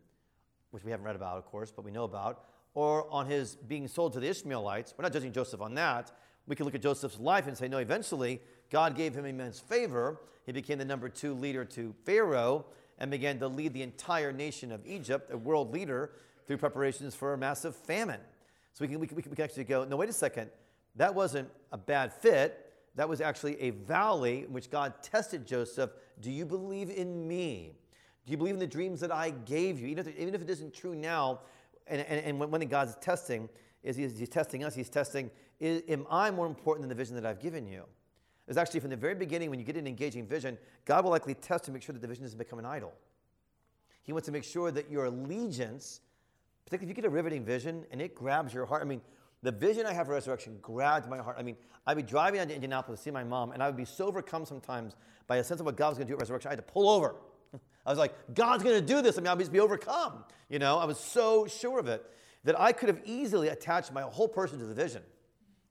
which 0.72 0.84
we 0.84 0.90
haven't 0.90 1.06
read 1.06 1.16
about, 1.16 1.38
of 1.38 1.46
course, 1.46 1.70
but 1.70 1.84
we 1.84 1.90
know 1.90 2.04
about, 2.04 2.44
or 2.74 3.06
on 3.10 3.26
his 3.26 3.54
being 3.54 3.86
sold 3.86 4.14
to 4.14 4.20
the 4.20 4.28
Ishmaelites. 4.28 4.94
We're 4.96 5.02
not 5.02 5.12
judging 5.12 5.32
Joseph 5.32 5.60
on 5.60 5.74
that. 5.74 6.10
We 6.46 6.56
can 6.56 6.64
look 6.64 6.74
at 6.74 6.82
Joseph's 6.82 7.20
life 7.20 7.46
and 7.46 7.56
say, 7.56 7.68
no, 7.68 7.78
eventually 7.78 8.40
God 8.70 8.96
gave 8.96 9.14
him 9.14 9.24
immense 9.24 9.60
favor. 9.60 10.20
He 10.44 10.52
became 10.52 10.78
the 10.78 10.84
number 10.84 11.08
two 11.08 11.34
leader 11.34 11.64
to 11.66 11.94
Pharaoh 12.04 12.64
and 12.98 13.10
began 13.10 13.38
to 13.38 13.48
lead 13.48 13.74
the 13.74 13.82
entire 13.82 14.32
nation 14.32 14.72
of 14.72 14.84
Egypt, 14.86 15.30
a 15.32 15.36
world 15.36 15.72
leader, 15.72 16.12
through 16.46 16.56
preparations 16.56 17.14
for 17.14 17.34
a 17.34 17.38
massive 17.38 17.76
famine. 17.76 18.20
So 18.72 18.84
we 18.84 18.88
can, 18.88 18.98
we 18.98 19.06
can, 19.06 19.16
we 19.16 19.22
can 19.22 19.44
actually 19.44 19.64
go, 19.64 19.84
no, 19.84 19.96
wait 19.96 20.08
a 20.08 20.12
second. 20.14 20.50
That 20.96 21.14
wasn't 21.14 21.48
a 21.70 21.78
bad 21.78 22.12
fit. 22.12 22.72
That 22.96 23.08
was 23.08 23.20
actually 23.20 23.60
a 23.60 23.70
valley 23.70 24.44
in 24.44 24.52
which 24.52 24.70
God 24.70 24.94
tested 25.02 25.46
Joseph. 25.46 25.90
Do 26.20 26.30
you 26.30 26.44
believe 26.44 26.90
in 26.90 27.26
me? 27.28 27.76
Do 28.24 28.30
you 28.30 28.36
believe 28.36 28.54
in 28.54 28.60
the 28.60 28.66
dreams 28.66 29.00
that 29.00 29.12
I 29.12 29.30
gave 29.30 29.80
you? 29.80 29.88
Even 29.88 30.06
if, 30.06 30.18
even 30.18 30.34
if 30.34 30.42
it 30.42 30.50
isn't 30.50 30.72
true 30.74 30.94
now, 30.94 31.40
and, 31.86 32.00
and, 32.02 32.40
and 32.40 32.52
when 32.52 32.68
God's 32.68 32.96
testing, 32.96 33.48
is 33.82 33.96
he's, 33.96 34.18
he's 34.18 34.28
testing 34.28 34.62
us, 34.64 34.74
he's 34.74 34.88
testing 34.88 35.30
is, 35.58 35.82
am 35.88 36.06
I 36.10 36.30
more 36.30 36.46
important 36.46 36.82
than 36.82 36.88
the 36.88 36.94
vision 36.94 37.14
that 37.16 37.26
I've 37.26 37.40
given 37.40 37.66
you? 37.66 37.84
It's 38.48 38.56
actually 38.56 38.80
from 38.80 38.90
the 38.90 38.96
very 38.96 39.14
beginning, 39.14 39.50
when 39.50 39.58
you 39.58 39.64
get 39.64 39.76
an 39.76 39.86
engaging 39.86 40.26
vision, 40.26 40.58
God 40.84 41.04
will 41.04 41.10
likely 41.10 41.34
test 41.34 41.64
to 41.64 41.70
make 41.70 41.82
sure 41.82 41.92
that 41.92 42.00
the 42.00 42.08
vision 42.08 42.24
doesn't 42.24 42.38
become 42.38 42.58
an 42.58 42.66
idol. 42.66 42.92
He 44.02 44.12
wants 44.12 44.26
to 44.26 44.32
make 44.32 44.44
sure 44.44 44.70
that 44.72 44.90
your 44.90 45.04
allegiance, 45.06 46.00
particularly 46.64 46.90
if 46.90 46.96
you 46.96 47.02
get 47.02 47.08
a 47.08 47.14
riveting 47.14 47.44
vision 47.44 47.84
and 47.92 48.00
it 48.00 48.14
grabs 48.14 48.52
your 48.52 48.66
heart. 48.66 48.82
I 48.82 48.84
mean, 48.84 49.00
The 49.42 49.50
vision 49.50 49.86
I 49.86 49.92
have 49.92 50.06
for 50.06 50.12
resurrection 50.12 50.58
grabbed 50.62 51.08
my 51.08 51.18
heart. 51.18 51.36
I 51.38 51.42
mean, 51.42 51.56
I'd 51.86 51.96
be 51.96 52.02
driving 52.02 52.38
down 52.38 52.48
to 52.48 52.54
Indianapolis 52.54 53.00
to 53.00 53.04
see 53.04 53.10
my 53.10 53.24
mom, 53.24 53.50
and 53.50 53.62
I 53.62 53.66
would 53.66 53.76
be 53.76 53.84
so 53.84 54.06
overcome 54.06 54.44
sometimes 54.44 54.94
by 55.26 55.38
a 55.38 55.44
sense 55.44 55.58
of 55.58 55.66
what 55.66 55.76
God 55.76 55.88
was 55.88 55.98
going 55.98 56.06
to 56.06 56.12
do 56.12 56.16
at 56.16 56.20
resurrection. 56.20 56.48
I 56.48 56.52
had 56.52 56.64
to 56.64 56.72
pull 56.72 56.88
over. 56.88 57.16
I 57.86 57.90
was 57.90 57.98
like, 57.98 58.14
God's 58.34 58.62
going 58.62 58.80
to 58.80 58.86
do 58.86 59.02
this. 59.02 59.18
I 59.18 59.20
mean, 59.20 59.28
I'll 59.28 59.36
just 59.36 59.52
be 59.52 59.60
overcome. 59.60 60.24
You 60.48 60.58
know, 60.58 60.78
I 60.78 60.84
was 60.84 60.98
so 60.98 61.46
sure 61.46 61.78
of 61.78 61.88
it 61.88 62.04
that 62.44 62.58
I 62.60 62.72
could 62.72 62.88
have 62.88 63.00
easily 63.04 63.48
attached 63.48 63.92
my 63.92 64.02
whole 64.02 64.28
person 64.28 64.58
to 64.58 64.66
the 64.66 64.74
vision 64.74 65.02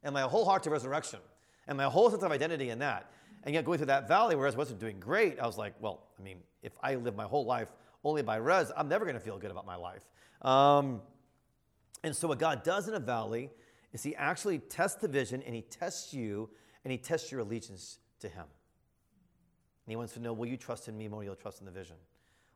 and 0.04 0.14
my 0.14 0.22
whole 0.22 0.46
heart 0.46 0.64
to 0.64 0.70
resurrection 0.70 1.20
and 1.68 1.78
my 1.78 1.86
whole 1.86 2.10
sense 2.10 2.24
of 2.24 2.32
identity 2.32 2.70
in 2.70 2.80
that. 2.80 3.12
And 3.44 3.56
yet, 3.56 3.66
going 3.66 3.78
through 3.78 3.88
that 3.88 4.08
valley 4.08 4.36
where 4.36 4.48
I 4.48 4.52
wasn't 4.52 4.80
doing 4.80 5.00
great, 5.00 5.40
I 5.40 5.48
was 5.48 5.58
like, 5.58 5.74
well, 5.80 6.04
I 6.20 6.22
mean, 6.22 6.38
if 6.62 6.74
I 6.82 6.96
live 6.96 7.16
my 7.16 7.24
whole 7.24 7.46
life 7.46 7.70
only 8.04 8.22
by 8.22 8.36
res, 8.38 8.72
I'm 8.76 8.88
never 8.88 9.04
going 9.06 9.16
to 9.16 9.22
feel 9.22 9.38
good 9.40 9.52
about 9.52 9.66
my 9.66 9.76
life. 9.76 10.04
Um, 10.44 11.02
and 12.04 12.16
so, 12.16 12.28
what 12.28 12.40
God 12.40 12.64
does 12.64 12.88
in 12.88 12.94
a 12.94 13.00
valley 13.00 13.50
is 13.94 14.04
He 14.04 14.16
actually 14.16 14.60
tests 14.60 15.02
the 15.02 15.08
vision 15.08 15.42
and 15.44 15.56
He 15.56 15.62
tests 15.62 16.14
you 16.14 16.50
and 16.84 16.92
He 16.92 16.98
tests 16.98 17.32
your 17.32 17.42
allegiance 17.42 18.00
to 18.20 18.30
Him. 18.30 18.46
And 19.86 19.92
He 19.92 19.96
wants 19.96 20.14
to 20.14 20.20
know 20.20 20.34
will 20.34 20.48
you 20.48 20.58
trust 20.58 20.88
in 20.88 20.98
me 20.98 21.08
more 21.08 21.20
than 21.20 21.28
you'll 21.28 21.36
trust 21.36 21.60
in 21.60 21.66
the 21.66 21.72
vision? 21.72 21.96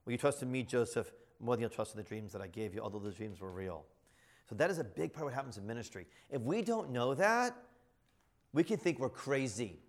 Will 0.06 0.12
you 0.12 0.18
trust 0.18 0.42
in 0.42 0.52
me, 0.52 0.64
Joseph, 0.64 1.12
more 1.40 1.56
than 1.56 1.62
you'll 1.62 1.70
trust 1.70 1.96
in 1.96 1.98
the 1.98 2.08
dreams 2.08 2.32
that 2.34 2.42
I 2.42 2.48
gave 2.48 2.74
you, 2.74 2.82
although 2.82 3.00
those 3.00 3.16
dreams 3.16 3.42
were 3.42 3.52
real? 3.52 3.86
So, 4.48 4.56
that 4.56 4.70
is 4.70 4.78
a 4.78 4.84
big 4.84 5.12
part 5.12 5.24
of 5.24 5.26
what 5.26 5.34
happens 5.34 5.58
in 5.58 5.66
ministry. 5.66 6.06
If 6.30 6.42
we 6.42 6.62
don't 6.62 6.92
know 6.92 7.14
that, 7.16 7.56
we 8.54 8.64
can 8.64 8.78
think 8.78 9.00
we're 9.00 9.10
crazy. 9.10 9.80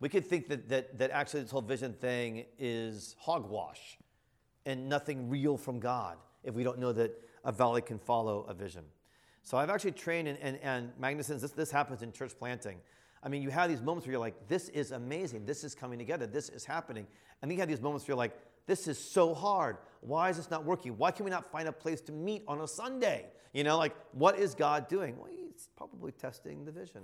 We 0.00 0.08
could 0.08 0.26
think 0.26 0.48
that, 0.48 0.68
that, 0.68 0.98
that 0.98 1.10
actually 1.10 1.42
this 1.42 1.50
whole 1.50 1.62
vision 1.62 1.94
thing 1.94 2.44
is 2.58 3.16
hogwash 3.18 3.96
and 4.66 4.88
nothing 4.88 5.30
real 5.30 5.56
from 5.56 5.78
God 5.80 6.18
if 6.42 6.54
we 6.54 6.62
don't 6.62 6.78
know 6.78 6.92
that 6.92 7.12
a 7.44 7.52
valley 7.52 7.80
can 7.80 7.98
follow 7.98 8.44
a 8.48 8.54
vision. 8.54 8.84
So 9.42 9.58
I've 9.58 9.70
actually 9.70 9.92
trained, 9.92 10.28
and, 10.28 10.38
and, 10.40 10.58
and 10.62 10.92
Magnuson, 11.00 11.40
this, 11.40 11.52
this 11.52 11.70
happens 11.70 12.02
in 12.02 12.12
church 12.12 12.32
planting. 12.38 12.78
I 13.24 13.28
mean, 13.28 13.42
you 13.42 13.50
have 13.50 13.70
these 13.70 13.80
moments 13.80 14.06
where 14.06 14.12
you're 14.12 14.20
like, 14.20 14.48
this 14.48 14.68
is 14.68 14.90
amazing. 14.90 15.46
This 15.46 15.64
is 15.64 15.74
coming 15.74 15.98
together. 15.98 16.26
This 16.26 16.50
is 16.50 16.64
happening. 16.64 17.06
And 17.40 17.50
then 17.50 17.56
you 17.56 17.60
have 17.60 17.68
these 17.68 17.80
moments 17.80 18.06
where 18.06 18.12
you're 18.12 18.18
like, 18.18 18.38
this 18.66 18.86
is 18.86 18.98
so 18.98 19.34
hard. 19.34 19.78
Why 20.00 20.28
is 20.30 20.36
this 20.36 20.50
not 20.50 20.64
working? 20.64 20.96
Why 20.98 21.10
can 21.10 21.24
we 21.24 21.30
not 21.30 21.50
find 21.50 21.66
a 21.66 21.72
place 21.72 22.00
to 22.02 22.12
meet 22.12 22.44
on 22.46 22.60
a 22.60 22.68
Sunday? 22.68 23.26
You 23.52 23.64
know, 23.64 23.78
like, 23.78 23.94
what 24.12 24.38
is 24.38 24.54
God 24.54 24.88
doing? 24.88 25.16
Well, 25.16 25.30
he's 25.30 25.68
probably 25.76 26.12
testing 26.12 26.64
the 26.64 26.72
vision. 26.72 27.02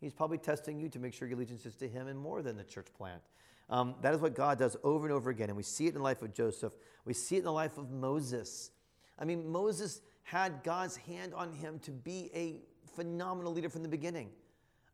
He's 0.00 0.12
probably 0.12 0.38
testing 0.38 0.80
you 0.80 0.88
to 0.88 0.98
make 0.98 1.14
sure 1.14 1.28
your 1.28 1.36
allegiance 1.36 1.64
is 1.64 1.76
to 1.76 1.88
Him 1.88 2.08
and 2.08 2.18
more 2.18 2.42
than 2.42 2.56
the 2.56 2.64
church 2.64 2.88
plant. 2.96 3.22
Um, 3.70 3.94
that 4.02 4.12
is 4.14 4.20
what 4.20 4.34
God 4.34 4.58
does 4.58 4.76
over 4.82 5.06
and 5.06 5.14
over 5.14 5.30
again. 5.30 5.48
And 5.48 5.56
we 5.56 5.62
see 5.62 5.86
it 5.86 5.90
in 5.90 5.94
the 5.94 6.02
life 6.02 6.22
of 6.22 6.34
Joseph, 6.34 6.72
we 7.04 7.14
see 7.14 7.36
it 7.36 7.40
in 7.40 7.44
the 7.44 7.52
life 7.52 7.78
of 7.78 7.90
Moses. 7.90 8.70
I 9.18 9.24
mean, 9.24 9.48
Moses 9.48 10.00
had 10.24 10.62
God's 10.64 10.96
hand 10.96 11.34
on 11.34 11.52
him 11.52 11.78
to 11.80 11.90
be 11.90 12.30
a 12.34 12.62
phenomenal 12.96 13.52
leader 13.52 13.68
from 13.68 13.82
the 13.82 13.88
beginning. 13.88 14.30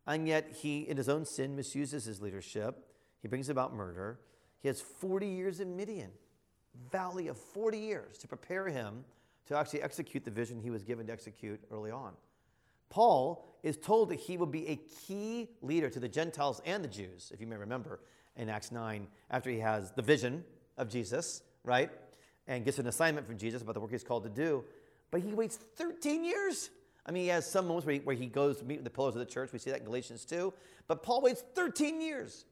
And 0.07 0.27
yet, 0.27 0.51
he, 0.61 0.81
in 0.81 0.97
his 0.97 1.09
own 1.09 1.25
sin, 1.25 1.55
misuses 1.55 2.05
his 2.05 2.21
leadership. 2.21 2.85
He 3.21 3.27
brings 3.27 3.49
about 3.49 3.73
murder. 3.73 4.19
He 4.59 4.67
has 4.67 4.81
40 4.81 5.27
years 5.27 5.59
in 5.59 5.75
Midian, 5.75 6.11
valley 6.91 7.27
of 7.27 7.37
40 7.37 7.77
years, 7.77 8.17
to 8.19 8.27
prepare 8.27 8.67
him 8.67 9.05
to 9.47 9.57
actually 9.57 9.81
execute 9.81 10.25
the 10.25 10.31
vision 10.31 10.59
he 10.61 10.69
was 10.69 10.83
given 10.83 11.07
to 11.07 11.13
execute 11.13 11.59
early 11.71 11.91
on. 11.91 12.13
Paul 12.89 13.45
is 13.63 13.77
told 13.77 14.09
that 14.09 14.19
he 14.19 14.37
will 14.37 14.47
be 14.47 14.67
a 14.67 14.75
key 14.75 15.49
leader 15.61 15.89
to 15.89 15.99
the 15.99 16.07
Gentiles 16.07 16.61
and 16.65 16.83
the 16.83 16.87
Jews, 16.87 17.31
if 17.33 17.39
you 17.39 17.47
may 17.47 17.55
remember 17.55 17.99
in 18.35 18.49
Acts 18.49 18.71
9, 18.71 19.07
after 19.29 19.49
he 19.49 19.59
has 19.59 19.91
the 19.91 20.01
vision 20.01 20.43
of 20.77 20.89
Jesus, 20.89 21.43
right? 21.63 21.91
And 22.47 22.65
gets 22.65 22.79
an 22.79 22.87
assignment 22.87 23.27
from 23.27 23.37
Jesus 23.37 23.61
about 23.61 23.73
the 23.73 23.79
work 23.79 23.91
he's 23.91 24.03
called 24.03 24.23
to 24.23 24.29
do. 24.29 24.63
But 25.11 25.21
he 25.21 25.33
waits 25.33 25.57
13 25.57 26.23
years. 26.23 26.69
I 27.09 27.11
mean, 27.11 27.23
he 27.23 27.29
has 27.29 27.49
some 27.49 27.65
moments 27.65 27.87
where 27.87 27.95
he, 27.95 28.01
where 28.01 28.15
he 28.15 28.27
goes 28.27 28.57
to 28.57 28.65
meet 28.65 28.75
with 28.75 28.83
the 28.83 28.91
pillars 28.91 29.15
of 29.15 29.19
the 29.19 29.25
church. 29.25 29.51
We 29.51 29.57
see 29.57 29.71
that 29.71 29.79
in 29.79 29.85
Galatians 29.85 30.25
2. 30.25 30.53
But 30.87 31.01
Paul 31.01 31.21
waits 31.21 31.43
13 31.55 32.01
years 32.01 32.45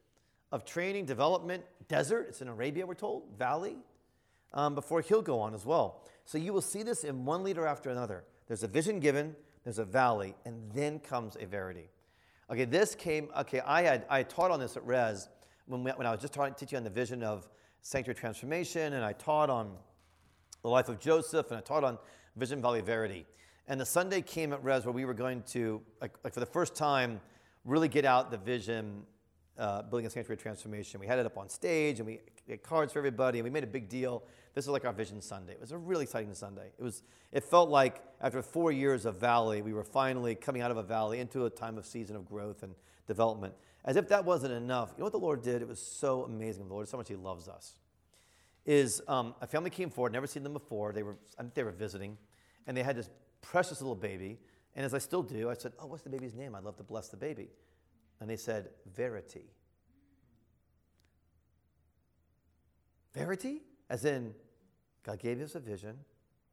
of 0.51 0.66
training, 0.66 1.05
development, 1.05 1.64
desert. 1.88 2.26
It's 2.30 2.41
in 2.41 2.47
Arabia, 2.47 2.88
we're 2.88 2.95
told, 2.95 3.26
valley, 3.38 3.78
um, 4.55 4.74
before 4.74 5.01
he'll 5.01 5.22
go 5.22 5.39
on 5.41 5.53
as 5.53 5.64
well. 5.64 6.01
So 6.26 6.39
you 6.39 6.53
will 6.53 6.64
see 6.64 6.82
this 6.82 7.03
in 7.03 7.24
one 7.24 7.43
leader 7.43 7.68
after 7.68 7.91
another. 7.91 8.24
There's 8.47 8.64
a 8.64 8.68
vision 8.68 8.99
given, 8.99 9.36
there's 9.64 9.78
a 9.78 9.86
valley, 9.86 10.34
and 10.43 10.72
then 10.74 10.97
comes 10.97 11.38
a 11.39 11.45
verity. 11.45 11.91
Okay, 12.49 12.66
this 12.66 12.95
came, 12.95 13.30
okay, 13.38 13.60
I 13.60 13.84
had, 13.84 14.08
I 14.10 14.24
taught 14.24 14.49
on 14.49 14.60
this 14.60 14.76
at 14.76 14.84
Res 14.88 15.30
when, 15.68 15.84
we, 15.84 15.91
when 15.91 16.08
I 16.08 16.12
was 16.12 16.22
just 16.22 16.34
taught, 16.34 16.58
teaching 16.58 16.78
on 16.78 16.84
the 16.84 16.89
vision 16.89 17.22
of 17.22 17.47
sanctuary 17.84 18.16
transformation, 18.16 18.93
and 18.93 19.05
I 19.05 19.14
taught 19.14 19.51
on 19.51 19.76
the 20.64 20.70
life 20.70 20.89
of 20.89 20.99
Joseph, 20.99 21.51
and 21.51 21.60
I 21.60 21.62
taught 21.62 21.84
on 21.84 21.99
Vision 22.36 22.60
Valley 22.60 22.82
Verity. 22.82 23.28
And 23.68 23.80
the 23.80 23.86
Sunday 23.86 24.22
came 24.22 24.53
at 24.53 24.63
Res 24.63 24.86
where 24.86 24.93
we 24.93 25.03
were 25.03 25.13
going 25.13 25.43
to, 25.49 25.82
like, 26.01 26.13
like 26.24 26.34
for 26.34 26.39
the 26.39 26.45
first 26.45 26.74
time, 26.74 27.20
really 27.65 27.89
get 27.89 28.05
out 28.05 28.32
the 28.32 28.38
vision, 28.38 29.03
uh, 29.57 29.82
building 29.82 30.05
a 30.05 30.09
sanctuary 30.09 30.38
transformation. 30.38 30.99
We 30.99 31.07
had 31.07 31.20
it 31.20 31.26
up 31.26 31.38
on 31.38 31.49
stage, 31.49 31.99
and 31.99 32.07
we 32.07 32.22
had 32.49 32.63
cards 32.63 32.93
for 32.93 32.99
everybody, 32.99 33.39
and 33.39 33.43
we 33.43 33.49
made 33.49 33.65
a 33.65 33.68
big 33.68 33.89
deal. 33.89 34.24
This 34.53 34.65
was 34.65 34.72
like 34.72 34.86
our 34.86 34.93
Vision 34.93 35.22
Sunday. 35.22 35.53
It 35.53 35.59
was 35.59 35.74
a 35.74 35.78
really 35.78 36.03
exciting 36.03 36.34
Sunday. 36.34 36.72
It 36.80 36.84
was. 36.84 37.03
It 37.32 37.43
felt 37.43 37.70
like 37.70 38.01
after 38.22 38.41
four 38.41 38.72
years 38.72 39.05
of 39.05 39.18
valley, 39.18 39.61
we 39.61 39.74
were 39.74 39.84
finally 39.84 40.34
coming 40.34 40.61
out 40.61 40.72
of 40.72 40.78
a 40.78 40.84
valley 40.84 41.20
into 41.20 41.45
a 41.45 41.49
time 41.49 41.78
of 41.78 41.86
season 41.86 42.15
of 42.15 42.26
growth 42.26 42.63
and 42.63 42.74
development. 43.05 43.53
As 43.84 43.97
if 43.97 44.07
that 44.09 44.24
wasn't 44.26 44.53
enough, 44.53 44.93
you 44.95 44.99
know 44.99 45.05
what 45.05 45.13
the 45.13 45.20
Lord 45.20 45.41
did? 45.41 45.61
It 45.61 45.68
was 45.68 45.80
so 45.80 46.24
amazing. 46.24 46.68
The 46.68 46.74
Lord, 46.74 46.88
so 46.88 46.97
much 46.97 47.09
He 47.09 47.15
loves 47.15 47.47
us. 47.47 47.76
Is 48.65 49.01
um, 49.07 49.36
a 49.41 49.47
family 49.47 49.70
came 49.70 49.89
forward, 49.89 50.13
never 50.13 50.28
seen 50.28 50.43
them 50.43 50.53
before. 50.53 50.91
They 50.93 51.03
were, 51.03 51.18
I 51.38 51.41
think 51.43 51.53
they 51.53 51.63
were 51.63 51.72
visiting, 51.72 52.18
and 52.65 52.76
they 52.76 52.84
had 52.84 52.95
this 52.95 53.09
precious 53.41 53.81
little 53.81 53.95
baby. 53.95 54.39
And 54.75 54.85
as 54.85 54.93
I 54.93 54.99
still 54.99 55.23
do, 55.23 55.49
I 55.49 55.53
said, 55.53 55.73
"Oh, 55.79 55.88
what's 55.88 56.03
the 56.03 56.09
baby's 56.09 56.35
name? 56.35 56.55
I'd 56.55 56.63
love 56.63 56.77
to 56.77 56.83
bless 56.83 57.09
the 57.09 57.17
baby." 57.17 57.49
And 58.19 58.29
they 58.29 58.38
said, 58.38 58.69
"Verity." 58.85 59.51
Verity, 63.13 63.63
as 63.89 64.05
in 64.05 64.35
God 65.03 65.19
gave 65.19 65.41
us 65.41 65.55
a 65.55 65.59
vision. 65.59 65.97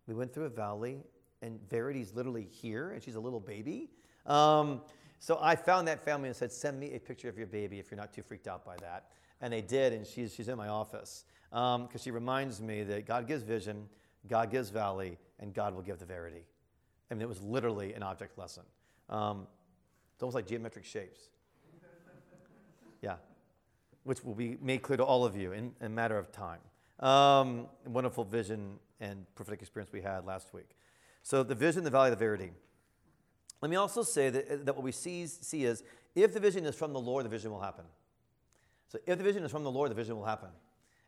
We 0.06 0.14
went 0.14 0.32
through 0.32 0.44
a 0.44 0.50
valley, 0.50 1.02
and 1.42 1.60
Verity's 1.68 2.14
literally 2.14 2.44
here, 2.44 2.92
and 2.92 3.02
she's 3.02 3.16
a 3.16 3.20
little 3.20 3.40
baby. 3.40 3.90
Um, 4.26 4.80
so 5.18 5.38
I 5.40 5.56
found 5.56 5.88
that 5.88 6.04
family 6.04 6.28
and 6.28 6.36
said, 6.36 6.52
Send 6.52 6.78
me 6.78 6.94
a 6.94 7.00
picture 7.00 7.28
of 7.28 7.36
your 7.36 7.46
baby 7.46 7.78
if 7.78 7.90
you're 7.90 8.00
not 8.00 8.12
too 8.12 8.22
freaked 8.22 8.46
out 8.46 8.64
by 8.64 8.76
that. 8.76 9.10
And 9.40 9.52
they 9.52 9.60
did, 9.60 9.92
and 9.92 10.06
she's, 10.06 10.34
she's 10.34 10.48
in 10.48 10.56
my 10.56 10.68
office 10.68 11.24
because 11.50 11.76
um, 11.76 11.88
she 11.98 12.10
reminds 12.10 12.60
me 12.60 12.82
that 12.84 13.06
God 13.06 13.26
gives 13.26 13.42
vision, 13.42 13.88
God 14.28 14.50
gives 14.50 14.70
valley, 14.70 15.18
and 15.40 15.52
God 15.52 15.74
will 15.74 15.82
give 15.82 15.98
the 15.98 16.04
verity. 16.04 16.44
I 17.10 17.14
mean, 17.14 17.22
it 17.22 17.28
was 17.28 17.42
literally 17.42 17.94
an 17.94 18.02
object 18.02 18.38
lesson. 18.38 18.64
Um, 19.08 19.46
it's 20.14 20.22
almost 20.22 20.34
like 20.34 20.46
geometric 20.46 20.84
shapes. 20.84 21.20
Yeah, 23.02 23.16
which 24.04 24.24
will 24.24 24.34
be 24.34 24.56
made 24.62 24.80
clear 24.80 24.96
to 24.96 25.04
all 25.04 25.26
of 25.26 25.36
you 25.36 25.52
in, 25.52 25.72
in 25.78 25.86
a 25.86 25.90
matter 25.90 26.16
of 26.16 26.32
time. 26.32 26.60
Um, 27.00 27.66
wonderful 27.84 28.24
vision 28.24 28.78
and 28.98 29.26
prophetic 29.34 29.60
experience 29.60 29.92
we 29.92 30.00
had 30.00 30.24
last 30.24 30.54
week. 30.54 30.70
So, 31.22 31.42
the 31.42 31.54
vision, 31.54 31.84
the 31.84 31.90
valley 31.90 32.10
of 32.10 32.18
the 32.18 32.24
verity. 32.24 32.52
Let 33.60 33.70
me 33.70 33.76
also 33.76 34.02
say 34.02 34.30
that, 34.30 34.64
that 34.64 34.74
what 34.74 34.84
we 34.84 34.92
see, 34.92 35.26
see 35.26 35.64
is 35.64 35.82
if 36.14 36.32
the 36.32 36.40
vision 36.40 36.64
is 36.64 36.74
from 36.74 36.92
the 36.92 37.00
Lord, 37.00 37.24
the 37.24 37.30
vision 37.30 37.50
will 37.50 37.60
happen. 37.60 37.84
So, 38.88 38.98
if 39.06 39.18
the 39.18 39.24
vision 39.24 39.42
is 39.44 39.50
from 39.50 39.64
the 39.64 39.70
Lord, 39.70 39.90
the 39.90 39.94
vision 39.94 40.16
will 40.16 40.24
happen. 40.24 40.48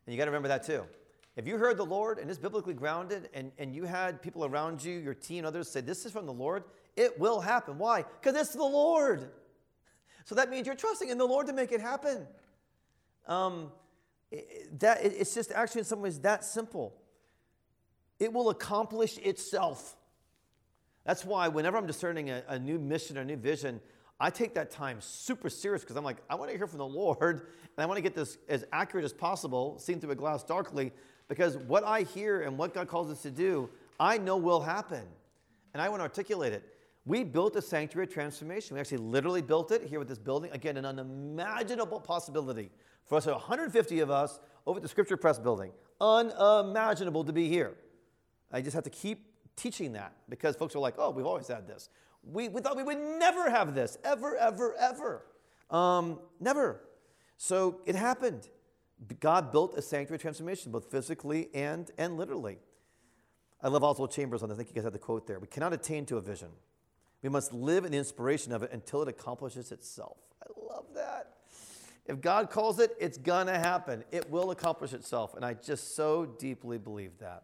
And 0.05 0.13
you 0.13 0.17
got 0.17 0.25
to 0.25 0.31
remember 0.31 0.49
that 0.49 0.63
too. 0.63 0.83
If 1.37 1.47
you 1.47 1.57
heard 1.59 1.77
the 1.77 1.85
Lord 1.85 2.17
and 2.17 2.31
it's 2.31 2.39
biblically 2.39 2.73
grounded, 2.73 3.29
and, 3.31 3.51
and 3.59 3.73
you 3.73 3.83
had 3.83 4.23
people 4.23 4.43
around 4.43 4.83
you, 4.83 4.97
your 4.97 5.13
team, 5.13 5.45
others 5.45 5.69
say, 5.69 5.81
This 5.81 6.03
is 6.03 6.11
from 6.11 6.25
the 6.25 6.33
Lord, 6.33 6.63
it 6.95 7.19
will 7.19 7.39
happen. 7.39 7.77
Why? 7.77 8.03
Because 8.19 8.35
it's 8.39 8.53
the 8.53 8.63
Lord. 8.63 9.29
So 10.25 10.35
that 10.35 10.49
means 10.49 10.67
you're 10.67 10.75
trusting 10.75 11.07
in 11.07 11.17
the 11.17 11.25
Lord 11.25 11.47
to 11.47 11.53
make 11.53 11.71
it 11.71 11.79
happen. 11.79 12.27
Um, 13.27 13.71
that 14.79 14.97
it's 15.01 15.33
just 15.33 15.53
actually 15.53 15.79
in 15.79 15.85
some 15.85 16.01
ways 16.01 16.19
that 16.19 16.43
simple. 16.43 16.93
It 18.19 18.33
will 18.33 18.49
accomplish 18.49 19.17
itself. 19.19 19.95
That's 21.05 21.23
why 21.23 21.47
whenever 21.47 21.77
I'm 21.77 21.87
discerning 21.87 22.29
a, 22.29 22.43
a 22.49 22.59
new 22.59 22.77
mission 22.77 23.17
or 23.17 23.21
a 23.21 23.25
new 23.25 23.37
vision, 23.37 23.79
I 24.19 24.29
take 24.29 24.55
that 24.55 24.69
time 24.69 24.99
super 24.99 25.49
serious 25.49 25.83
because 25.83 25.95
I'm 25.95 26.03
like, 26.03 26.17
I 26.29 26.35
want 26.35 26.51
to 26.51 26.57
hear 26.57 26.67
from 26.67 26.79
the 26.79 26.87
Lord 27.01 27.33
and 27.33 27.41
I 27.77 27.85
want 27.85 27.97
to 27.97 28.01
get 28.01 28.13
this 28.13 28.37
as 28.49 28.65
accurate 28.73 29.05
as 29.05 29.13
possible, 29.13 29.79
seen 29.79 30.01
through 30.01 30.11
a 30.11 30.15
glass 30.15 30.43
darkly, 30.43 30.91
because 31.27 31.57
what 31.57 31.83
I 31.83 32.01
hear 32.01 32.41
and 32.41 32.57
what 32.57 32.73
God 32.73 32.87
calls 32.87 33.11
us 33.11 33.21
to 33.23 33.31
do, 33.31 33.69
I 33.99 34.17
know 34.17 34.37
will 34.37 34.61
happen. 34.61 35.03
And 35.73 35.81
I 35.81 35.89
want 35.89 35.99
to 35.99 36.03
articulate 36.03 36.53
it. 36.53 36.63
We 37.05 37.23
built 37.23 37.55
a 37.55 37.61
sanctuary 37.61 38.07
transformation. 38.07 38.75
We 38.75 38.81
actually 38.81 38.97
literally 38.97 39.41
built 39.41 39.71
it 39.71 39.83
here 39.83 39.99
with 39.99 40.07
this 40.07 40.19
building. 40.19 40.51
Again, 40.51 40.77
an 40.77 40.85
unimaginable 40.85 42.01
possibility 42.01 42.69
for 43.05 43.17
us, 43.17 43.25
150 43.25 43.99
of 44.01 44.11
us, 44.11 44.39
over 44.65 44.77
at 44.77 44.83
the 44.83 44.89
Scripture 44.89 45.15
Press 45.15 45.39
building. 45.39 45.71
Unimaginable 46.01 47.23
to 47.23 47.31
be 47.31 47.47
here. 47.47 47.75
I 48.51 48.61
just 48.61 48.75
have 48.75 48.83
to 48.83 48.89
keep 48.89 49.25
teaching 49.55 49.93
that 49.93 50.13
because 50.29 50.55
folks 50.55 50.75
are 50.75 50.79
like, 50.79 50.95
oh, 50.97 51.09
we've 51.09 51.25
always 51.25 51.47
had 51.47 51.67
this. 51.67 51.89
We, 52.23 52.49
we 52.49 52.61
thought 52.61 52.75
we 52.75 52.83
would 52.83 52.97
never 52.97 53.49
have 53.49 53.73
this, 53.73 53.97
ever, 54.03 54.35
ever, 54.35 54.75
ever. 54.77 55.25
Um, 55.69 56.19
never. 56.39 56.81
So 57.37 57.79
it 57.85 57.95
happened. 57.95 58.49
God 59.19 59.51
built 59.51 59.75
a 59.77 59.81
sanctuary 59.81 60.19
transformation, 60.19 60.71
both 60.71 60.89
physically 60.89 61.49
and, 61.53 61.89
and 61.97 62.17
literally. 62.17 62.57
I 63.61 63.69
love 63.69 63.83
Oswald 63.83 64.11
Chambers 64.11 64.43
on 64.43 64.49
this. 64.49 64.55
I 64.55 64.59
think 64.59 64.69
you 64.69 64.75
guys 64.75 64.83
have 64.83 64.93
the 64.93 64.99
quote 64.99 65.27
there. 65.27 65.39
We 65.39 65.47
cannot 65.47 65.73
attain 65.73 66.05
to 66.07 66.17
a 66.17 66.21
vision. 66.21 66.49
We 67.21 67.29
must 67.29 67.53
live 67.53 67.85
in 67.85 67.91
the 67.91 67.97
inspiration 67.97 68.53
of 68.53 68.63
it 68.63 68.71
until 68.71 69.01
it 69.01 69.07
accomplishes 69.07 69.71
itself. 69.71 70.17
I 70.43 70.47
love 70.73 70.85
that. 70.95 71.33
If 72.05 72.21
God 72.21 72.49
calls 72.49 72.79
it, 72.79 72.95
it's 72.99 73.17
going 73.17 73.47
to 73.47 73.57
happen. 73.57 74.03
It 74.11 74.29
will 74.29 74.51
accomplish 74.51 74.93
itself. 74.93 75.35
And 75.35 75.43
I 75.43 75.55
just 75.55 75.95
so 75.95 76.25
deeply 76.25 76.77
believe 76.77 77.17
that. 77.19 77.43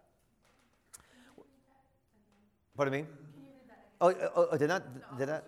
Pardon 2.77 2.93
me? 2.93 3.05
Oh, 3.99 4.13
oh, 4.35 4.47
oh, 4.51 4.57
did 4.57 4.67
not, 4.67 5.17
did 5.17 5.27
not? 5.27 5.43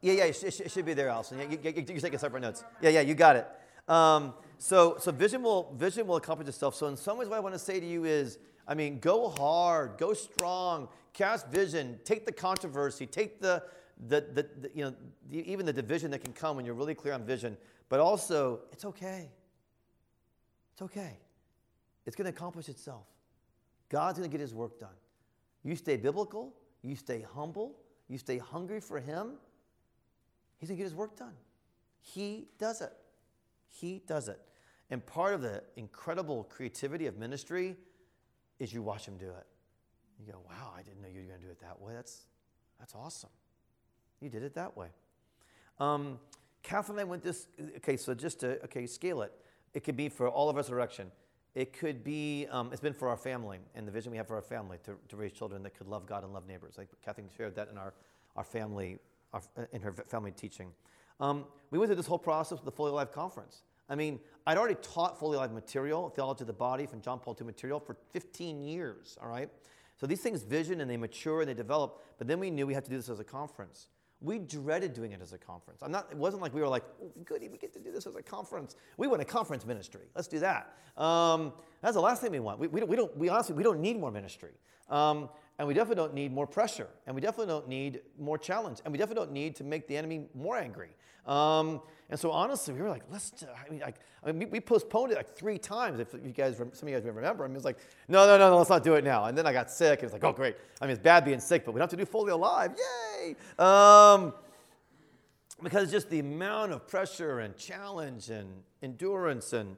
Yeah, 0.00 0.12
yeah, 0.12 0.24
it, 0.24 0.70
should 0.70 0.84
be 0.84 0.94
there, 0.94 1.08
Allison. 1.08 1.38
Yeah, 1.38 1.46
you, 1.50 1.58
you 1.64 2.00
take 2.00 2.18
separate 2.18 2.40
notes. 2.40 2.64
Yeah, 2.80 2.90
yeah, 2.90 3.00
you 3.00 3.14
got 3.14 3.36
it. 3.36 3.48
Um, 3.88 4.34
so, 4.58 4.96
so 4.98 5.12
vision 5.12 5.42
will 5.42 5.74
vision 5.76 6.06
will 6.06 6.16
accomplish 6.16 6.48
itself. 6.48 6.74
So, 6.74 6.86
in 6.86 6.96
some 6.96 7.18
ways, 7.18 7.28
what 7.28 7.36
I 7.36 7.40
want 7.40 7.54
to 7.54 7.58
say 7.58 7.78
to 7.80 7.86
you 7.86 8.04
is, 8.04 8.38
I 8.66 8.74
mean, 8.74 8.98
go 8.98 9.28
hard, 9.28 9.98
go 9.98 10.14
strong, 10.14 10.88
cast 11.12 11.48
vision, 11.48 11.98
take 12.04 12.24
the 12.24 12.32
controversy, 12.32 13.06
take 13.06 13.40
the 13.40 13.62
the, 14.08 14.20
the, 14.20 14.46
the 14.60 14.70
you 14.74 14.84
know 14.84 14.94
the, 15.30 15.50
even 15.50 15.66
the 15.66 15.72
division 15.72 16.10
that 16.10 16.22
can 16.22 16.32
come 16.32 16.56
when 16.56 16.64
you're 16.64 16.74
really 16.74 16.94
clear 16.94 17.14
on 17.14 17.24
vision. 17.24 17.56
But 17.88 18.00
also, 18.00 18.60
it's 18.72 18.84
okay. 18.84 19.30
It's 20.72 20.82
okay. 20.82 21.18
It's 22.04 22.16
going 22.16 22.30
to 22.30 22.36
accomplish 22.36 22.68
itself. 22.68 23.06
God's 23.88 24.18
going 24.18 24.30
to 24.30 24.32
get 24.32 24.40
His 24.40 24.54
work 24.54 24.78
done. 24.78 24.96
You 25.62 25.76
stay 25.76 25.96
biblical. 25.96 26.52
You 26.82 26.96
stay 26.96 27.24
humble. 27.34 27.76
You 28.08 28.18
stay 28.18 28.38
hungry 28.38 28.80
for 28.80 28.98
Him. 29.00 29.32
He's 30.58 30.68
going 30.68 30.76
to 30.76 30.82
get 30.82 30.90
His 30.90 30.94
work 30.94 31.16
done. 31.16 31.34
He 32.00 32.48
does 32.58 32.80
it. 32.80 32.92
He 33.68 34.02
does 34.06 34.28
it. 34.28 34.40
And 34.90 35.04
part 35.04 35.34
of 35.34 35.42
the 35.42 35.62
incredible 35.76 36.44
creativity 36.44 37.06
of 37.06 37.16
ministry 37.18 37.76
is 38.58 38.72
you 38.72 38.82
watch 38.82 39.06
him 39.06 39.16
do 39.16 39.26
it. 39.26 39.46
You 40.18 40.32
go, 40.32 40.38
wow, 40.48 40.72
I 40.76 40.82
didn't 40.82 41.02
know 41.02 41.08
you 41.08 41.20
were 41.20 41.26
going 41.26 41.40
to 41.40 41.44
do 41.44 41.50
it 41.50 41.60
that 41.60 41.80
way. 41.80 41.92
That's, 41.94 42.22
that's 42.78 42.94
awesome. 42.94 43.30
You 44.20 44.30
did 44.30 44.42
it 44.42 44.54
that 44.54 44.76
way. 44.76 44.88
Um, 45.78 46.18
Catherine 46.62 46.98
and 46.98 47.06
I 47.06 47.10
went 47.10 47.22
this, 47.22 47.48
okay, 47.76 47.96
so 47.96 48.14
just 48.14 48.40
to, 48.40 48.62
okay, 48.64 48.86
scale 48.86 49.22
it. 49.22 49.32
It 49.74 49.84
could 49.84 49.96
be 49.96 50.08
for 50.08 50.28
all 50.28 50.48
of 50.48 50.56
resurrection. 50.56 51.10
It 51.54 51.72
could 51.72 52.02
be, 52.02 52.46
um, 52.50 52.70
it's 52.72 52.80
been 52.80 52.94
for 52.94 53.08
our 53.08 53.16
family 53.16 53.58
and 53.74 53.86
the 53.86 53.92
vision 53.92 54.10
we 54.10 54.18
have 54.18 54.26
for 54.26 54.36
our 54.36 54.42
family 54.42 54.78
to, 54.84 54.96
to 55.08 55.16
raise 55.16 55.32
children 55.32 55.62
that 55.62 55.76
could 55.76 55.86
love 55.86 56.06
God 56.06 56.24
and 56.24 56.32
love 56.32 56.46
neighbors. 56.46 56.74
Like 56.78 56.88
Kathleen 57.04 57.28
shared 57.36 57.54
that 57.56 57.68
in 57.70 57.78
our, 57.78 57.94
our 58.36 58.44
family, 58.44 58.98
our, 59.32 59.42
in 59.72 59.80
her 59.82 59.92
family 59.92 60.32
teaching. 60.32 60.68
Um, 61.20 61.44
we 61.70 61.78
went 61.78 61.88
through 61.88 61.96
this 61.96 62.06
whole 62.06 62.18
process 62.18 62.58
with 62.58 62.64
the 62.64 62.72
Fully 62.72 62.90
Alive 62.90 63.12
Conference. 63.12 63.62
I 63.88 63.94
mean, 63.94 64.20
I'd 64.46 64.58
already 64.58 64.76
taught 64.82 65.18
fully 65.18 65.36
alive 65.36 65.52
material, 65.52 66.10
theology 66.10 66.42
of 66.42 66.46
the 66.48 66.52
body 66.52 66.86
from 66.86 67.00
John 67.00 67.18
Paul 67.18 67.36
II 67.40 67.46
material 67.46 67.80
for 67.80 67.96
15 68.12 68.62
years, 68.62 69.16
all 69.22 69.28
right? 69.28 69.48
So 69.96 70.06
these 70.06 70.20
things 70.20 70.42
vision 70.42 70.80
and 70.80 70.90
they 70.90 70.96
mature 70.96 71.40
and 71.40 71.48
they 71.48 71.54
develop, 71.54 72.02
but 72.18 72.26
then 72.26 72.40
we 72.40 72.50
knew 72.50 72.66
we 72.66 72.74
had 72.74 72.84
to 72.84 72.90
do 72.90 72.96
this 72.96 73.08
as 73.08 73.20
a 73.20 73.24
conference. 73.24 73.88
We 74.20 74.38
dreaded 74.38 74.92
doing 74.94 75.12
it 75.12 75.20
as 75.20 75.32
a 75.32 75.38
conference. 75.38 75.82
I'm 75.82 75.90
not, 75.90 76.08
it 76.10 76.16
wasn't 76.16 76.42
like 76.42 76.54
we 76.54 76.60
were 76.60 76.68
like, 76.68 76.84
oh, 77.02 77.12
goody, 77.24 77.48
we 77.48 77.58
get 77.58 77.72
to 77.74 77.78
do 77.78 77.92
this 77.92 78.06
as 78.06 78.16
a 78.16 78.22
conference. 78.22 78.76
We 78.96 79.06
want 79.06 79.22
a 79.22 79.26
conference 79.26 79.64
ministry. 79.66 80.06
Let's 80.14 80.28
do 80.28 80.38
that. 80.40 80.74
Um, 80.96 81.52
that's 81.82 81.94
the 81.94 82.00
last 82.00 82.22
thing 82.22 82.32
we 82.32 82.40
want. 82.40 82.58
We, 82.58 82.68
we, 82.68 82.80
don't, 82.80 82.88
we, 82.88 82.96
don't, 82.96 83.16
we 83.16 83.28
honestly, 83.28 83.54
we 83.54 83.62
don't 83.62 83.80
need 83.80 83.98
more 83.98 84.10
ministry. 84.10 84.52
Um, 84.88 85.28
and 85.58 85.66
we 85.66 85.74
definitely 85.74 86.02
don't 86.02 86.14
need 86.14 86.32
more 86.32 86.46
pressure. 86.46 86.88
And 87.06 87.14
we 87.14 87.20
definitely 87.20 87.52
don't 87.52 87.68
need 87.68 88.00
more 88.18 88.36
challenge. 88.36 88.78
And 88.84 88.92
we 88.92 88.98
definitely 88.98 89.24
don't 89.24 89.32
need 89.32 89.56
to 89.56 89.64
make 89.64 89.86
the 89.86 89.96
enemy 89.96 90.26
more 90.34 90.56
angry. 90.56 90.90
Um, 91.26 91.80
and 92.08 92.20
so 92.20 92.30
honestly, 92.30 92.74
we 92.74 92.82
were 92.82 92.88
like, 92.88 93.02
let's, 93.10 93.32
I 93.42 93.68
mean, 93.70 93.80
like, 93.80 93.96
I 94.22 94.32
mean, 94.32 94.50
we 94.50 94.60
postponed 94.60 95.12
it 95.12 95.16
like 95.16 95.34
three 95.34 95.58
times. 95.58 95.98
If 95.98 96.12
you 96.12 96.32
guys, 96.32 96.56
some 96.56 96.68
of 96.68 96.88
you 96.88 96.94
guys 96.94 97.04
remember, 97.04 97.44
I 97.44 97.48
mean, 97.48 97.54
it 97.54 97.58
was 97.58 97.64
like, 97.64 97.78
no, 98.06 98.26
no, 98.26 98.38
no, 98.38 98.50
no, 98.50 98.58
let's 98.58 98.70
not 98.70 98.84
do 98.84 98.94
it 98.94 99.02
now. 99.02 99.24
And 99.24 99.36
then 99.36 99.46
I 99.46 99.52
got 99.52 99.70
sick. 99.70 100.00
And 100.00 100.04
it's 100.04 100.12
like, 100.12 100.24
oh, 100.24 100.32
great. 100.32 100.56
I 100.80 100.84
mean, 100.84 100.92
it's 100.92 101.02
bad 101.02 101.24
being 101.24 101.40
sick, 101.40 101.64
but 101.64 101.72
we 101.72 101.78
don't 101.78 101.90
have 101.90 101.98
to 101.98 102.04
do 102.04 102.08
fully 102.08 102.32
alive. 102.32 102.72
Yay! 102.76 103.34
Um, 103.58 104.34
because 105.62 105.90
just 105.90 106.10
the 106.10 106.18
amount 106.18 106.72
of 106.72 106.86
pressure 106.86 107.40
and 107.40 107.56
challenge 107.56 108.28
and 108.28 108.48
endurance 108.82 109.52
and 109.52 109.76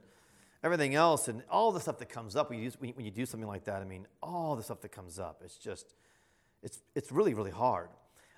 everything 0.63 0.95
else 0.95 1.27
and 1.27 1.43
all 1.49 1.71
the 1.71 1.79
stuff 1.79 1.97
that 1.99 2.09
comes 2.09 2.35
up 2.35 2.49
when 2.49 2.59
you, 2.59 2.69
do, 2.69 2.77
when 2.93 3.05
you 3.05 3.11
do 3.11 3.25
something 3.25 3.47
like 3.47 3.63
that. 3.65 3.81
I 3.81 3.85
mean, 3.85 4.07
all 4.21 4.55
the 4.55 4.63
stuff 4.63 4.81
that 4.81 4.91
comes 4.91 5.19
up. 5.19 5.41
It's 5.43 5.57
just, 5.57 5.95
it's, 6.61 6.81
it's 6.95 7.11
really, 7.11 7.33
really 7.33 7.51
hard. 7.51 7.89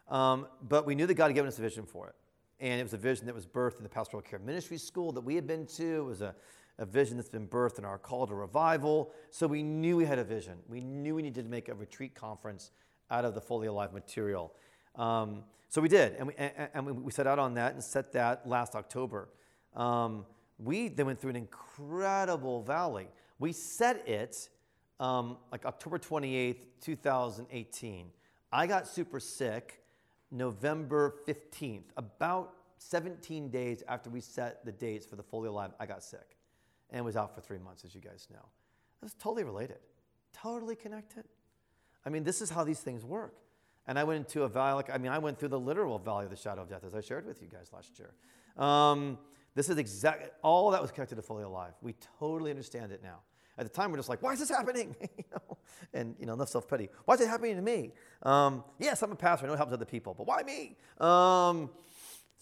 Um, 0.08 0.48
but 0.68 0.86
we 0.86 0.96
knew 0.96 1.08
that 1.08 1.14
God 1.16 1.28
had 1.28 1.36
given 1.36 1.48
us 1.48 1.58
a 1.58 1.62
vision 1.62 1.86
for 1.86 2.08
it. 2.08 2.16
And 2.60 2.80
it 2.80 2.84
was 2.84 2.94
a 2.94 2.98
vision 2.98 3.26
that 3.26 3.34
was 3.34 3.48
birthed 3.48 3.78
in 3.78 3.84
the 3.84 3.90
pastoral 3.90 4.22
care 4.22 4.38
ministry 4.38 4.78
school 4.78 5.12
that 5.14 5.22
we 5.22 5.36
had 5.36 5.48
been 5.48 5.66
to. 5.66 6.02
It 6.02 6.06
was 6.06 6.22
a, 6.22 6.36
a 6.78 6.86
vision 6.86 7.18
that's 7.18 7.30
been 7.30 7.48
birthed 7.48 7.80
in 7.80 7.86
our 7.86 7.98
call 7.98 8.28
to 8.28 8.36
revival. 8.36 9.12
So 9.32 9.48
we 9.48 9.64
knew 9.64 9.98
we 9.98 10.06
had 10.06 10.20
a 10.20 10.24
vision. 10.24 10.60
We 10.68 10.82
knew 10.82 11.16
we 11.16 11.24
needed 11.24 11.46
to 11.46 11.50
make 11.50 11.70
a 11.70 11.74
retreat 11.74 12.14
conference 12.14 12.72
out 13.10 13.26
of 13.26 13.34
the 13.34 13.42
fully 13.42 13.68
alive 13.68 13.94
material. 13.94 14.54
Um, 14.96 15.44
so 15.70 15.82
we 15.82 15.88
did, 15.88 16.16
and 16.18 16.28
we, 16.28 16.34
and, 16.38 17.04
we 17.04 17.12
set 17.14 17.28
out 17.28 17.40
on 17.40 17.54
that 17.54 17.74
and 17.74 17.82
set 17.82 18.12
that 18.12 18.46
last 18.46 18.76
October. 18.76 19.30
Um, 19.74 20.26
we 20.64 20.88
then 20.88 21.08
went 21.08 21.20
through 21.20 21.32
an 21.32 21.36
incredible 21.36 22.62
valley. 22.64 23.08
We 23.40 23.52
set 23.52 24.08
it 24.08 24.50
um, 25.00 25.38
like 25.52 25.66
October 25.66 25.98
28th, 25.98 26.66
2018. 26.82 28.08
I 28.52 28.68
got 28.68 28.88
super 28.88 29.20
sick 29.20 29.82
November 30.32 31.16
15th, 31.28 31.86
about 31.98 32.54
17 32.78 33.50
days 33.50 33.84
after 33.88 34.10
we 34.10 34.22
set 34.22 34.66
the 34.66 34.72
dates 34.72 35.06
for 35.06 35.16
the 35.16 35.24
Fully 35.24 35.50
Alive, 35.50 35.72
I 35.80 35.86
got 35.86 36.04
sick 36.04 36.38
and 36.90 37.06
was 37.06 37.16
out 37.16 37.36
for 37.36 37.42
three 37.42 37.60
months, 37.60 37.86
as 37.86 37.94
you 37.94 38.02
guys 38.02 38.28
know. 38.32 38.40
It 38.40 39.06
was 39.06 39.14
totally 39.14 39.44
related, 39.44 39.80
totally 40.34 40.76
connected. 40.76 41.26
I 42.06 42.10
mean, 42.10 42.24
this 42.24 42.42
is 42.42 42.50
how 42.50 42.64
these 42.64 42.80
things 42.80 43.06
work. 43.06 43.36
And 43.88 43.98
I 43.98 44.04
went 44.04 44.18
into 44.18 44.44
a 44.44 44.48
valley, 44.48 44.74
like, 44.76 44.90
I 44.90 44.98
mean, 44.98 45.12
I 45.12 45.18
went 45.18 45.40
through 45.40 45.50
the 45.50 45.60
literal 45.60 45.98
valley 46.00 46.26
of 46.26 46.32
the 46.32 46.38
shadow 46.38 46.62
of 46.62 46.70
death, 46.70 46.84
as 46.84 46.96
I 46.96 47.02
shared 47.02 47.26
with 47.26 47.42
you 47.42 47.48
guys 47.48 47.72
last 47.74 48.00
year. 48.00 48.14
Um, 48.64 49.18
this 49.56 49.70
is 49.70 49.78
exactly, 49.78 50.30
all 50.42 50.72
that 50.72 50.82
was 50.82 50.92
connected 50.92 51.16
to 51.16 51.22
Fully 51.22 51.44
Alive. 51.44 51.74
We 51.82 51.96
totally 52.20 52.52
understand 52.52 52.92
it 52.92 53.02
now. 53.04 53.20
At 53.58 53.66
the 53.66 53.74
time, 53.74 53.92
we're 53.92 53.98
just 53.98 54.10
like, 54.10 54.24
why 54.24 54.34
is 54.34 54.40
this 54.40 54.50
happening? 54.50 54.96
you 55.02 55.24
know? 55.32 55.58
And, 55.94 56.16
you 56.20 56.26
know, 56.26 56.34
enough 56.34 56.50
self 56.50 56.70
pity. 56.70 56.90
Why 57.06 57.16
is 57.16 57.22
it 57.22 57.28
happening 57.28 57.56
to 57.58 57.62
me? 57.62 57.92
Um, 58.24 58.64
yes, 58.80 59.04
I'm 59.04 59.12
a 59.12 59.16
pastor. 59.16 59.46
I 59.46 59.48
know 59.48 59.54
it 59.54 59.58
helps 59.58 59.74
other 59.74 59.86
people, 59.86 60.14
but 60.18 60.26
why 60.26 60.42
me? 60.44 60.78
Um, 61.00 61.70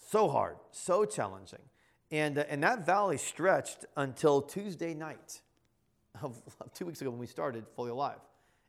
so 0.08 0.28
hard, 0.28 0.56
so 0.70 1.04
challenging. 1.04 1.58
And, 2.12 2.38
uh, 2.38 2.44
and 2.48 2.62
that 2.62 2.86
valley 2.86 3.16
stretched 3.16 3.86
until 3.96 4.40
Tuesday 4.42 4.94
night 4.94 5.40
of, 6.22 6.40
of, 6.60 6.72
two 6.72 6.86
weeks 6.86 7.00
ago 7.00 7.10
when 7.10 7.20
we 7.20 7.26
started 7.26 7.64
Fully 7.74 7.90
Alive. 7.90 8.18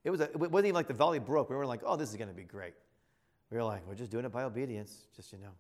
It, 0.04 0.10
was 0.10 0.20
a, 0.20 0.26
it 0.26 0.38
wasn't 0.38 0.66
even 0.66 0.76
like 0.76 0.88
the 0.88 0.94
valley 0.94 1.20
broke. 1.20 1.50
We 1.50 1.56
were 1.56 1.66
like, 1.66 1.82
oh, 1.86 1.96
this 1.96 2.10
is 2.10 2.16
going 2.16 2.30
to 2.30 2.36
be 2.36 2.44
great. 2.44 2.74
We 3.52 3.58
were 3.58 3.64
like, 3.64 3.88
we're 3.88 3.96
just 3.96 4.12
doing 4.12 4.26
it 4.26 4.32
by 4.32 4.44
obedience, 4.44 5.06
just 5.16 5.32
you 5.32 5.40
know. 5.40 5.52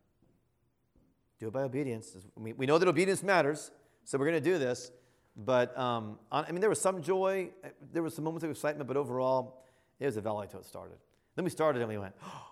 Do 1.41 1.47
it 1.47 1.53
by 1.53 1.63
obedience. 1.63 2.15
We, 2.35 2.67
know 2.67 2.77
that 2.77 2.87
obedience 2.87 3.23
matters, 3.23 3.71
so 4.03 4.19
we're 4.19 4.27
going 4.27 4.41
to 4.43 4.47
do 4.47 4.59
this. 4.59 4.91
But 5.35 5.75
um, 5.75 6.19
I 6.31 6.51
mean, 6.51 6.61
there 6.61 6.69
was 6.69 6.79
some 6.79 7.01
joy, 7.01 7.49
there 7.91 8.03
was 8.03 8.13
some 8.13 8.23
moments 8.23 8.43
of 8.43 8.51
excitement, 8.51 8.87
but 8.87 8.95
overall, 8.95 9.63
it 9.99 10.05
was 10.05 10.17
a 10.17 10.21
valley 10.21 10.43
until 10.43 10.59
it 10.59 10.67
started. 10.67 10.97
Then 11.35 11.43
we 11.43 11.49
started 11.49 11.81
and 11.81 11.89
we 11.89 11.97
went, 11.97 12.13
oh, 12.23 12.47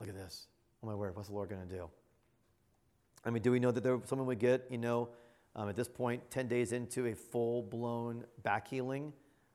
look 0.00 0.08
at 0.08 0.16
this. 0.16 0.48
Oh 0.82 0.88
my 0.88 0.96
word, 0.96 1.14
what's 1.14 1.28
the 1.28 1.34
Lord 1.34 1.48
going 1.48 1.62
to 1.62 1.72
do? 1.72 1.88
I 3.24 3.30
mean, 3.30 3.40
do 3.40 3.52
we 3.52 3.60
know 3.60 3.70
that 3.70 3.84
there, 3.84 4.00
someone 4.06 4.26
would 4.26 4.40
get, 4.40 4.66
you 4.68 4.78
know, 4.78 5.10
um, 5.54 5.68
at 5.68 5.76
this 5.76 5.88
point, 5.88 6.28
10 6.32 6.48
days 6.48 6.72
into 6.72 7.06
a 7.06 7.14
full 7.14 7.62
blown 7.62 8.24
back 8.42 8.66
healing 8.66 9.12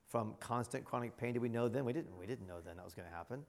from 0.08 0.36
constant 0.40 0.86
chronic 0.86 1.18
pain? 1.18 1.34
Did 1.34 1.42
we 1.42 1.50
know 1.50 1.68
then? 1.68 1.84
We 1.84 1.92
didn't. 1.92 2.18
We 2.18 2.28
didn't 2.28 2.48
know 2.48 2.62
then 2.66 2.78
that 2.78 2.86
was 2.86 2.94
going 2.94 3.10
to 3.10 3.14
happen. 3.14 3.44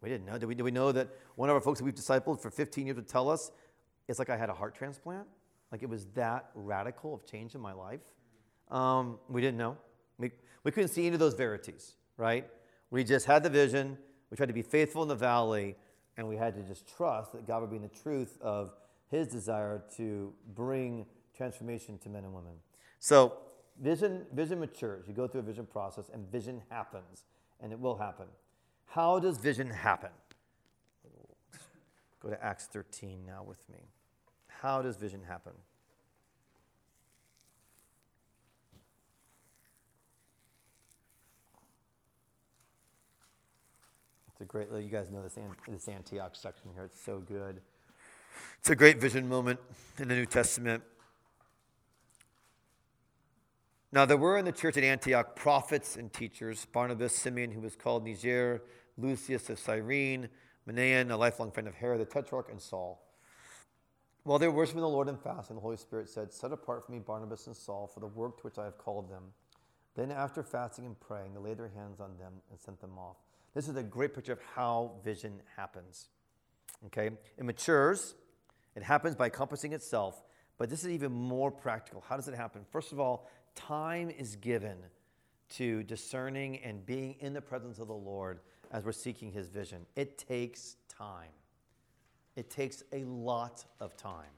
We 0.00 0.08
didn't 0.08 0.26
know. 0.26 0.38
Did 0.38 0.46
we, 0.46 0.56
did 0.56 0.64
we 0.64 0.72
know 0.72 0.90
that 0.90 1.08
one 1.36 1.50
of 1.50 1.54
our 1.54 1.60
folks 1.60 1.78
that 1.78 1.84
we've 1.84 1.94
discipled 1.94 2.40
for 2.40 2.50
15 2.50 2.86
years 2.86 2.96
would 2.96 3.08
tell 3.08 3.30
us 3.30 3.52
it's 4.08 4.18
like 4.18 4.30
I 4.30 4.36
had 4.36 4.50
a 4.50 4.54
heart 4.54 4.74
transplant? 4.74 5.26
Like 5.72 5.82
it 5.82 5.88
was 5.88 6.06
that 6.14 6.50
radical 6.54 7.14
of 7.14 7.26
change 7.26 7.54
in 7.54 7.60
my 7.60 7.72
life? 7.72 8.00
Um, 8.70 9.18
we 9.28 9.40
didn't 9.40 9.58
know. 9.58 9.76
We, 10.18 10.30
we 10.64 10.70
couldn't 10.70 10.88
see 10.88 11.06
into 11.06 11.18
those 11.18 11.34
verities, 11.34 11.94
right? 12.16 12.48
We 12.90 13.04
just 13.04 13.26
had 13.26 13.42
the 13.42 13.50
vision. 13.50 13.98
We 14.30 14.36
tried 14.36 14.46
to 14.46 14.52
be 14.52 14.62
faithful 14.62 15.02
in 15.02 15.08
the 15.08 15.14
valley, 15.14 15.76
and 16.16 16.28
we 16.28 16.36
had 16.36 16.54
to 16.54 16.62
just 16.62 16.86
trust 16.96 17.32
that 17.32 17.46
God 17.46 17.60
would 17.60 17.70
be 17.70 17.76
in 17.76 17.82
the 17.82 17.88
truth 17.88 18.38
of 18.40 18.72
His 19.08 19.28
desire 19.28 19.82
to 19.96 20.32
bring 20.54 21.06
transformation 21.36 21.98
to 21.98 22.08
men 22.08 22.24
and 22.24 22.32
women. 22.32 22.54
So, 22.98 23.34
vision, 23.80 24.26
vision 24.32 24.58
matures. 24.58 25.06
You 25.06 25.14
go 25.14 25.28
through 25.28 25.40
a 25.40 25.44
vision 25.44 25.66
process, 25.66 26.06
and 26.12 26.30
vision 26.30 26.62
happens, 26.70 27.24
and 27.60 27.72
it 27.72 27.78
will 27.78 27.96
happen. 27.96 28.26
How 28.86 29.18
does 29.18 29.38
vision 29.38 29.68
happen? 29.68 30.10
Go 32.20 32.30
to 32.30 32.44
Acts 32.44 32.66
13 32.66 33.24
now 33.26 33.44
with 33.46 33.68
me. 33.68 33.78
How 34.62 34.82
does 34.82 34.96
vision 34.96 35.20
happen? 35.26 35.52
It's 44.32 44.40
a 44.40 44.44
great, 44.44 44.68
you 44.70 44.90
guys 44.90 45.10
know 45.10 45.22
this, 45.22 45.38
this 45.68 45.88
Antioch 45.88 46.34
section 46.34 46.70
here. 46.74 46.84
It's 46.84 47.00
so 47.00 47.20
good. 47.20 47.60
It's 48.58 48.68
a 48.68 48.76
great 48.76 49.00
vision 49.00 49.28
moment 49.28 49.60
in 49.98 50.08
the 50.08 50.14
New 50.14 50.26
Testament. 50.26 50.82
Now, 53.92 54.04
there 54.04 54.16
were 54.16 54.36
in 54.36 54.44
the 54.44 54.52
church 54.52 54.76
at 54.76 54.84
Antioch 54.84 55.36
prophets 55.36 55.96
and 55.96 56.12
teachers 56.12 56.66
Barnabas, 56.66 57.14
Simeon, 57.14 57.50
who 57.50 57.60
was 57.60 57.76
called 57.76 58.04
Niger, 58.04 58.62
Lucius 58.98 59.48
of 59.48 59.58
Cyrene, 59.58 60.28
Manaen, 60.68 61.10
a 61.10 61.16
lifelong 61.16 61.50
friend 61.50 61.68
of 61.68 61.74
Herod 61.74 62.00
the 62.00 62.04
Tetrarch, 62.04 62.50
and 62.50 62.60
Saul. 62.60 63.05
While 64.26 64.40
they 64.40 64.48
were 64.48 64.54
worshiping 64.54 64.80
the 64.80 64.88
Lord 64.88 65.08
and 65.08 65.20
fasting, 65.20 65.54
the 65.54 65.62
Holy 65.62 65.76
Spirit 65.76 66.08
said, 66.08 66.32
Set 66.32 66.50
apart 66.50 66.84
for 66.84 66.90
me 66.90 66.98
Barnabas 66.98 67.46
and 67.46 67.56
Saul 67.56 67.86
for 67.86 68.00
the 68.00 68.08
work 68.08 68.38
to 68.38 68.42
which 68.42 68.58
I 68.58 68.64
have 68.64 68.76
called 68.76 69.08
them. 69.08 69.22
Then, 69.94 70.10
after 70.10 70.42
fasting 70.42 70.84
and 70.84 70.98
praying, 70.98 71.32
they 71.32 71.38
laid 71.38 71.58
their 71.58 71.68
hands 71.68 72.00
on 72.00 72.18
them 72.18 72.32
and 72.50 72.58
sent 72.58 72.80
them 72.80 72.98
off. 72.98 73.18
This 73.54 73.68
is 73.68 73.76
a 73.76 73.84
great 73.84 74.14
picture 74.14 74.32
of 74.32 74.40
how 74.56 74.94
vision 75.04 75.42
happens. 75.56 76.08
Okay? 76.86 77.10
It 77.38 77.44
matures, 77.44 78.16
it 78.74 78.82
happens 78.82 79.14
by 79.14 79.28
accomplishing 79.28 79.72
itself, 79.72 80.20
but 80.58 80.70
this 80.70 80.82
is 80.82 80.90
even 80.90 81.12
more 81.12 81.52
practical. 81.52 82.02
How 82.08 82.16
does 82.16 82.26
it 82.26 82.34
happen? 82.34 82.62
First 82.72 82.90
of 82.90 82.98
all, 82.98 83.30
time 83.54 84.10
is 84.10 84.34
given 84.34 84.76
to 85.50 85.84
discerning 85.84 86.58
and 86.64 86.84
being 86.84 87.14
in 87.20 87.32
the 87.32 87.40
presence 87.40 87.78
of 87.78 87.86
the 87.86 87.94
Lord 87.94 88.40
as 88.72 88.84
we're 88.84 88.90
seeking 88.90 89.30
his 89.30 89.46
vision. 89.46 89.86
It 89.94 90.18
takes 90.18 90.74
time. 90.88 91.30
It 92.36 92.50
takes 92.50 92.84
a 92.92 93.04
lot 93.04 93.64
of 93.80 93.96
time. 93.96 94.30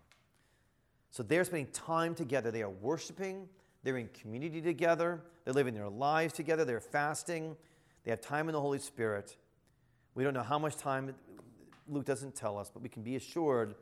So 1.10 1.22
they're 1.22 1.44
spending 1.44 1.72
time 1.72 2.14
together. 2.14 2.50
They 2.50 2.62
are 2.62 2.70
worshiping. 2.70 3.48
They're 3.82 3.96
in 3.96 4.08
community 4.08 4.60
together. 4.60 5.22
They're 5.44 5.54
living 5.54 5.74
their 5.74 5.88
lives 5.88 6.32
together. 6.32 6.64
They're 6.64 6.80
fasting. 6.80 7.56
They 8.04 8.10
have 8.10 8.20
time 8.20 8.48
in 8.48 8.52
the 8.52 8.60
Holy 8.60 8.78
Spirit. 8.78 9.36
We 10.14 10.24
don't 10.24 10.34
know 10.34 10.42
how 10.42 10.58
much 10.58 10.76
time, 10.76 11.14
Luke 11.88 12.04
doesn't 12.04 12.34
tell 12.34 12.58
us, 12.58 12.70
but 12.72 12.82
we 12.82 12.88
can 12.88 13.02
be 13.02 13.16
assured 13.16 13.74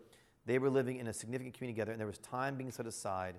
they 0.46 0.58
were 0.58 0.70
living 0.70 0.98
in 0.98 1.08
a 1.08 1.12
significant 1.12 1.54
community 1.54 1.74
together, 1.74 1.92
and 1.92 2.00
there 2.00 2.06
was 2.06 2.18
time 2.18 2.56
being 2.56 2.70
set 2.70 2.86
aside 2.86 3.34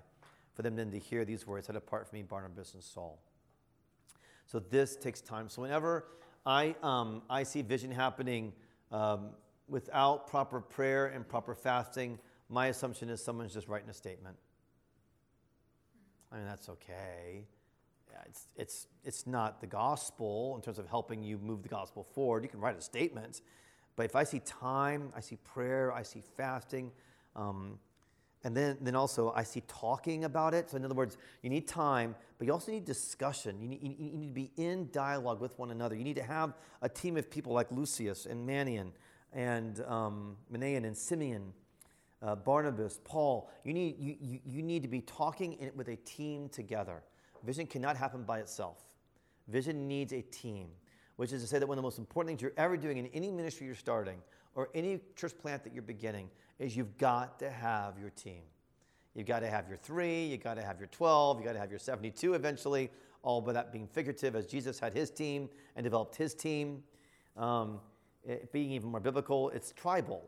for 0.52 0.62
them 0.62 0.76
then 0.76 0.90
to 0.90 0.98
hear 0.98 1.24
these 1.24 1.46
words 1.46 1.66
set 1.66 1.76
apart 1.76 2.08
from 2.08 2.18
me, 2.18 2.22
Barnabas 2.22 2.74
and 2.74 2.82
Saul. 2.82 3.18
So 4.46 4.58
this 4.58 4.96
takes 4.96 5.20
time. 5.20 5.48
So 5.48 5.62
whenever 5.62 6.06
I, 6.44 6.74
um, 6.82 7.22
I 7.30 7.42
see 7.44 7.62
vision 7.62 7.90
happening, 7.90 8.52
um, 8.90 9.30
without 9.68 10.26
proper 10.26 10.60
prayer 10.60 11.06
and 11.06 11.28
proper 11.28 11.54
fasting, 11.54 12.18
my 12.48 12.68
assumption 12.68 13.10
is 13.10 13.22
someone's 13.22 13.52
just 13.52 13.68
writing 13.68 13.88
a 13.88 13.94
statement. 13.94 14.36
I 16.32 16.36
mean, 16.36 16.46
that's 16.46 16.68
okay. 16.68 17.44
It's, 18.26 18.46
it's, 18.56 18.86
it's 19.04 19.26
not 19.26 19.60
the 19.60 19.66
gospel 19.66 20.54
in 20.56 20.62
terms 20.62 20.78
of 20.78 20.86
helping 20.86 21.22
you 21.22 21.38
move 21.38 21.62
the 21.62 21.68
gospel 21.68 22.04
forward. 22.04 22.42
You 22.42 22.48
can 22.48 22.60
write 22.60 22.76
a 22.76 22.80
statement. 22.80 23.40
But 23.96 24.06
if 24.06 24.16
I 24.16 24.24
see 24.24 24.40
time, 24.40 25.12
I 25.16 25.20
see 25.20 25.36
prayer, 25.36 25.92
I 25.92 26.02
see 26.02 26.22
fasting, 26.36 26.92
um, 27.34 27.78
and 28.44 28.56
then, 28.56 28.78
then 28.80 28.94
also 28.94 29.32
I 29.34 29.42
see 29.42 29.62
talking 29.66 30.24
about 30.24 30.54
it. 30.54 30.70
So, 30.70 30.76
in 30.76 30.84
other 30.84 30.94
words, 30.94 31.18
you 31.42 31.50
need 31.50 31.66
time, 31.66 32.14
but 32.38 32.46
you 32.46 32.52
also 32.52 32.70
need 32.70 32.84
discussion. 32.84 33.60
You 33.60 33.66
need, 33.66 33.82
you 33.82 34.16
need 34.16 34.28
to 34.28 34.32
be 34.32 34.52
in 34.56 34.88
dialogue 34.92 35.40
with 35.40 35.58
one 35.58 35.72
another. 35.72 35.96
You 35.96 36.04
need 36.04 36.16
to 36.16 36.22
have 36.22 36.54
a 36.80 36.88
team 36.88 37.16
of 37.16 37.28
people 37.28 37.52
like 37.52 37.66
Lucius 37.72 38.26
and 38.26 38.48
Manaen 38.48 38.92
and 39.32 39.82
um, 39.86 40.36
Manaen 40.52 40.84
and 40.84 40.96
Simeon, 40.96 41.52
uh, 42.22 42.34
Barnabas, 42.34 43.00
Paul. 43.04 43.50
You 43.64 43.72
need, 43.72 43.98
you, 43.98 44.16
you, 44.20 44.40
you 44.44 44.62
need 44.62 44.82
to 44.82 44.88
be 44.88 45.00
talking 45.00 45.54
in, 45.54 45.70
with 45.76 45.88
a 45.88 45.96
team 45.96 46.48
together. 46.48 47.02
Vision 47.44 47.66
cannot 47.66 47.96
happen 47.96 48.22
by 48.22 48.40
itself. 48.40 48.78
Vision 49.48 49.86
needs 49.88 50.12
a 50.12 50.22
team, 50.22 50.68
which 51.16 51.32
is 51.32 51.42
to 51.42 51.48
say 51.48 51.58
that 51.58 51.66
one 51.66 51.78
of 51.78 51.82
the 51.82 51.86
most 51.86 51.98
important 51.98 52.30
things 52.30 52.42
you're 52.42 52.52
ever 52.56 52.76
doing 52.76 52.98
in 52.98 53.06
any 53.08 53.30
ministry 53.30 53.66
you're 53.66 53.74
starting 53.74 54.18
or 54.54 54.68
any 54.74 55.00
church 55.16 55.36
plant 55.38 55.62
that 55.64 55.72
you're 55.72 55.82
beginning 55.82 56.28
is 56.58 56.76
you've 56.76 56.98
got 56.98 57.38
to 57.38 57.48
have 57.48 57.98
your 57.98 58.10
team. 58.10 58.42
You've 59.14 59.26
got 59.26 59.40
to 59.40 59.48
have 59.48 59.68
your 59.68 59.76
three, 59.76 60.26
you've 60.26 60.42
got 60.42 60.54
to 60.54 60.62
have 60.62 60.78
your 60.78 60.88
12, 60.88 61.38
you've 61.38 61.46
got 61.46 61.54
to 61.54 61.58
have 61.58 61.70
your 61.70 61.78
72 61.78 62.34
eventually, 62.34 62.90
all 63.22 63.40
by 63.40 63.52
that 63.52 63.72
being 63.72 63.86
figurative 63.86 64.36
as 64.36 64.46
Jesus 64.46 64.78
had 64.78 64.92
his 64.92 65.10
team 65.10 65.48
and 65.76 65.84
developed 65.84 66.14
his 66.14 66.34
team. 66.34 66.82
Um, 67.36 67.80
it, 68.28 68.52
being 68.52 68.70
even 68.72 68.90
more 68.90 69.00
biblical, 69.00 69.50
it's 69.50 69.72
tribal. 69.72 70.22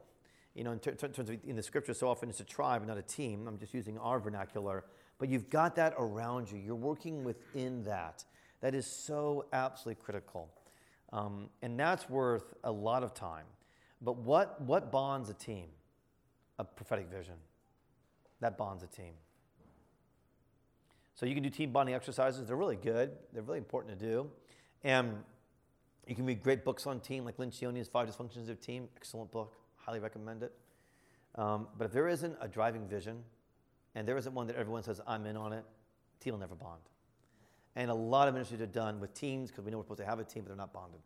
You 0.55 0.65
know, 0.65 0.73
in, 0.73 0.79
ter- 0.81 0.93
terms 0.93 1.19
of 1.19 1.31
in 1.47 1.57
the 1.57 1.63
scripture, 1.63 1.95
so 1.95 2.09
often 2.09 2.29
it's 2.29 2.41
a 2.41 2.45
tribe, 2.45 2.87
not 2.87 2.99
a 2.99 3.03
team. 3.03 3.47
I'm 3.47 3.59
just 3.59 3.73
using 3.73 3.99
our 3.99 4.19
vernacular. 4.19 4.85
But 5.19 5.29
you've 5.29 5.51
got 5.51 5.77
that 5.77 5.95
around 5.99 6.51
you. 6.51 6.59
You're 6.59 6.75
working 6.75 7.25
within 7.25 7.85
that. 7.85 8.25
That 8.61 8.75
is 8.75 8.87
so 8.87 9.47
absolutely 9.53 10.03
critical. 10.03 10.51
Um, 11.13 11.51
and 11.63 11.79
that's 11.79 12.09
worth 12.09 12.55
a 12.65 12.73
lot 12.73 13.03
of 13.03 13.15
time. 13.15 13.45
But 14.01 14.17
what, 14.17 14.61
what 14.63 14.91
bonds 14.91 15.29
a 15.29 15.35
team? 15.35 15.67
A 16.59 16.65
prophetic 16.65 17.09
vision. 17.11 17.35
That 18.41 18.57
bonds 18.57 18.83
a 18.83 18.87
team. 18.87 19.13
So 21.15 21.27
you 21.27 21.35
can 21.35 21.43
do 21.43 21.51
team 21.51 21.71
bonding 21.71 21.95
exercises. 21.95 22.47
They're 22.47 22.57
really 22.57 22.77
good. 22.77 23.11
They're 23.33 23.43
really 23.43 23.59
important 23.59 23.99
to 23.99 24.07
do. 24.07 24.31
And 24.83 25.17
you 26.11 26.17
can 26.17 26.27
read 26.27 26.43
great 26.43 26.65
books 26.65 26.89
on 26.89 26.99
team, 26.99 27.25
like 27.25 27.37
Lencioni's 27.37 27.87
Five 27.87 28.09
Dysfunctions 28.09 28.51
of 28.51 28.61
Team. 28.61 28.89
Excellent 28.97 29.31
book. 29.31 29.55
Highly 29.77 30.01
recommend 30.01 30.43
it. 30.43 30.53
Um, 31.37 31.69
but 31.79 31.85
if 31.85 31.93
there 31.93 32.09
isn't 32.09 32.37
a 32.41 32.49
driving 32.49 32.89
vision, 32.89 33.23
and 33.95 34.09
there 34.09 34.17
isn't 34.17 34.35
one 34.35 34.49
that 34.49 34.57
everyone 34.57 34.83
says, 34.83 35.01
I'm 35.07 35.25
in 35.25 35.37
on 35.37 35.53
it, 35.53 35.65
team 36.19 36.33
will 36.33 36.41
never 36.41 36.57
bond. 36.57 36.81
And 37.77 37.93
a 37.93 37.95
lot 37.95 38.27
of 38.27 38.35
ministries 38.35 38.61
are 38.61 38.67
done 38.67 38.99
with 38.99 39.15
teams 39.15 39.53
because 39.53 39.65
we 39.65 39.71
know 39.71 39.77
we're 39.77 39.85
supposed 39.85 40.01
to 40.01 40.05
have 40.05 40.19
a 40.19 40.25
team, 40.25 40.43
but 40.43 40.49
they're 40.49 40.57
not 40.57 40.73
bonded. 40.73 41.01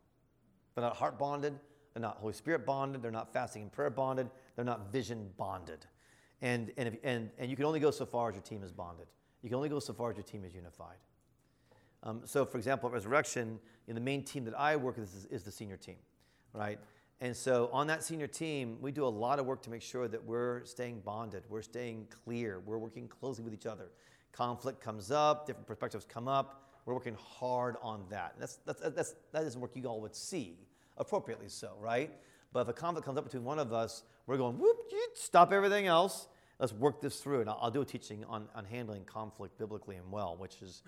They're 0.74 0.84
not 0.84 0.96
heart 0.96 1.18
bonded. 1.18 1.52
They're 1.92 2.00
not 2.00 2.16
Holy 2.16 2.32
Spirit 2.32 2.64
bonded. 2.64 3.02
They're 3.02 3.10
not 3.10 3.30
fasting 3.30 3.60
and 3.60 3.70
prayer 3.70 3.90
bonded. 3.90 4.30
They're 4.56 4.64
not 4.64 4.90
vision 4.90 5.28
bonded. 5.36 5.84
And, 6.40 6.72
and, 6.78 6.88
if, 6.88 6.96
and, 7.04 7.30
and 7.38 7.50
you 7.50 7.56
can 7.56 7.66
only 7.66 7.78
go 7.78 7.90
so 7.90 8.06
far 8.06 8.30
as 8.30 8.36
your 8.36 8.42
team 8.42 8.62
is 8.62 8.72
bonded. 8.72 9.08
You 9.42 9.50
can 9.50 9.56
only 9.56 9.68
go 9.68 9.80
so 9.80 9.92
far 9.92 10.12
as 10.12 10.16
your 10.16 10.24
team 10.24 10.44
is 10.46 10.54
unified. 10.54 10.96
Um, 12.04 12.20
so, 12.24 12.44
for 12.44 12.58
example, 12.58 12.88
at 12.88 12.92
Resurrection, 12.92 13.58
you 13.86 13.94
know, 13.94 13.98
the 13.98 14.04
main 14.04 14.22
team 14.22 14.44
that 14.44 14.58
I 14.58 14.76
work 14.76 14.98
with 14.98 15.12
is, 15.14 15.26
is 15.26 15.42
the 15.42 15.50
senior 15.50 15.78
team, 15.78 15.96
right? 16.52 16.78
And 17.20 17.34
so, 17.34 17.70
on 17.72 17.86
that 17.86 18.04
senior 18.04 18.26
team, 18.26 18.76
we 18.80 18.92
do 18.92 19.04
a 19.04 19.08
lot 19.08 19.38
of 19.38 19.46
work 19.46 19.62
to 19.62 19.70
make 19.70 19.82
sure 19.82 20.06
that 20.08 20.22
we're 20.22 20.64
staying 20.64 21.00
bonded, 21.00 21.44
we're 21.48 21.62
staying 21.62 22.06
clear, 22.24 22.60
we're 22.60 22.78
working 22.78 23.08
closely 23.08 23.42
with 23.42 23.54
each 23.54 23.66
other. 23.66 23.86
Conflict 24.32 24.80
comes 24.80 25.10
up, 25.10 25.46
different 25.46 25.66
perspectives 25.66 26.04
come 26.04 26.28
up. 26.28 26.60
We're 26.84 26.94
working 26.94 27.16
hard 27.18 27.76
on 27.80 28.04
that. 28.10 28.34
That's, 28.38 28.56
that's, 28.66 28.80
that's, 28.80 29.14
that 29.32 29.44
is 29.44 29.56
work 29.56 29.70
you 29.74 29.86
all 29.86 30.00
would 30.02 30.14
see, 30.14 30.58
appropriately 30.98 31.48
so, 31.48 31.72
right? 31.80 32.10
But 32.52 32.60
if 32.60 32.68
a 32.68 32.72
conflict 32.74 33.06
comes 33.06 33.16
up 33.16 33.24
between 33.24 33.44
one 33.44 33.58
of 33.58 33.72
us, 33.72 34.02
we're 34.26 34.36
going, 34.36 34.58
whoop, 34.58 34.76
stop 35.14 35.52
everything 35.52 35.86
else. 35.86 36.28
Let's 36.58 36.72
work 36.72 37.00
this 37.00 37.20
through. 37.20 37.40
And 37.40 37.50
I'll, 37.50 37.58
I'll 37.62 37.70
do 37.70 37.80
a 37.80 37.84
teaching 37.84 38.24
on, 38.26 38.48
on 38.54 38.64
handling 38.64 39.04
conflict 39.04 39.58
biblically 39.58 39.96
and 39.96 40.10
well, 40.12 40.36
which 40.36 40.60
is 40.62 40.82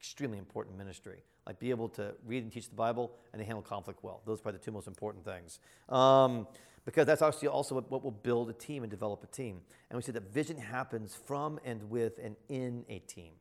extremely 0.00 0.38
important 0.38 0.78
ministry. 0.78 1.22
Like 1.46 1.58
be 1.58 1.70
able 1.70 1.88
to 1.90 2.14
read 2.26 2.42
and 2.42 2.50
teach 2.50 2.68
the 2.68 2.74
Bible 2.74 3.12
and 3.32 3.40
to 3.40 3.44
handle 3.44 3.62
conflict 3.62 4.02
well. 4.02 4.22
Those 4.24 4.38
are 4.38 4.42
probably 4.42 4.58
the 4.58 4.64
two 4.64 4.72
most 4.72 4.88
important 4.88 5.24
things. 5.24 5.60
Um, 5.88 6.46
because 6.86 7.04
that's 7.04 7.20
actually 7.20 7.48
also 7.48 7.74
what, 7.74 8.02
will 8.02 8.10
build 8.10 8.48
a 8.48 8.54
team 8.54 8.82
and 8.82 8.90
develop 8.90 9.22
a 9.22 9.26
team. 9.26 9.60
And 9.90 9.96
we 9.96 10.02
see 10.02 10.12
that 10.12 10.32
vision 10.32 10.56
happens 10.56 11.14
from 11.14 11.60
and 11.64 11.90
with 11.90 12.18
and 12.22 12.36
in 12.48 12.84
a 12.88 13.00
team. 13.00 13.32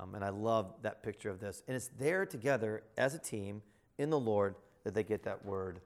Um, 0.00 0.14
and 0.14 0.24
I 0.24 0.28
love 0.30 0.72
that 0.82 1.02
picture 1.02 1.28
of 1.28 1.40
this. 1.40 1.62
And 1.66 1.76
it's 1.76 1.90
there 1.98 2.24
together 2.24 2.84
as 2.96 3.14
a 3.14 3.18
team 3.18 3.60
in 3.98 4.10
the 4.10 4.20
Lord 4.20 4.54
that 4.84 4.94
they 4.94 5.02
get 5.02 5.24
that 5.24 5.44
word 5.44 5.80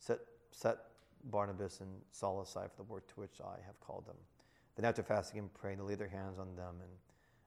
set, 0.00 0.18
set 0.50 0.78
Barnabas 1.24 1.80
and 1.80 1.90
Saul 2.10 2.42
aside 2.42 2.70
for 2.72 2.82
the 2.82 2.92
work 2.92 3.06
to 3.08 3.20
which 3.20 3.40
I 3.40 3.64
have 3.66 3.78
called 3.80 4.06
them. 4.06 4.16
Then 4.76 4.84
after 4.84 5.02
fasting 5.02 5.38
and 5.38 5.54
praying, 5.54 5.78
they 5.78 5.84
laid 5.84 5.98
their 5.98 6.08
hands 6.08 6.38
on 6.38 6.54
them 6.56 6.76
and, 6.80 6.90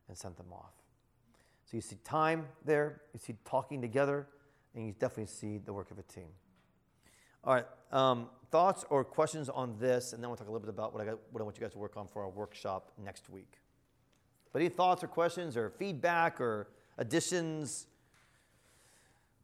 and 0.08 0.18
sent 0.18 0.38
them 0.38 0.52
off. 0.52 0.81
So 1.72 1.78
you 1.78 1.82
see 1.82 1.96
time 2.04 2.48
there, 2.66 3.00
you 3.14 3.20
see 3.24 3.38
talking 3.46 3.80
together, 3.80 4.28
and 4.76 4.86
you 4.86 4.92
definitely 4.92 5.28
see 5.28 5.58
the 5.58 5.72
work 5.72 5.90
of 5.90 5.98
a 5.98 6.02
team. 6.02 6.28
All 7.46 7.54
right, 7.54 7.66
um, 7.94 8.28
thoughts 8.52 8.84
or 8.90 9.06
questions 9.06 9.48
on 9.48 9.78
this, 9.80 10.12
and 10.12 10.22
then 10.22 10.30
we'll 10.30 10.36
talk 10.36 10.50
a 10.50 10.52
little 10.52 10.66
bit 10.66 10.74
about 10.74 10.92
what 10.92 11.02
I, 11.02 11.06
got, 11.06 11.20
what 11.32 11.40
I 11.40 11.46
want 11.46 11.56
you 11.56 11.62
guys 11.62 11.72
to 11.72 11.78
work 11.78 11.96
on 11.96 12.08
for 12.08 12.24
our 12.24 12.30
workshop 12.30 12.92
next 13.02 13.30
week. 13.30 13.54
But 14.52 14.62
any 14.62 14.68
thoughts 14.68 15.02
or 15.02 15.08
questions 15.08 15.56
or 15.56 15.70
feedback 15.70 16.42
or 16.42 16.68
additions? 16.98 17.88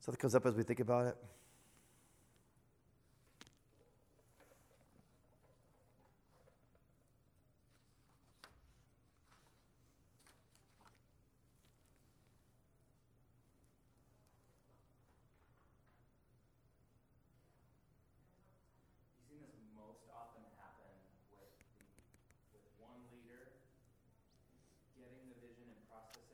Something 0.01 0.19
comes 0.19 0.35
up 0.35 0.45
as 0.45 0.53
we 0.53 0.63
think 0.63 0.81
about 0.81 1.05
it. 1.05 1.15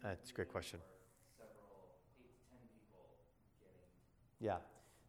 That's 0.03 0.22
a 0.33 0.35
great 0.35 0.51
question. 0.51 0.79
Yeah, 4.39 4.57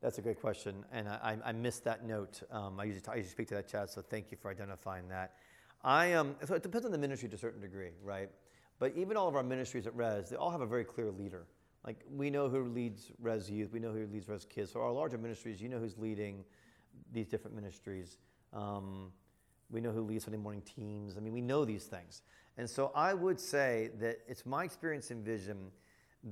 that's 0.01 0.18
a 0.18 0.22
great 0.22 0.41
question, 0.41 0.85
and 0.93 1.09
I, 1.09 1.39
I 1.45 1.53
missed 1.53 1.83
that 1.85 2.07
note. 2.07 2.43
Um, 2.51 2.79
I, 2.79 2.85
usually 2.85 3.03
I 3.09 3.16
usually 3.16 3.31
speak 3.31 3.49
to 3.49 3.55
that 3.55 3.66
chat, 3.66 3.91
so 3.91 4.03
thank 4.03 4.31
you 4.31 4.37
for 4.37 4.51
identifying 4.51 5.09
that. 5.09 5.37
I 5.83 6.12
um, 6.12 6.37
so 6.45 6.55
it 6.55 6.62
depends 6.62 6.85
on 6.85 6.93
the 6.93 6.99
ministry 6.99 7.29
to 7.31 7.37
a 7.37 7.39
certain 7.39 7.61
degree, 7.61 7.91
right? 8.03 8.29
But 8.79 8.93
even 8.97 9.16
all 9.16 9.27
of 9.27 9.35
our 9.35 9.43
ministries 9.43 9.87
at 9.87 9.97
Res, 9.97 10.29
they 10.29 10.37
all 10.37 10.51
have 10.51 10.61
a 10.61 10.66
very 10.66 10.85
clear 10.85 11.11
leader. 11.11 11.47
Like 11.87 12.05
we 12.11 12.31
know 12.31 12.49
who 12.49 12.64
leads 12.64 13.11
Res 13.18 13.51
Youth, 13.51 13.72
we 13.72 13.81
know 13.81 13.93
who 13.93 14.07
leads 14.07 14.29
Res 14.29 14.45
Kids. 14.45 14.72
So 14.72 14.83
our 14.83 14.93
larger 14.93 15.18
ministries, 15.18 15.61
you 15.61 15.68
know 15.68 15.79
who's 15.79 15.99
leading 15.99 16.45
these 17.12 17.27
different 17.27 17.57
ministries. 17.57 18.18
Um, 18.53 19.11
we 19.70 19.81
know 19.81 19.91
who 19.91 20.03
leads 20.03 20.25
Sunday 20.25 20.39
morning 20.39 20.62
teams. 20.62 21.16
I 21.16 21.20
mean, 21.20 21.33
we 21.33 21.41
know 21.41 21.64
these 21.64 21.85
things. 21.85 22.22
And 22.57 22.69
so 22.69 22.93
I 22.95 23.15
would 23.15 23.41
say 23.41 23.91
that 23.99 24.19
it's 24.29 24.47
my 24.47 24.65
experience 24.65 25.11
and 25.11 25.25
vision 25.25 25.71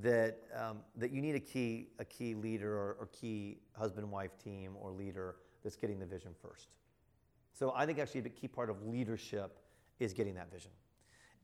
that, 0.01 0.39
um, 0.57 0.79
that 0.95 1.11
you 1.11 1.21
need 1.21 1.35
a 1.35 1.39
key, 1.39 1.89
a 1.99 2.05
key 2.05 2.33
leader 2.33 2.73
or, 2.73 2.97
or 2.99 3.09
key 3.11 3.57
husband 3.73 4.09
wife 4.09 4.31
team 4.43 4.73
or 4.81 4.91
leader 4.91 5.35
that's 5.63 5.75
getting 5.75 5.99
the 5.99 6.05
vision 6.05 6.33
first. 6.41 6.69
So 7.53 7.73
I 7.75 7.85
think 7.85 7.99
actually 7.99 8.21
a 8.21 8.29
key 8.29 8.47
part 8.47 8.69
of 8.69 8.85
leadership 8.87 9.59
is 9.99 10.13
getting 10.13 10.33
that 10.35 10.51
vision. 10.51 10.71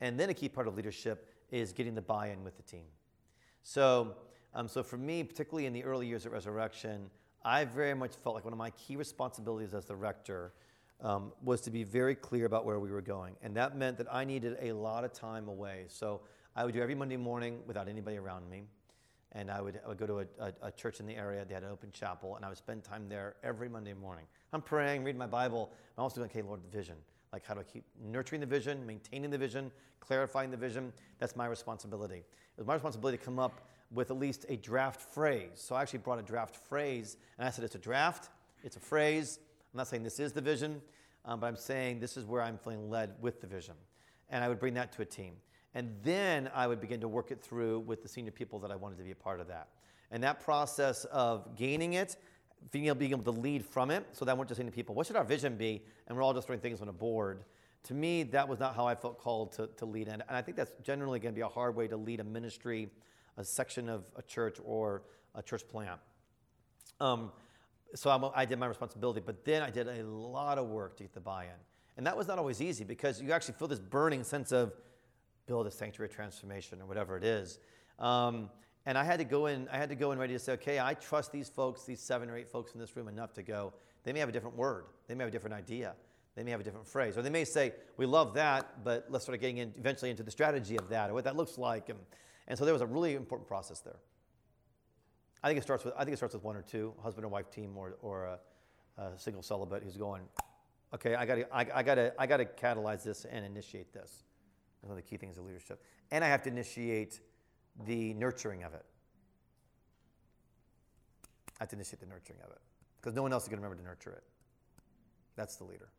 And 0.01 0.19
then 0.19 0.29
a 0.29 0.33
key 0.33 0.49
part 0.49 0.67
of 0.67 0.75
leadership 0.75 1.27
is 1.51 1.73
getting 1.73 1.93
the 1.93 2.01
buy 2.01 2.29
in 2.29 2.43
with 2.43 2.55
the 2.57 2.63
team. 2.63 2.85
So, 3.63 4.15
um, 4.55 4.67
so 4.67 4.81
for 4.81 4.97
me, 4.97 5.23
particularly 5.23 5.65
in 5.65 5.73
the 5.73 5.83
early 5.83 6.07
years 6.07 6.25
of 6.25 6.31
Resurrection, 6.31 7.09
I 7.43 7.65
very 7.65 7.93
much 7.93 8.15
felt 8.15 8.35
like 8.35 8.43
one 8.43 8.53
of 8.53 8.59
my 8.59 8.71
key 8.71 8.95
responsibilities 8.95 9.73
as 9.73 9.85
the 9.85 9.95
rector 9.95 10.53
um, 11.01 11.31
was 11.43 11.61
to 11.61 11.71
be 11.71 11.83
very 11.83 12.15
clear 12.15 12.45
about 12.45 12.65
where 12.65 12.79
we 12.79 12.91
were 12.91 13.01
going. 13.01 13.35
And 13.41 13.55
that 13.55 13.77
meant 13.77 13.97
that 13.97 14.07
I 14.13 14.25
needed 14.25 14.57
a 14.61 14.73
lot 14.73 15.03
of 15.03 15.13
time 15.13 15.47
away. 15.47 15.85
So 15.87 16.21
I 16.55 16.65
would 16.65 16.73
do 16.73 16.81
every 16.81 16.95
Monday 16.95 17.17
morning 17.17 17.59
without 17.65 17.87
anybody 17.87 18.17
around 18.17 18.49
me. 18.49 18.63
And 19.33 19.51
I 19.51 19.61
would, 19.61 19.79
I 19.85 19.87
would 19.87 19.97
go 19.97 20.07
to 20.07 20.19
a, 20.19 20.25
a, 20.39 20.53
a 20.63 20.71
church 20.71 20.99
in 20.99 21.05
the 21.05 21.15
area. 21.15 21.45
They 21.45 21.53
had 21.53 21.63
an 21.63 21.69
open 21.69 21.91
chapel, 21.91 22.35
and 22.35 22.43
I 22.43 22.49
would 22.49 22.57
spend 22.57 22.83
time 22.83 23.07
there 23.07 23.35
every 23.43 23.69
Monday 23.69 23.93
morning. 23.93 24.25
I'm 24.53 24.61
praying, 24.61 25.03
reading 25.03 25.19
my 25.19 25.27
Bible. 25.27 25.71
I'm 25.97 26.03
also 26.03 26.15
doing, 26.15 26.31
okay, 26.31 26.41
Lord, 26.41 26.61
the 26.63 26.75
vision. 26.75 26.95
Like, 27.31 27.45
how 27.45 27.53
do 27.53 27.59
I 27.59 27.63
keep 27.63 27.83
nurturing 28.03 28.41
the 28.41 28.47
vision, 28.47 28.83
maintaining 28.87 29.29
the 29.29 29.37
vision, 29.37 29.71
clarifying 29.99 30.49
the 30.49 30.57
vision? 30.57 30.91
That's 31.19 31.35
my 31.35 31.45
responsibility. 31.45 32.15
It 32.17 32.57
was 32.57 32.65
my 32.65 32.73
responsibility 32.73 33.19
to 33.19 33.23
come 33.23 33.37
up 33.37 33.69
with 33.91 34.09
at 34.09 34.17
least 34.17 34.47
a 34.49 34.57
draft 34.57 34.99
phrase. 35.13 35.51
So 35.55 35.75
I 35.75 35.83
actually 35.83 35.99
brought 35.99 36.17
a 36.17 36.23
draft 36.23 36.55
phrase, 36.55 37.17
and 37.37 37.47
I 37.47 37.51
said, 37.51 37.63
it's 37.63 37.75
a 37.75 37.79
draft, 37.79 38.29
it's 38.63 38.77
a 38.77 38.79
phrase, 38.79 39.39
I'm 39.73 39.77
not 39.77 39.87
saying 39.87 40.03
this 40.03 40.19
is 40.19 40.33
the 40.33 40.41
vision, 40.41 40.81
um, 41.25 41.39
but 41.39 41.47
I'm 41.47 41.55
saying 41.55 41.99
this 41.99 42.17
is 42.17 42.25
where 42.25 42.41
I'm 42.41 42.57
feeling 42.57 42.89
led 42.89 43.13
with 43.21 43.41
the 43.41 43.47
vision. 43.47 43.75
And 44.29 44.43
I 44.43 44.49
would 44.49 44.59
bring 44.59 44.73
that 44.75 44.91
to 44.93 45.01
a 45.01 45.05
team. 45.05 45.33
And 45.75 45.95
then 46.03 46.49
I 46.55 46.67
would 46.67 46.81
begin 46.81 46.99
to 47.01 47.07
work 47.07 47.31
it 47.31 47.41
through 47.41 47.81
with 47.81 48.01
the 48.01 48.07
senior 48.07 48.31
people 48.31 48.59
that 48.59 48.71
I 48.71 48.75
wanted 48.75 48.97
to 48.97 49.03
be 49.03 49.11
a 49.11 49.15
part 49.15 49.39
of 49.39 49.47
that. 49.47 49.67
And 50.11 50.23
that 50.23 50.39
process 50.43 51.05
of 51.05 51.55
gaining 51.55 51.93
it, 51.93 52.15
being 52.71 52.87
able, 52.87 52.95
being 52.95 53.11
able 53.11 53.31
to 53.31 53.39
lead 53.39 53.63
from 53.63 53.91
it, 53.91 54.05
so 54.11 54.25
that 54.25 54.31
I 54.31 54.33
weren't 54.33 54.49
just 54.49 54.57
saying 54.57 54.69
to 54.69 54.75
people, 54.75 54.95
what 54.95 55.05
should 55.05 55.15
our 55.15 55.23
vision 55.23 55.55
be? 55.55 55.83
And 56.07 56.17
we're 56.17 56.23
all 56.23 56.33
just 56.33 56.47
throwing 56.47 56.61
things 56.61 56.81
on 56.81 56.89
a 56.89 56.93
board. 56.93 57.43
To 57.83 57.93
me, 57.93 58.23
that 58.23 58.47
was 58.47 58.59
not 58.59 58.75
how 58.75 58.87
I 58.87 58.95
felt 58.95 59.19
called 59.19 59.51
to, 59.53 59.67
to 59.77 59.85
lead. 59.85 60.07
And, 60.07 60.23
and 60.27 60.35
I 60.35 60.41
think 60.41 60.57
that's 60.57 60.73
generally 60.83 61.19
going 61.19 61.33
to 61.33 61.35
be 61.35 61.43
a 61.43 61.47
hard 61.47 61.75
way 61.75 61.87
to 61.87 61.95
lead 61.95 62.19
a 62.19 62.23
ministry, 62.23 62.89
a 63.37 63.43
section 63.43 63.87
of 63.87 64.03
a 64.15 64.23
church, 64.23 64.57
or 64.65 65.03
a 65.35 65.43
church 65.43 65.67
plant. 65.67 65.99
Um, 66.99 67.31
so 67.95 68.09
I'm, 68.09 68.23
i 68.35 68.45
did 68.45 68.59
my 68.59 68.67
responsibility, 68.67 69.21
but 69.25 69.43
then 69.45 69.61
I 69.61 69.69
did 69.69 69.87
a 69.87 70.03
lot 70.03 70.57
of 70.57 70.67
work 70.67 70.97
to 70.97 71.03
get 71.03 71.13
the 71.13 71.19
buy-in, 71.19 71.49
and 71.97 72.05
that 72.05 72.15
was 72.15 72.27
not 72.27 72.37
always 72.37 72.61
easy 72.61 72.83
because 72.83 73.21
you 73.21 73.31
actually 73.31 73.55
feel 73.55 73.67
this 73.67 73.79
burning 73.79 74.23
sense 74.23 74.51
of 74.51 74.73
build 75.47 75.67
a 75.67 75.71
sanctuary 75.71 76.09
transformation 76.09 76.81
or 76.81 76.85
whatever 76.85 77.17
it 77.17 77.23
is. 77.23 77.59
Um, 77.97 78.49
and 78.85 78.97
I 78.97 79.03
had 79.03 79.19
to 79.19 79.25
go 79.25 79.47
in. 79.47 79.67
I 79.69 79.77
had 79.77 79.89
to 79.89 79.95
go 79.95 80.11
in 80.11 80.19
ready 80.19 80.33
to 80.33 80.39
say, 80.39 80.53
okay, 80.53 80.79
I 80.79 80.93
trust 80.93 81.31
these 81.31 81.49
folks, 81.49 81.83
these 81.83 81.99
seven 81.99 82.29
or 82.29 82.37
eight 82.37 82.47
folks 82.47 82.73
in 82.73 82.79
this 82.79 82.95
room 82.95 83.07
enough 83.07 83.33
to 83.33 83.43
go. 83.43 83.73
They 84.03 84.13
may 84.13 84.19
have 84.19 84.29
a 84.29 84.31
different 84.31 84.55
word. 84.55 84.85
They 85.07 85.15
may 85.15 85.23
have 85.23 85.29
a 85.29 85.31
different 85.31 85.55
idea. 85.55 85.95
They 86.35 86.43
may 86.43 86.51
have 86.51 86.61
a 86.61 86.63
different 86.63 86.87
phrase, 86.87 87.17
or 87.17 87.21
they 87.21 87.29
may 87.29 87.43
say, 87.43 87.73
we 87.97 88.05
love 88.05 88.33
that, 88.35 88.83
but 88.85 89.07
let's 89.09 89.25
start 89.25 89.39
getting 89.41 89.57
in, 89.57 89.73
eventually 89.77 90.09
into 90.09 90.23
the 90.23 90.31
strategy 90.31 90.77
of 90.77 90.87
that 90.87 91.09
or 91.09 91.13
what 91.13 91.25
that 91.25 91.35
looks 91.35 91.57
like. 91.57 91.89
And, 91.89 91.99
and 92.47 92.57
so 92.57 92.63
there 92.63 92.73
was 92.73 92.81
a 92.81 92.87
really 92.87 93.15
important 93.15 93.45
process 93.47 93.81
there. 93.81 93.97
I 95.43 95.47
think 95.47 95.57
it 95.59 95.63
starts 95.63 95.85
with 95.85 95.93
I 95.97 96.03
think 96.03 96.13
it 96.13 96.17
starts 96.17 96.33
with 96.33 96.43
one 96.43 96.55
or 96.55 96.61
two, 96.61 96.93
husband 97.01 97.25
and 97.25 97.31
wife 97.31 97.49
team, 97.49 97.77
or 97.77 97.97
or 98.01 98.25
a, 98.25 98.39
a 99.01 99.17
single 99.17 99.41
celibate 99.41 99.83
who's 99.83 99.97
going, 99.97 100.23
okay, 100.93 101.15
I 101.15 101.25
got 101.25 101.35
to 101.35 101.55
I, 101.55 101.65
I 101.75 101.83
got 101.83 101.95
to 101.95 102.13
I 102.19 102.27
got 102.27 102.37
to 102.37 102.45
catalyze 102.45 103.03
this 103.03 103.25
and 103.25 103.45
initiate 103.45 103.93
this. 103.93 104.23
That's 104.81 104.89
one 104.89 104.97
of 104.97 105.03
the 105.03 105.09
key 105.09 105.17
things 105.17 105.37
of 105.37 105.45
leadership, 105.45 105.81
and 106.11 106.23
I 106.23 106.27
have 106.27 106.43
to 106.43 106.49
initiate 106.49 107.19
the 107.85 108.13
nurturing 108.13 108.63
of 108.63 108.73
it. 108.73 108.85
I 111.59 111.63
have 111.63 111.69
to 111.69 111.75
initiate 111.75 111.99
the 111.99 112.05
nurturing 112.07 112.39
of 112.43 112.51
it 112.51 112.61
because 112.99 113.15
no 113.15 113.21
one 113.21 113.33
else 113.33 113.43
is 113.43 113.49
going 113.49 113.59
to 113.59 113.63
remember 113.63 113.81
to 113.81 113.87
nurture 113.87 114.11
it. 114.11 114.23
That's 115.35 115.55
the 115.55 115.63
leader. 115.63 115.89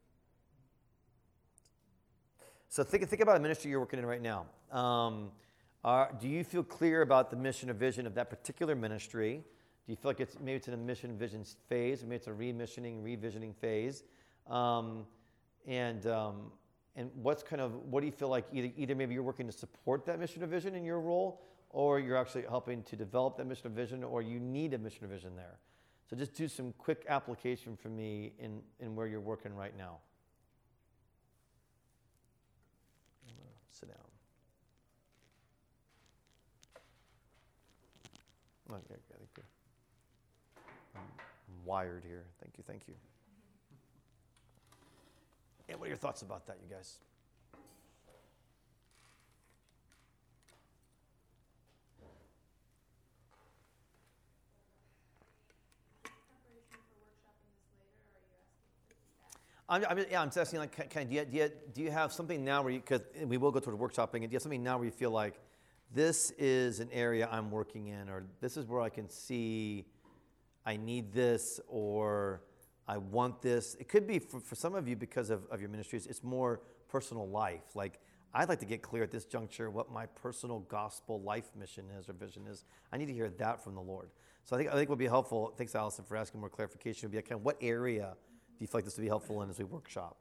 So 2.69 2.85
think, 2.85 3.09
think 3.09 3.21
about 3.21 3.37
a 3.37 3.41
ministry 3.41 3.71
you're 3.71 3.81
working 3.81 3.99
in 3.99 4.07
right 4.07 4.23
now. 4.23 4.47
Um, 4.71 5.33
do 5.85 6.29
you 6.29 6.45
feel 6.45 6.63
clear 6.63 7.03
about 7.03 7.31
the 7.31 7.37
mission 7.37 7.71
or 7.71 7.75
vision 7.75 8.07
of 8.07 8.15
that 8.15 8.31
particular 8.31 8.75
ministry? 8.75 9.43
Do 9.87 9.93
you 9.93 9.97
feel 9.97 10.11
like 10.11 10.21
it's 10.21 10.37
maybe 10.39 10.57
it's 10.57 10.69
in 10.69 10.75
a 10.75 10.77
mission 10.77 11.17
vision 11.17 11.45
phase, 11.69 12.03
maybe 12.03 12.17
it's 12.17 12.27
a 12.27 12.31
remissioning, 12.31 13.03
revisioning 13.03 13.55
phase? 13.57 14.05
Um, 14.49 15.07
and 15.67 16.07
um, 16.07 16.53
and 16.97 17.11
what's 17.15 17.43
kind 17.43 17.63
of 17.63 17.75
what 17.87 18.01
do 18.01 18.07
you 18.07 18.13
feel 18.13 18.29
like 18.29 18.47
either 18.53 18.71
either 18.77 18.95
maybe 18.95 19.15
you're 19.15 19.23
working 19.23 19.47
to 19.47 19.53
support 19.53 20.05
that 20.07 20.19
mission 20.19 20.43
or 20.43 20.47
vision 20.47 20.75
in 20.75 20.85
your 20.85 21.01
role, 21.01 21.43
or 21.71 21.99
you're 21.99 22.17
actually 22.17 22.45
helping 22.49 22.83
to 22.85 22.97
develop 22.97 23.37
that 23.39 23.47
mission 23.47 23.69
or 23.69 23.71
vision, 23.71 24.05
or 24.05 24.23
you 24.23 24.39
need 24.39 24.75
a 24.75 24.79
mission 24.79 25.05
or 25.05 25.09
vision 25.09 25.35
there. 25.35 25.59
So 26.11 26.17
just 26.17 26.35
do 26.35 26.49
some 26.49 26.75
quick 26.77 27.05
application 27.09 27.77
for 27.77 27.89
me 27.89 28.33
in, 28.41 28.61
in 28.81 28.97
where 28.97 29.07
you're 29.07 29.21
working 29.21 29.55
right 29.55 29.77
now. 29.79 29.99
Sit 33.71 33.89
down. 33.89 34.10
Okay, 38.73 39.01
thank 39.11 39.29
you. 39.37 39.43
I'm 40.97 41.03
wired 41.65 42.05
here. 42.07 42.25
Thank 42.41 42.57
you, 42.57 42.65
thank 42.65 42.87
you. 42.87 42.95
Yeah, 45.69 45.75
what 45.77 45.87
are 45.87 45.89
your 45.89 45.97
thoughts 45.97 46.23
about 46.23 46.47
that, 46.47 46.59
you 46.63 46.73
guys? 46.73 46.99
I'm, 59.69 59.85
I'm, 59.89 60.05
yeah, 60.11 60.21
I'm 60.21 60.29
just 60.29 60.39
asking, 60.39 60.59
like, 60.61 60.77
of, 60.91 61.05
do 61.05 61.15
you, 61.15 61.25
do 61.25 61.37
you, 61.37 61.51
do 61.75 61.83
you 61.83 61.91
have 61.93 62.13
something 62.13 62.45
now 62.45 62.63
where 62.63 62.73
you, 62.73 62.81
because 62.81 63.03
we 63.25 63.37
will 63.37 63.53
go 63.53 63.61
toward 63.61 63.79
workshopping, 63.79 64.23
and 64.23 64.23
do 64.23 64.33
you 64.33 64.37
have 64.37 64.43
something 64.43 64.63
now 64.63 64.77
where 64.77 64.87
you 64.87 64.93
feel 64.93 65.13
like, 65.13 65.41
this 65.93 66.31
is 66.39 66.81
an 66.81 66.89
area 66.93 67.29
I'm 67.31 67.51
working 67.51 67.89
in, 67.89 68.09
or 68.09 68.25
this 68.41 68.57
is 68.57 68.67
where 68.67 68.81
I 68.81 68.89
can 68.89 69.09
see 69.09 69.87
I 70.65 70.77
need 70.77 71.13
this, 71.13 71.61
or 71.69 72.43
I 72.87 72.99
want 72.99 73.41
this. 73.41 73.77
It 73.81 73.89
could 73.89 74.07
be 74.07 74.19
for, 74.19 74.41
for 74.41 74.55
some 74.55 74.75
of 74.75 74.87
you 74.87 74.97
because 74.97 75.31
of, 75.31 75.47
of 75.51 75.61
your 75.61 75.71
ministries, 75.71 76.07
it's 76.07 76.23
more 76.23 76.61
personal 76.89 77.29
life. 77.29 77.75
Like, 77.75 77.99
I'd 78.33 78.49
like 78.49 78.61
to 78.61 78.67
get 78.67 78.83
clear 78.83 79.03
at 79.03 79.11
this 79.11 79.25
juncture 79.25 79.71
what 79.71 79.91
my 79.91 80.07
personal 80.07 80.61
gospel 80.61 81.21
life 81.23 81.51
mission 81.59 81.87
is 81.99 82.09
or 82.09 82.13
vision 82.13 82.47
is. 82.47 82.65
I 82.93 82.97
need 82.97 83.07
to 83.07 83.13
hear 83.13 83.29
that 83.29 83.65
from 83.65 83.75
the 83.75 83.81
Lord. 83.81 84.11
So 84.45 84.55
I 84.55 84.59
think 84.59 84.71
I 84.71 84.75
think 84.75 84.89
would 84.89 84.99
be 84.99 85.07
helpful. 85.07 85.53
Thanks, 85.57 85.75
Allison, 85.75 86.05
for 86.05 86.17
asking 86.17 86.41
more 86.41 86.49
clarification. 86.49 87.09
Would 87.09 87.13
be 87.13 87.19
like, 87.19 87.29
kind 87.29 87.41
of 87.41 87.45
what 87.45 87.57
area 87.61 88.15
do 88.15 88.57
you 88.59 88.67
feel 88.67 88.79
like 88.79 88.85
this 88.85 88.97
would 88.97 89.03
be 89.03 89.09
helpful 89.09 89.43
in 89.43 89.51
as 89.51 89.59
we 89.59 89.65
workshop? 89.65 90.17